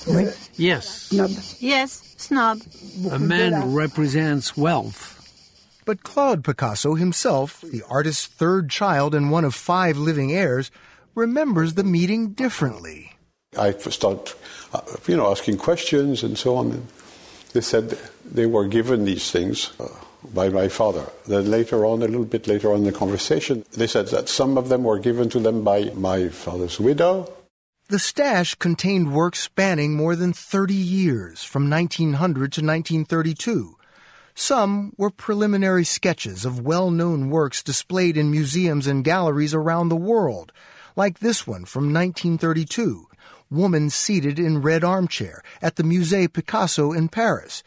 Yes. 0.56 1.10
Snob. 1.10 1.32
Yes, 1.60 2.16
snob. 2.18 2.62
A 3.12 3.20
man 3.20 3.74
represents 3.74 4.56
wealth. 4.56 5.18
But 5.86 6.04
Claude 6.04 6.44
Picasso 6.44 6.94
himself, 6.96 7.62
the 7.62 7.84
artist's 7.90 8.28
third 8.28 8.70
child 8.70 9.14
and 9.16 9.32
one 9.32 9.44
of 9.44 9.56
five 9.56 9.98
living 9.98 10.32
heirs, 10.32 10.72
remembers 11.16 11.74
the 11.74 11.84
meeting 11.84 12.30
differently. 12.30 13.14
I 13.60 13.72
started, 13.74 14.34
uh, 14.74 14.82
you 15.08 15.18
know, 15.18 15.30
asking 15.30 15.58
questions 15.58 16.24
and 16.24 16.38
so 16.38 16.56
on. 16.56 16.72
And 16.72 16.88
they 17.54 17.62
said 17.62 17.98
they 18.32 18.46
were 18.46 18.68
given 18.68 19.06
these 19.06 19.30
things 19.30 19.72
uh, 19.80 19.88
by 20.34 20.50
my 20.50 20.68
father. 20.68 21.10
Then 21.28 21.52
later 21.52 21.86
on, 21.86 22.02
a 22.02 22.08
little 22.08 22.26
bit 22.26 22.48
later 22.48 22.72
on 22.72 22.80
in 22.80 22.84
the 22.86 22.92
conversation, 22.92 23.66
they 23.74 23.88
said 23.88 24.08
that 24.08 24.30
some 24.30 24.58
of 24.58 24.70
them 24.70 24.84
were 24.84 25.00
given 25.00 25.30
to 25.30 25.40
them 25.40 25.64
by 25.64 25.92
my 25.96 26.30
father's 26.30 26.80
widow. 26.80 27.32
The 27.90 28.00
stash 28.00 28.56
contained 28.56 29.14
works 29.14 29.42
spanning 29.42 29.96
more 29.96 30.16
than 30.16 30.32
30 30.32 30.74
years, 30.74 31.44
from 31.44 31.70
1900 31.70 32.54
to 32.54 32.62
1932. 32.62 33.76
Some 34.34 34.94
were 34.98 35.10
preliminary 35.10 35.84
sketches 35.84 36.46
of 36.46 36.62
well 36.62 36.90
known 36.90 37.30
works 37.30 37.62
displayed 37.62 38.16
in 38.16 38.32
museums 38.32 38.88
and 38.88 39.04
galleries 39.04 39.54
around 39.54 39.90
the 39.90 39.98
world, 39.98 40.54
like 40.96 41.20
this 41.20 41.46
one 41.46 41.66
from 41.66 41.94
1932 41.94 43.08
Woman 43.50 43.90
Seated 43.90 44.40
in 44.40 44.62
Red 44.62 44.86
Armchair 44.86 45.44
at 45.62 45.76
the 45.76 45.84
Musée 45.84 46.32
Picasso 46.32 46.94
in 46.94 47.10
Paris. 47.10 47.62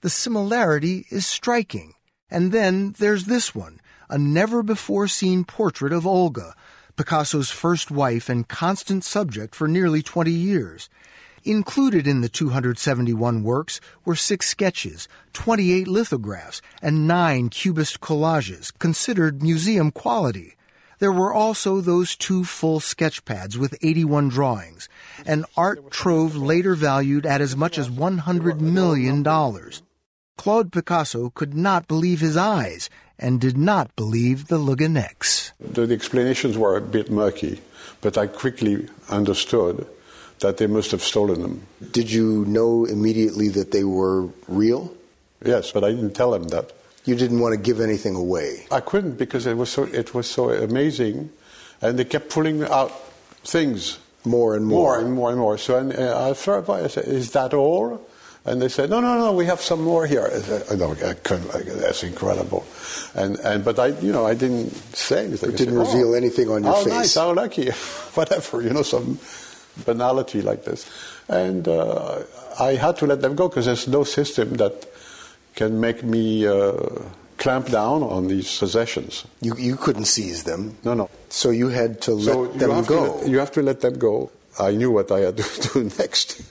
The 0.00 0.10
similarity 0.10 1.06
is 1.10 1.26
striking. 1.26 1.94
And 2.30 2.52
then 2.52 2.94
there's 2.98 3.24
this 3.24 3.54
one, 3.54 3.80
a 4.08 4.18
never 4.18 4.62
before 4.62 5.08
seen 5.08 5.44
portrait 5.44 5.92
of 5.92 6.06
Olga, 6.06 6.54
Picasso's 6.96 7.50
first 7.50 7.90
wife 7.90 8.28
and 8.28 8.48
constant 8.48 9.04
subject 9.04 9.54
for 9.54 9.68
nearly 9.68 10.02
20 10.02 10.30
years. 10.30 10.88
Included 11.44 12.06
in 12.06 12.20
the 12.20 12.28
271 12.28 13.42
works 13.42 13.80
were 14.04 14.16
six 14.16 14.48
sketches, 14.48 15.08
28 15.32 15.88
lithographs, 15.88 16.60
and 16.82 17.06
nine 17.06 17.48
cubist 17.48 18.00
collages 18.00 18.76
considered 18.78 19.42
museum 19.42 19.90
quality. 19.90 20.56
There 20.98 21.12
were 21.12 21.32
also 21.32 21.80
those 21.80 22.16
two 22.16 22.44
full 22.44 22.80
sketch 22.80 23.24
pads 23.24 23.56
with 23.56 23.78
81 23.82 24.28
drawings, 24.30 24.88
an 25.24 25.44
art 25.56 25.92
trove 25.92 26.36
later 26.36 26.74
valued 26.74 27.24
at 27.24 27.40
as 27.40 27.56
much 27.56 27.78
as 27.78 27.88
$100 27.88 28.60
million. 28.60 29.22
Claude 30.38 30.72
Picasso 30.72 31.30
could 31.34 31.52
not 31.52 31.88
believe 31.88 32.20
his 32.20 32.36
eyes 32.36 32.88
and 33.18 33.40
did 33.40 33.58
not 33.58 33.94
believe 33.96 34.46
the 34.46 34.56
Le 34.56 34.76
Guenecs. 34.76 35.50
The, 35.58 35.84
the 35.84 35.94
explanations 35.94 36.56
were 36.56 36.76
a 36.76 36.80
bit 36.80 37.10
murky, 37.10 37.60
but 38.00 38.16
I 38.16 38.28
quickly 38.28 38.88
understood 39.10 39.84
that 40.38 40.58
they 40.58 40.68
must 40.68 40.92
have 40.92 41.02
stolen 41.02 41.42
them. 41.42 41.66
Did 41.90 42.12
you 42.12 42.44
know 42.46 42.84
immediately 42.84 43.48
that 43.48 43.72
they 43.72 43.82
were 43.82 44.28
real? 44.46 44.94
Yes, 45.44 45.72
but 45.72 45.82
I 45.82 45.90
didn't 45.90 46.14
tell 46.14 46.30
them 46.30 46.44
that. 46.44 46.72
You 47.04 47.16
didn't 47.16 47.40
want 47.40 47.54
to 47.54 47.60
give 47.60 47.80
anything 47.80 48.14
away. 48.14 48.66
I 48.70 48.78
couldn't 48.78 49.18
because 49.18 49.44
it 49.44 49.56
was 49.56 49.70
so 49.70 49.84
it 49.84 50.14
was 50.14 50.30
so 50.30 50.50
amazing, 50.50 51.30
and 51.82 51.98
they 51.98 52.04
kept 52.04 52.30
pulling 52.30 52.62
out 52.62 52.92
things 53.42 53.98
more 54.24 54.54
and 54.54 54.66
more, 54.66 54.98
more 54.98 54.98
and 55.00 55.14
more 55.14 55.30
and 55.30 55.38
more. 55.38 55.58
So 55.58 55.78
and, 55.78 55.92
uh, 55.92 56.30
I 56.30 56.34
thought, 56.34 56.68
"Is 56.98 57.32
that 57.32 57.54
all?" 57.54 58.06
And 58.48 58.62
they 58.62 58.68
said, 58.68 58.88
"No, 58.88 59.00
no, 59.00 59.18
no, 59.18 59.32
we 59.32 59.44
have 59.44 59.60
some 59.60 59.82
more 59.82 60.06
here." 60.06 60.24
I 60.70 60.74
no, 60.74 60.92
I 61.04 61.12
couldn't. 61.14 61.52
That's 61.80 62.02
incredible. 62.02 62.64
And 63.14 63.36
and 63.40 63.62
but 63.62 63.78
I, 63.78 63.88
you 64.00 64.10
know, 64.10 64.24
I 64.26 64.32
didn't 64.32 64.72
say 64.96 65.26
anything. 65.26 65.50
It 65.50 65.56
didn't 65.56 65.74
said, 65.74 65.92
reveal 65.92 66.12
oh, 66.12 66.14
anything 66.14 66.48
on 66.48 66.64
your 66.64 66.74
oh, 66.74 66.84
face. 66.84 66.92
nice, 66.92 67.14
how 67.14 67.34
lucky, 67.34 67.70
whatever, 68.14 68.62
you 68.62 68.70
know, 68.70 68.82
some 68.82 69.18
banality 69.84 70.40
like 70.40 70.64
this. 70.64 70.88
And 71.28 71.68
uh, 71.68 72.22
I 72.58 72.74
had 72.74 72.96
to 72.98 73.06
let 73.06 73.20
them 73.20 73.36
go 73.36 73.48
because 73.48 73.66
there's 73.66 73.86
no 73.86 74.04
system 74.04 74.54
that 74.54 74.86
can 75.54 75.78
make 75.80 76.02
me 76.02 76.46
uh, 76.46 76.72
clamp 77.36 77.68
down 77.68 78.02
on 78.02 78.28
these 78.28 78.58
possessions. 78.58 79.26
You, 79.40 79.56
you 79.56 79.76
couldn't 79.76 80.06
seize 80.06 80.44
them. 80.44 80.76
No, 80.84 80.94
no. 80.94 81.10
So 81.28 81.50
you 81.50 81.68
had 81.68 82.00
to 82.02 82.20
so 82.20 82.42
let 82.42 82.58
them 82.58 82.84
go. 82.84 83.16
Let, 83.16 83.28
you 83.28 83.38
have 83.38 83.52
to 83.52 83.62
let 83.62 83.80
them 83.80 83.98
go. 83.98 84.30
I 84.58 84.72
knew 84.72 84.90
what 84.90 85.12
I 85.12 85.20
had 85.20 85.36
to 85.36 85.68
do 85.74 85.90
next. 85.98 86.42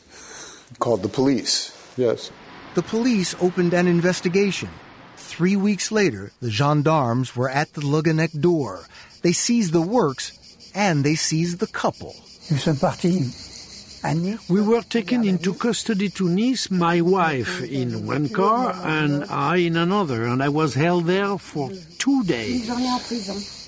Called 0.80 1.02
the 1.02 1.10
police. 1.10 1.77
Yes. 1.98 2.32
The 2.76 2.84
police 2.84 3.36
opened 3.42 3.74
an 3.74 3.88
investigation. 3.88 4.70
Three 5.16 5.56
weeks 5.56 5.92
later, 5.92 6.32
the 6.42 6.52
gendarmes 6.52 7.36
were 7.36 7.50
at 7.50 7.74
the 7.74 7.86
Le 7.86 8.04
Guennec 8.04 8.32
door. 8.40 8.86
They 9.24 9.34
seized 9.34 9.74
the 9.74 9.82
works 9.82 10.32
and 10.76 11.04
they 11.04 11.16
seized 11.16 11.60
the 11.60 11.68
couple. 11.68 12.16
We 14.48 14.62
were 14.62 14.84
taken 14.84 15.28
into 15.28 15.54
custody 15.54 16.10
to 16.10 16.30
Nice, 16.30 16.70
my 16.70 17.02
wife 17.02 17.62
in 17.64 18.06
one 18.06 18.30
car 18.30 18.74
and 18.86 19.26
I 19.26 19.58
in 19.58 19.76
another, 19.76 20.26
and 20.26 20.42
I 20.42 20.50
was 20.50 20.76
held 20.76 21.06
there 21.08 21.38
for 21.38 21.72
two 21.98 22.24
days. 22.24 22.70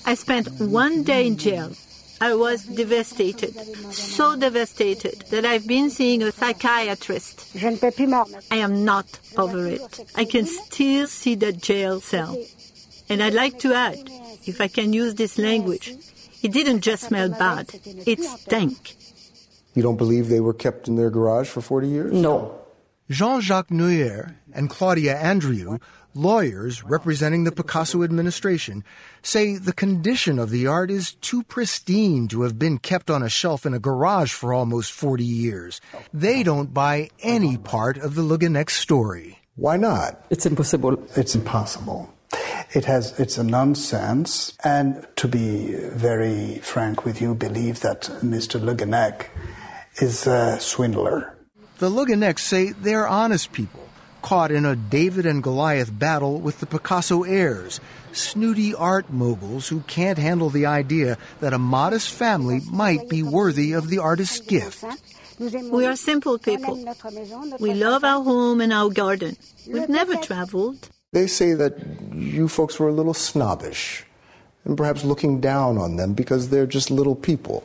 I 0.06 0.14
spent 0.14 0.48
one 0.60 1.02
day 1.02 1.26
in 1.26 1.36
jail. 1.36 1.72
I 2.20 2.34
was 2.34 2.64
devastated, 2.64 3.54
so 3.92 4.36
devastated 4.36 5.24
that 5.30 5.46
I've 5.46 5.66
been 5.66 5.88
seeing 5.88 6.22
a 6.22 6.30
psychiatrist. 6.32 7.56
I 7.56 8.56
am 8.56 8.84
not 8.84 9.18
over 9.38 9.66
it. 9.66 10.00
I 10.14 10.26
can 10.26 10.44
still 10.44 11.06
see 11.06 11.34
the 11.34 11.52
jail 11.52 12.00
cell. 12.00 12.36
And 13.08 13.22
I'd 13.22 13.34
like 13.34 13.58
to 13.60 13.72
add, 13.74 13.98
if 14.46 14.60
I 14.60 14.68
can 14.68 14.92
use 14.92 15.14
this 15.14 15.38
language, 15.38 15.94
it 16.42 16.52
didn't 16.52 16.82
just 16.82 17.04
smell 17.04 17.30
bad, 17.30 17.70
it 17.84 18.22
stank. 18.22 18.96
You 19.74 19.82
don't 19.82 19.96
believe 19.96 20.28
they 20.28 20.40
were 20.40 20.54
kept 20.54 20.88
in 20.88 20.96
their 20.96 21.10
garage 21.10 21.48
for 21.48 21.60
40 21.60 21.88
years? 21.88 22.12
No. 22.12 22.60
Jean 23.08 23.40
Jacques 23.40 23.70
Neuer 23.70 24.36
and 24.52 24.70
Claudia 24.70 25.16
Andrieu, 25.16 25.80
lawyers 26.14 26.82
representing 26.84 27.44
the 27.44 27.52
Picasso 27.52 28.02
administration, 28.02 28.84
say 29.22 29.56
the 29.56 29.72
condition 29.72 30.38
of 30.38 30.50
the 30.50 30.66
art 30.66 30.90
is 30.90 31.14
too 31.14 31.42
pristine 31.42 32.28
to 32.28 32.42
have 32.42 32.58
been 32.58 32.78
kept 32.78 33.10
on 33.10 33.22
a 33.22 33.28
shelf 33.28 33.66
in 33.66 33.74
a 33.74 33.78
garage 33.78 34.32
for 34.32 34.52
almost 34.52 34.92
40 34.92 35.24
years. 35.24 35.80
They 36.12 36.42
don't 36.42 36.74
buy 36.74 37.10
any 37.20 37.56
part 37.56 37.98
of 37.98 38.14
the 38.14 38.22
Le 38.22 38.38
Guennec 38.38 38.70
story. 38.70 39.38
Why 39.56 39.76
not? 39.76 40.24
It's 40.30 40.46
impossible. 40.46 41.02
It's 41.16 41.34
impossible. 41.34 42.12
It 42.72 42.84
has, 42.84 43.18
it's 43.18 43.36
a 43.38 43.44
nonsense. 43.44 44.56
And 44.62 45.06
to 45.16 45.28
be 45.28 45.74
very 45.74 46.58
frank 46.58 47.04
with 47.04 47.20
you, 47.20 47.34
believe 47.34 47.80
that 47.80 48.02
Mr. 48.22 48.62
Le 48.62 48.74
Guennec 48.74 49.28
is 49.96 50.26
a 50.26 50.58
swindler. 50.60 51.36
The 51.78 51.90
Le 51.90 52.06
Guenecs 52.06 52.40
say 52.40 52.72
they're 52.72 53.08
honest 53.08 53.52
people, 53.52 53.88
caught 54.22 54.50
in 54.50 54.64
a 54.64 54.76
David 54.76 55.26
and 55.26 55.42
Goliath 55.42 55.96
battle 55.98 56.38
with 56.38 56.60
the 56.60 56.66
Picasso 56.66 57.22
heirs, 57.22 57.80
snooty 58.12 58.74
art 58.74 59.10
moguls 59.10 59.68
who 59.68 59.80
can't 59.86 60.18
handle 60.18 60.50
the 60.50 60.66
idea 60.66 61.18
that 61.40 61.52
a 61.52 61.58
modest 61.58 62.10
family 62.10 62.60
might 62.70 63.08
be 63.08 63.22
worthy 63.22 63.72
of 63.72 63.88
the 63.88 63.98
artist's 63.98 64.40
gift. 64.40 64.84
We 65.38 65.86
are 65.86 65.96
simple 65.96 66.38
people. 66.38 66.84
We 67.58 67.72
love 67.74 68.04
our 68.04 68.22
home 68.22 68.60
and 68.60 68.72
our 68.72 68.90
garden. 68.90 69.36
We've 69.66 69.88
never 69.88 70.16
traveled. 70.16 70.88
They 71.12 71.26
say 71.26 71.54
that 71.54 71.78
you 72.12 72.46
folks 72.46 72.78
were 72.78 72.88
a 72.88 72.92
little 72.92 73.14
snobbish 73.14 74.04
and 74.64 74.76
perhaps 74.76 75.02
looking 75.04 75.40
down 75.40 75.78
on 75.78 75.96
them 75.96 76.12
because 76.12 76.50
they're 76.50 76.66
just 76.66 76.90
little 76.90 77.16
people. 77.16 77.64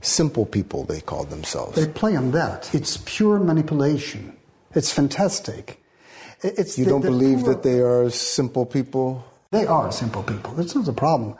Simple 0.00 0.46
people, 0.46 0.84
they 0.84 1.00
call 1.00 1.24
themselves. 1.24 1.74
They 1.74 1.88
play 1.90 2.14
on 2.14 2.30
that. 2.30 2.72
It's 2.74 2.98
pure 3.04 3.38
manipulation. 3.38 4.36
It's 4.74 4.92
fantastic. 4.92 5.82
It's 6.46 6.78
you 6.78 6.84
the, 6.84 6.90
don't 6.90 7.02
the 7.02 7.10
believe 7.10 7.40
poor... 7.40 7.54
that 7.54 7.62
they 7.62 7.80
are 7.80 8.10
simple 8.10 8.66
people? 8.66 9.24
They 9.50 9.66
are 9.66 9.90
simple 9.92 10.22
people. 10.22 10.52
That's 10.54 10.74
not 10.74 10.84
the 10.84 10.92
problem. 10.92 11.36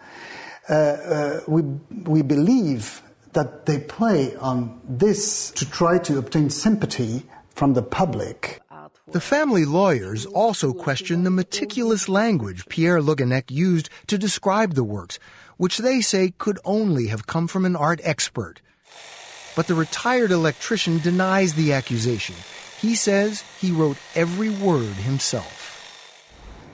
Uh, 0.68 0.72
uh, 0.72 1.40
we, 1.46 1.62
we 2.04 2.22
believe 2.22 3.02
that 3.32 3.66
they 3.66 3.78
play 3.78 4.34
on 4.36 4.80
this 4.88 5.50
to 5.52 5.68
try 5.70 5.98
to 5.98 6.18
obtain 6.18 6.50
sympathy 6.50 7.22
from 7.50 7.74
the 7.74 7.82
public. 7.82 8.60
The 9.08 9.20
family 9.20 9.64
lawyers 9.64 10.26
also 10.26 10.72
question 10.72 11.22
the 11.22 11.30
meticulous 11.30 12.08
language 12.08 12.66
Pierre 12.66 13.00
Le 13.00 13.14
Guennec 13.14 13.50
used 13.50 13.88
to 14.08 14.18
describe 14.18 14.74
the 14.74 14.82
works, 14.82 15.18
which 15.56 15.78
they 15.78 16.00
say 16.00 16.32
could 16.38 16.58
only 16.64 17.06
have 17.06 17.26
come 17.26 17.46
from 17.46 17.64
an 17.64 17.76
art 17.76 18.00
expert. 18.02 18.60
But 19.54 19.68
the 19.68 19.74
retired 19.74 20.32
electrician 20.32 20.98
denies 20.98 21.54
the 21.54 21.72
accusation. 21.72 22.34
He 22.80 22.94
says 22.94 23.42
he 23.60 23.72
wrote 23.72 23.96
every 24.14 24.50
word 24.50 24.94
himself. 24.94 25.66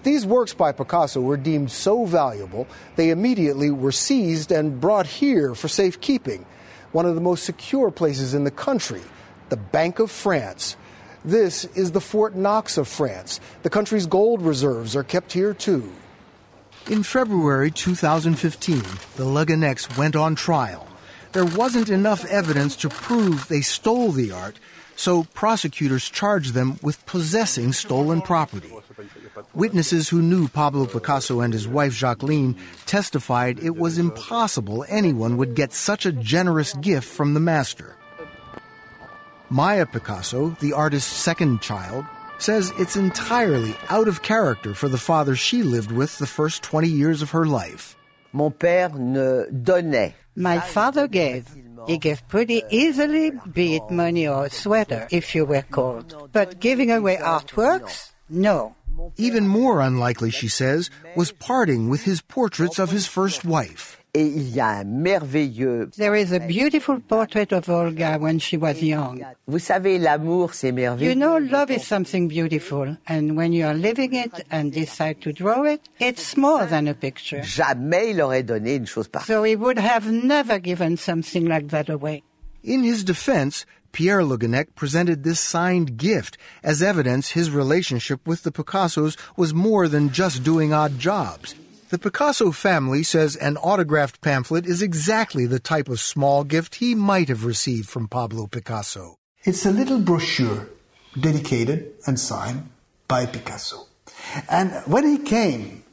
These 0.03 0.27
works 0.27 0.53
by 0.53 0.73
Picasso 0.73 1.21
were 1.21 1.37
deemed 1.37 1.71
so 1.71 2.05
valuable, 2.05 2.67
they 2.97 3.11
immediately 3.11 3.71
were 3.71 3.93
seized 3.93 4.51
and 4.51 4.81
brought 4.81 5.07
here 5.07 5.55
for 5.55 5.69
safekeeping, 5.69 6.45
one 6.91 7.07
of 7.07 7.15
the 7.15 7.21
most 7.21 7.45
secure 7.45 7.91
places 7.91 8.35
in 8.35 8.43
the 8.43 8.51
country, 8.51 9.03
the 9.49 9.57
Bank 9.57 10.01
of 10.01 10.11
France. 10.11 10.77
This 11.25 11.65
is 11.77 11.93
the 11.93 12.01
Fort 12.01 12.35
Knox 12.35 12.79
of 12.79 12.89
France. 12.89 13.39
The 13.63 13.71
country's 13.71 14.07
gold 14.07 14.43
reserves 14.43 14.97
are 14.97 15.05
kept 15.05 15.33
here 15.33 15.55
too. 15.55 15.93
In 16.91 17.05
February 17.05 17.71
2015, 17.71 18.83
the 19.15 19.25
Le 19.25 19.47
went 19.97 20.17
on 20.17 20.35
trial. 20.35 20.89
There 21.31 21.45
wasn't 21.45 21.91
enough 21.91 22.25
evidence 22.25 22.75
to 22.77 22.89
prove 22.89 23.47
they 23.47 23.61
stole 23.61 24.11
the 24.11 24.33
art, 24.33 24.59
so 25.03 25.25
prosecutors 25.35 26.09
charged 26.09 26.55
them 26.55 26.79
with 26.81 27.05
possessing 27.07 27.73
stolen 27.73 28.23
property. 28.23 28.73
Witnesses 29.53 30.09
who 30.09 30.23
knew 30.23 30.47
Pablo 30.47 30.87
Picasso 30.87 31.41
and 31.41 31.53
his 31.53 31.67
wife 31.67 31.93
Jacqueline 31.93 32.57
testified 32.87 33.59
it 33.59 33.75
was 33.75 33.99
impossible 33.99 34.85
anyone 34.89 35.39
would 35.39 35.57
get 35.57 35.73
such 35.73 36.07
a 36.07 36.13
generous 36.13 36.73
gift 36.75 37.09
from 37.09 37.35
the 37.35 37.41
master. 37.41 37.97
Maya 39.51 39.87
Picasso, 39.87 40.51
the 40.61 40.73
artist's 40.73 41.13
second 41.13 41.61
child, 41.61 42.07
says 42.39 42.73
it's 42.79 42.95
entirely 42.95 43.75
out 43.89 44.07
of 44.07 44.23
character 44.23 44.73
for 44.73 44.89
the 44.89 44.99
father 44.99 45.35
she 45.35 45.65
lived 45.65 45.91
with 45.91 46.17
the 46.19 46.29
first 46.29 46.63
20 46.63 46.87
years 46.87 47.23
of 47.23 47.31
her 47.33 47.45
life. 47.45 47.97
Mon 48.33 48.53
père 48.53 48.95
ne 48.95 49.51
donnait. 49.51 50.15
My 50.37 50.61
father 50.61 51.09
gave. 51.09 51.49
He 51.87 51.99
gave 51.99 52.27
pretty 52.29 52.63
easily, 52.71 53.33
be 53.53 53.77
it 53.77 53.91
money 53.91 54.27
or 54.29 54.47
a 54.47 54.51
sweater, 54.51 55.09
if 55.11 55.35
you 55.35 55.45
were 55.45 55.65
cold. 55.71 56.31
But 56.33 56.61
giving 56.61 56.91
away 56.91 57.17
artworks? 57.17 58.13
No. 58.29 58.77
Even 59.17 59.47
more 59.47 59.81
unlikely, 59.81 60.31
she 60.31 60.49
says, 60.49 60.91
was 61.17 61.33
parting 61.33 61.89
with 61.89 62.03
his 62.05 62.21
portraits 62.21 62.79
of 62.79 62.91
his 62.91 63.07
first 63.07 63.45
wife. 63.45 63.99
Et 64.15 64.27
il 64.27 64.55
y 64.55 64.61
a 64.61 64.81
un 64.81 65.03
merveilleux. 65.03 65.91
There 65.97 66.15
is 66.15 66.33
a 66.33 66.41
beautiful 66.41 67.01
portrait 67.01 67.51
of 67.51 67.71
Olga 67.71 68.19
when 68.19 68.39
she 68.39 68.59
was 68.59 68.83
young. 68.83 69.25
Vous 69.49 69.59
savez, 69.59 69.99
l'amour, 69.99 70.53
c'est 70.53 70.71
merveilleux. 70.71 71.09
You 71.09 71.15
know, 71.15 71.39
love 71.39 71.71
is 71.71 71.87
something 71.87 72.29
beautiful, 72.29 72.95
and 73.07 73.37
when 73.39 73.55
you 73.55 73.65
are 73.65 73.75
living 73.75 74.13
it 74.13 74.45
and 74.51 74.71
decide 74.71 75.23
to 75.23 75.33
draw 75.33 75.63
it, 75.63 75.81
it's 75.99 76.37
more 76.37 76.67
than 76.67 76.89
a 76.89 76.95
picture. 76.95 77.41
Jamais 77.43 78.11
il 78.11 78.21
aurait 78.21 78.43
donné 78.43 78.77
une 78.77 78.87
chose 78.87 79.09
pareille. 79.09 79.27
So 79.27 79.45
he 79.45 79.57
would 79.57 79.79
have 79.79 80.11
never 80.13 80.59
given 80.59 80.99
something 80.99 81.47
like 81.47 81.69
that 81.69 81.89
away. 81.89 82.23
In 82.63 82.85
his 82.85 83.05
defense, 83.05 83.65
Pierre 83.93 84.25
Le 84.25 84.39
Guennec 84.39 84.75
presented 84.75 85.23
this 85.23 85.39
signed 85.39 85.97
gift 85.97 86.39
as 86.63 86.83
evidence 86.83 87.31
his 87.31 87.51
relationship 87.51 88.27
with 88.27 88.43
the 88.43 88.51
Picassos 88.51 89.17
was 89.37 89.55
more 89.55 89.87
than 89.87 90.11
just 90.11 90.43
doing 90.43 90.73
odd 90.73 90.99
jobs. 90.99 91.55
The 91.91 91.99
Picasso 91.99 92.53
family 92.53 93.03
says 93.03 93.37
an 93.37 93.59
autographed 93.59 94.23
pamphlet 94.23 94.65
is 94.65 94.81
exactly 94.81 95.45
the 95.45 95.61
type 95.61 95.91
of 95.91 96.01
small 96.01 96.43
gift 96.43 96.77
he 96.77 96.95
might 96.95 97.29
have 97.29 97.45
received 97.45 97.89
from 97.89 98.09
Pablo 98.09 98.47
Picasso. 98.47 99.17
It's 99.45 99.67
a 99.67 99.71
little 99.71 99.99
brochure 99.99 100.69
dedicated 101.21 101.93
and 102.07 102.19
signed 102.19 102.71
by 103.09 103.27
Picasso. 103.27 103.89
And 104.49 104.73
when 104.87 105.07
he 105.07 105.19
came, 105.19 105.85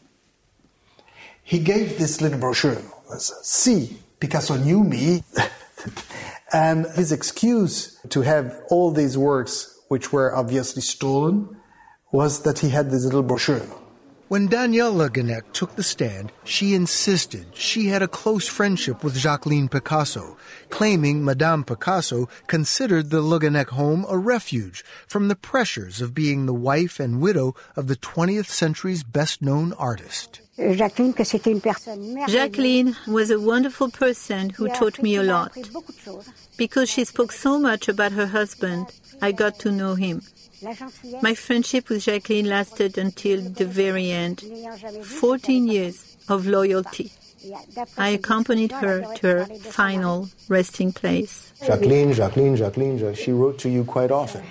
he 1.43 1.59
gave 1.59 1.97
this 1.97 2.21
little 2.21 2.39
brochure. 2.39 2.81
See, 3.17 3.97
Picasso 4.21 4.55
knew 4.55 4.83
me. 4.83 5.23
and 6.53 6.85
his 6.95 7.11
excuse 7.11 7.99
to 8.09 8.21
have 8.21 8.61
all 8.69 8.91
these 8.91 9.17
works, 9.17 9.79
which 9.87 10.11
were 10.11 10.35
obviously 10.35 10.81
stolen, 10.81 11.57
was 12.11 12.43
that 12.43 12.59
he 12.59 12.69
had 12.69 12.89
this 12.89 13.05
little 13.05 13.23
brochure. 13.23 13.65
When 14.29 14.45
Danielle 14.45 14.93
Le 14.93 15.09
took 15.53 15.75
the 15.75 15.81
stand, 15.81 16.31
she 16.43 16.75
insisted 16.75 17.47
she 17.55 17.87
had 17.87 18.03
a 18.03 18.07
close 18.07 18.47
friendship 18.47 19.03
with 19.03 19.17
Jacqueline 19.17 19.69
Picasso, 19.69 20.37
claiming 20.69 21.25
Madame 21.25 21.63
Picasso 21.63 22.29
considered 22.45 23.09
the 23.09 23.21
Le 23.21 23.65
home 23.71 24.05
a 24.07 24.19
refuge 24.19 24.85
from 25.07 25.29
the 25.29 25.35
pressures 25.35 25.99
of 25.99 26.13
being 26.13 26.45
the 26.45 26.53
wife 26.53 26.99
and 26.99 27.21
widow 27.21 27.55
of 27.75 27.87
the 27.87 27.95
20th 27.95 28.49
century's 28.49 29.03
best 29.03 29.41
known 29.41 29.73
artist. 29.73 30.41
Jacqueline 32.27 32.95
was 33.07 33.31
a 33.31 33.39
wonderful 33.39 33.89
person 33.89 34.49
who 34.49 34.67
taught 34.69 35.01
me 35.01 35.15
a 35.15 35.23
lot. 35.23 35.57
Because 36.57 36.89
she 36.89 37.05
spoke 37.05 37.31
so 37.31 37.57
much 37.57 37.87
about 37.87 38.11
her 38.11 38.27
husband, 38.27 38.87
I 39.21 39.31
got 39.31 39.57
to 39.59 39.71
know 39.71 39.95
him. 39.95 40.21
My 41.21 41.33
friendship 41.33 41.87
with 41.87 42.03
Jacqueline 42.03 42.49
lasted 42.49 42.97
until 42.97 43.41
the 43.41 43.65
very 43.65 44.11
end 44.11 44.43
14 45.03 45.67
years 45.67 46.17
of 46.27 46.45
loyalty. 46.45 47.13
I 47.97 48.09
accompanied 48.09 48.73
her 48.73 49.05
to 49.15 49.27
her 49.27 49.45
final 49.45 50.29
resting 50.49 50.91
place. 50.91 51.53
Jacqueline, 51.65 52.11
Jacqueline, 52.11 52.57
Jacqueline, 52.57 53.15
she 53.15 53.31
wrote 53.31 53.57
to 53.59 53.69
you 53.69 53.85
quite 53.85 54.11
often. 54.11 54.43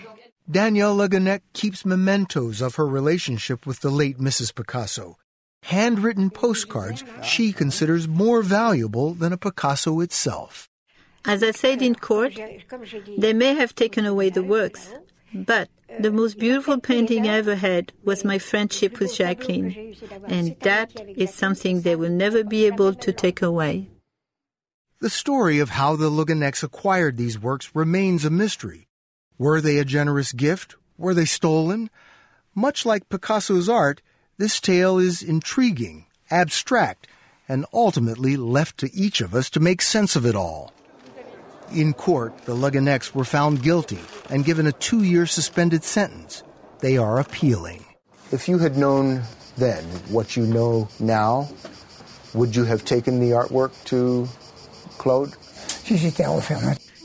Danielle 0.51 0.97
Le 0.97 1.41
keeps 1.53 1.85
mementos 1.85 2.63
of 2.63 2.77
her 2.77 2.87
relationship 2.87 3.67
with 3.67 3.81
the 3.81 3.91
late 3.91 4.17
Mrs. 4.17 4.55
Picasso. 4.55 5.19
Handwritten 5.69 6.31
postcards 6.31 7.05
she 7.23 7.53
considers 7.53 8.09
more 8.09 8.41
valuable 8.41 9.13
than 9.13 9.35
a 9.35 9.37
Picasso 9.37 10.01
itself. 10.01 10.67
As 11.27 11.43
I 11.43 11.51
said 11.51 11.83
in 11.83 11.95
court, 11.95 12.41
they 13.19 13.35
may 13.35 13.53
have 13.53 13.75
taken 13.75 14.07
away 14.07 14.31
the 14.31 14.43
works, 14.43 14.95
but 15.35 15.69
the 16.01 16.11
most 16.11 16.39
beautiful 16.39 16.81
painting 16.81 17.29
I 17.29 17.37
ever 17.37 17.55
had 17.55 17.93
was 18.03 18.25
my 18.25 18.39
friendship 18.39 18.99
with 18.99 19.15
Jacqueline, 19.15 19.95
and 20.27 20.57
that 20.61 20.91
is 21.07 21.35
something 21.35 21.83
they 21.83 21.97
will 21.97 22.17
never 22.25 22.43
be 22.43 22.65
able 22.65 22.95
to 22.95 23.13
take 23.13 23.43
away. 23.43 23.91
The 25.01 25.11
story 25.11 25.59
of 25.59 25.77
how 25.77 25.97
the 25.97 26.09
Le 26.09 26.25
acquired 26.63 27.19
these 27.19 27.39
works 27.39 27.71
remains 27.75 28.25
a 28.25 28.31
mystery. 28.31 28.89
Were 29.37 29.61
they 29.61 29.77
a 29.77 29.85
generous 29.85 30.33
gift? 30.33 30.77
Were 30.97 31.13
they 31.13 31.27
stolen? 31.27 31.91
Much 32.55 32.87
like 32.87 33.11
Picasso's 33.11 33.69
art, 33.69 34.01
this 34.39 34.61
tale 34.61 34.99
is 34.99 35.23
intriguing, 35.23 36.07
abstract, 36.31 37.07
and 37.49 37.67
ultimately 37.73 38.37
left 38.37 38.79
to 38.79 38.95
each 38.95 39.21
of 39.21 39.35
us 39.35 39.51
to 39.51 39.61
make 39.61 39.83
sense 39.83 40.15
of 40.17 40.25
it 40.25 40.37
all. 40.37 40.73
In 41.73 41.93
court, 41.93 42.45
the 42.45 42.55
Le 42.55 42.71
Guenecs 42.71 43.15
were 43.15 43.25
found 43.25 43.63
guilty 43.63 43.99
and 44.31 44.45
given 44.45 44.67
a 44.67 44.73
two 44.73 45.03
year 45.03 45.27
suspended 45.27 45.85
sentence. 45.85 46.43
They 46.81 46.97
are 46.97 47.19
appealing. 47.19 47.85
If 48.31 48.49
you 48.49 48.59
had 48.59 48.77
known 48.77 49.23
then 49.57 49.85
what 50.09 50.37
you 50.37 50.47
know 50.47 50.89
now, 51.01 51.49
would 52.33 52.55
you 52.55 52.65
have 52.65 52.85
taken 52.85 53.19
the 53.19 53.31
artwork 53.31 53.73
to 53.87 54.29
Claude? 54.99 55.35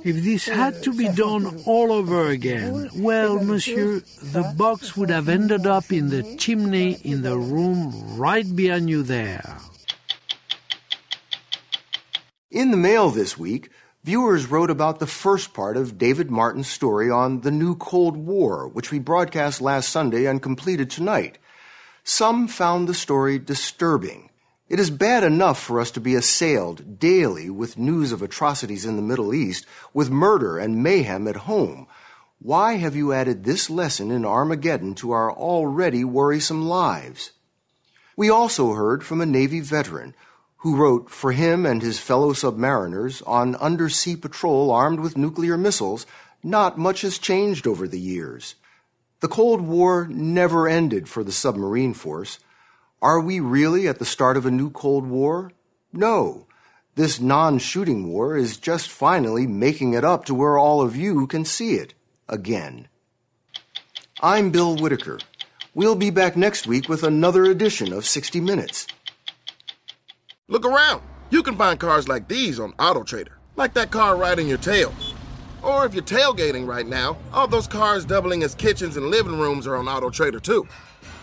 If 0.04 0.22
this 0.22 0.50
had 0.50 0.84
to 0.84 0.92
be 0.92 1.08
done 1.08 1.64
all 1.66 1.94
over 1.94 2.28
again, 2.28 2.90
well, 2.96 3.42
monsieur, 3.42 4.02
the 4.22 4.54
box 4.58 4.98
would 4.98 5.10
have 5.10 5.30
ended 5.30 5.66
up 5.66 5.94
in 5.94 6.10
the 6.10 6.36
chimney 6.36 7.00
in 7.06 7.22
the 7.22 7.38
room 7.38 8.18
right 8.18 8.44
behind 8.54 8.90
you 8.90 9.04
there. 9.04 9.58
In 12.52 12.72
the 12.72 12.78
mail 12.78 13.12
this 13.12 13.38
week, 13.38 13.70
viewers 14.04 14.48
wrote 14.48 14.70
about 14.70 15.00
the 15.00 15.08
first 15.08 15.54
part 15.54 15.78
of 15.78 15.98
David 15.98 16.30
Martin's 16.30 16.68
story 16.68 17.10
on 17.10 17.40
the 17.40 17.52
new 17.52 17.74
Cold 17.74 18.18
War, 18.18 18.68
which 18.68 18.92
we 18.92 19.00
broadcast 19.00 19.62
last 19.62 19.88
Sunday 19.88 20.26
and 20.26 20.42
completed 20.42 20.90
tonight. 20.90 21.38
Some 22.04 22.50
found 22.50 22.90
the 22.90 22.94
story 22.94 23.40
disturbing. 23.40 24.30
It 24.70 24.80
is 24.80 24.90
bad 24.90 25.24
enough 25.24 25.62
for 25.62 25.80
us 25.80 25.92
to 25.92 26.00
be 26.00 26.16
assailed 26.16 26.98
daily 26.98 27.50
with 27.50 27.78
news 27.78 28.12
of 28.12 28.22
atrocities 28.22 28.86
in 28.86 28.96
the 28.96 29.02
Middle 29.02 29.34
East, 29.34 29.66
with 29.94 30.10
murder 30.10 30.58
and 30.58 30.82
mayhem 30.82 31.28
at 31.28 31.36
home. 31.36 31.88
Why 32.40 32.78
have 32.78 32.96
you 32.96 33.14
added 33.14 33.44
this 33.44 33.70
lesson 33.70 34.10
in 34.10 34.26
Armageddon 34.26 34.96
to 34.96 35.12
our 35.12 35.32
already 35.32 36.04
worrisome 36.04 36.66
lives? 36.66 37.32
We 38.16 38.30
also 38.30 38.74
heard 38.74 39.04
from 39.04 39.22
a 39.22 39.26
Navy 39.26 39.60
veteran 39.60 40.16
who 40.58 40.78
wrote 40.78 41.10
for 41.10 41.34
him 41.34 41.66
and 41.66 41.82
his 41.82 42.00
fellow 42.00 42.32
submariners 42.32 43.22
on 43.28 43.56
undersea 43.56 44.16
patrol 44.16 44.72
armed 44.72 45.02
with 45.02 45.18
nuclear 45.18 45.58
missiles, 45.58 46.06
not 46.42 46.78
much 46.78 47.02
has 47.02 47.18
changed 47.18 47.68
over 47.68 47.86
the 47.86 48.00
years. 48.00 48.56
The 49.20 49.28
Cold 49.28 49.60
War 49.60 50.08
never 50.10 50.68
ended 50.70 51.10
for 51.10 51.22
the 51.22 51.34
submarine 51.34 51.94
force. 51.94 52.40
Are 53.04 53.20
we 53.20 53.42
really 53.42 53.86
at 53.90 54.00
the 54.00 54.06
start 54.06 54.38
of 54.38 54.46
a 54.46 54.52
new 54.52 54.70
Cold 54.70 55.06
War? 55.06 55.52
No. 55.92 56.48
This 56.96 57.20
non 57.20 57.60
shooting 57.60 58.08
war 58.08 58.38
is 58.38 58.56
just 58.56 58.88
finally 58.88 59.46
making 59.46 59.94
it 59.94 60.06
up 60.06 60.24
to 60.24 60.34
where 60.34 60.58
all 60.58 60.82
of 60.82 60.96
you 60.96 61.28
can 61.28 61.44
see 61.44 61.74
it 61.74 61.94
again. 62.30 62.88
I'm 64.22 64.52
Bill 64.52 64.78
Whitaker. 64.78 65.20
We'll 65.74 65.96
be 65.96 66.12
back 66.12 66.38
next 66.38 66.66
week 66.66 66.88
with 66.88 67.04
another 67.04 67.44
edition 67.44 67.92
of 67.92 68.06
60 68.06 68.40
Minutes. 68.40 68.88
Look 70.48 70.66
around. 70.66 71.02
You 71.30 71.44
can 71.44 71.58
find 71.58 71.78
cars 71.78 72.08
like 72.08 72.30
these 72.30 72.58
on 72.58 72.72
AutoTrader, 72.74 73.34
like 73.58 73.74
that 73.74 73.92
car 73.92 74.16
riding 74.16 74.48
your 74.48 74.60
tail. 74.60 74.94
Or 75.62 75.86
if 75.86 75.94
you're 75.94 76.04
tailgating 76.04 76.66
right 76.66 76.88
now, 76.88 77.18
all 77.34 77.48
those 77.48 77.68
cars 77.68 78.06
doubling 78.06 78.44
as 78.44 78.56
kitchens 78.56 78.96
and 78.96 79.08
living 79.08 79.38
rooms 79.38 79.68
are 79.68 79.76
on 79.76 79.88
AutoTrader 79.88 80.42
too. 80.42 80.70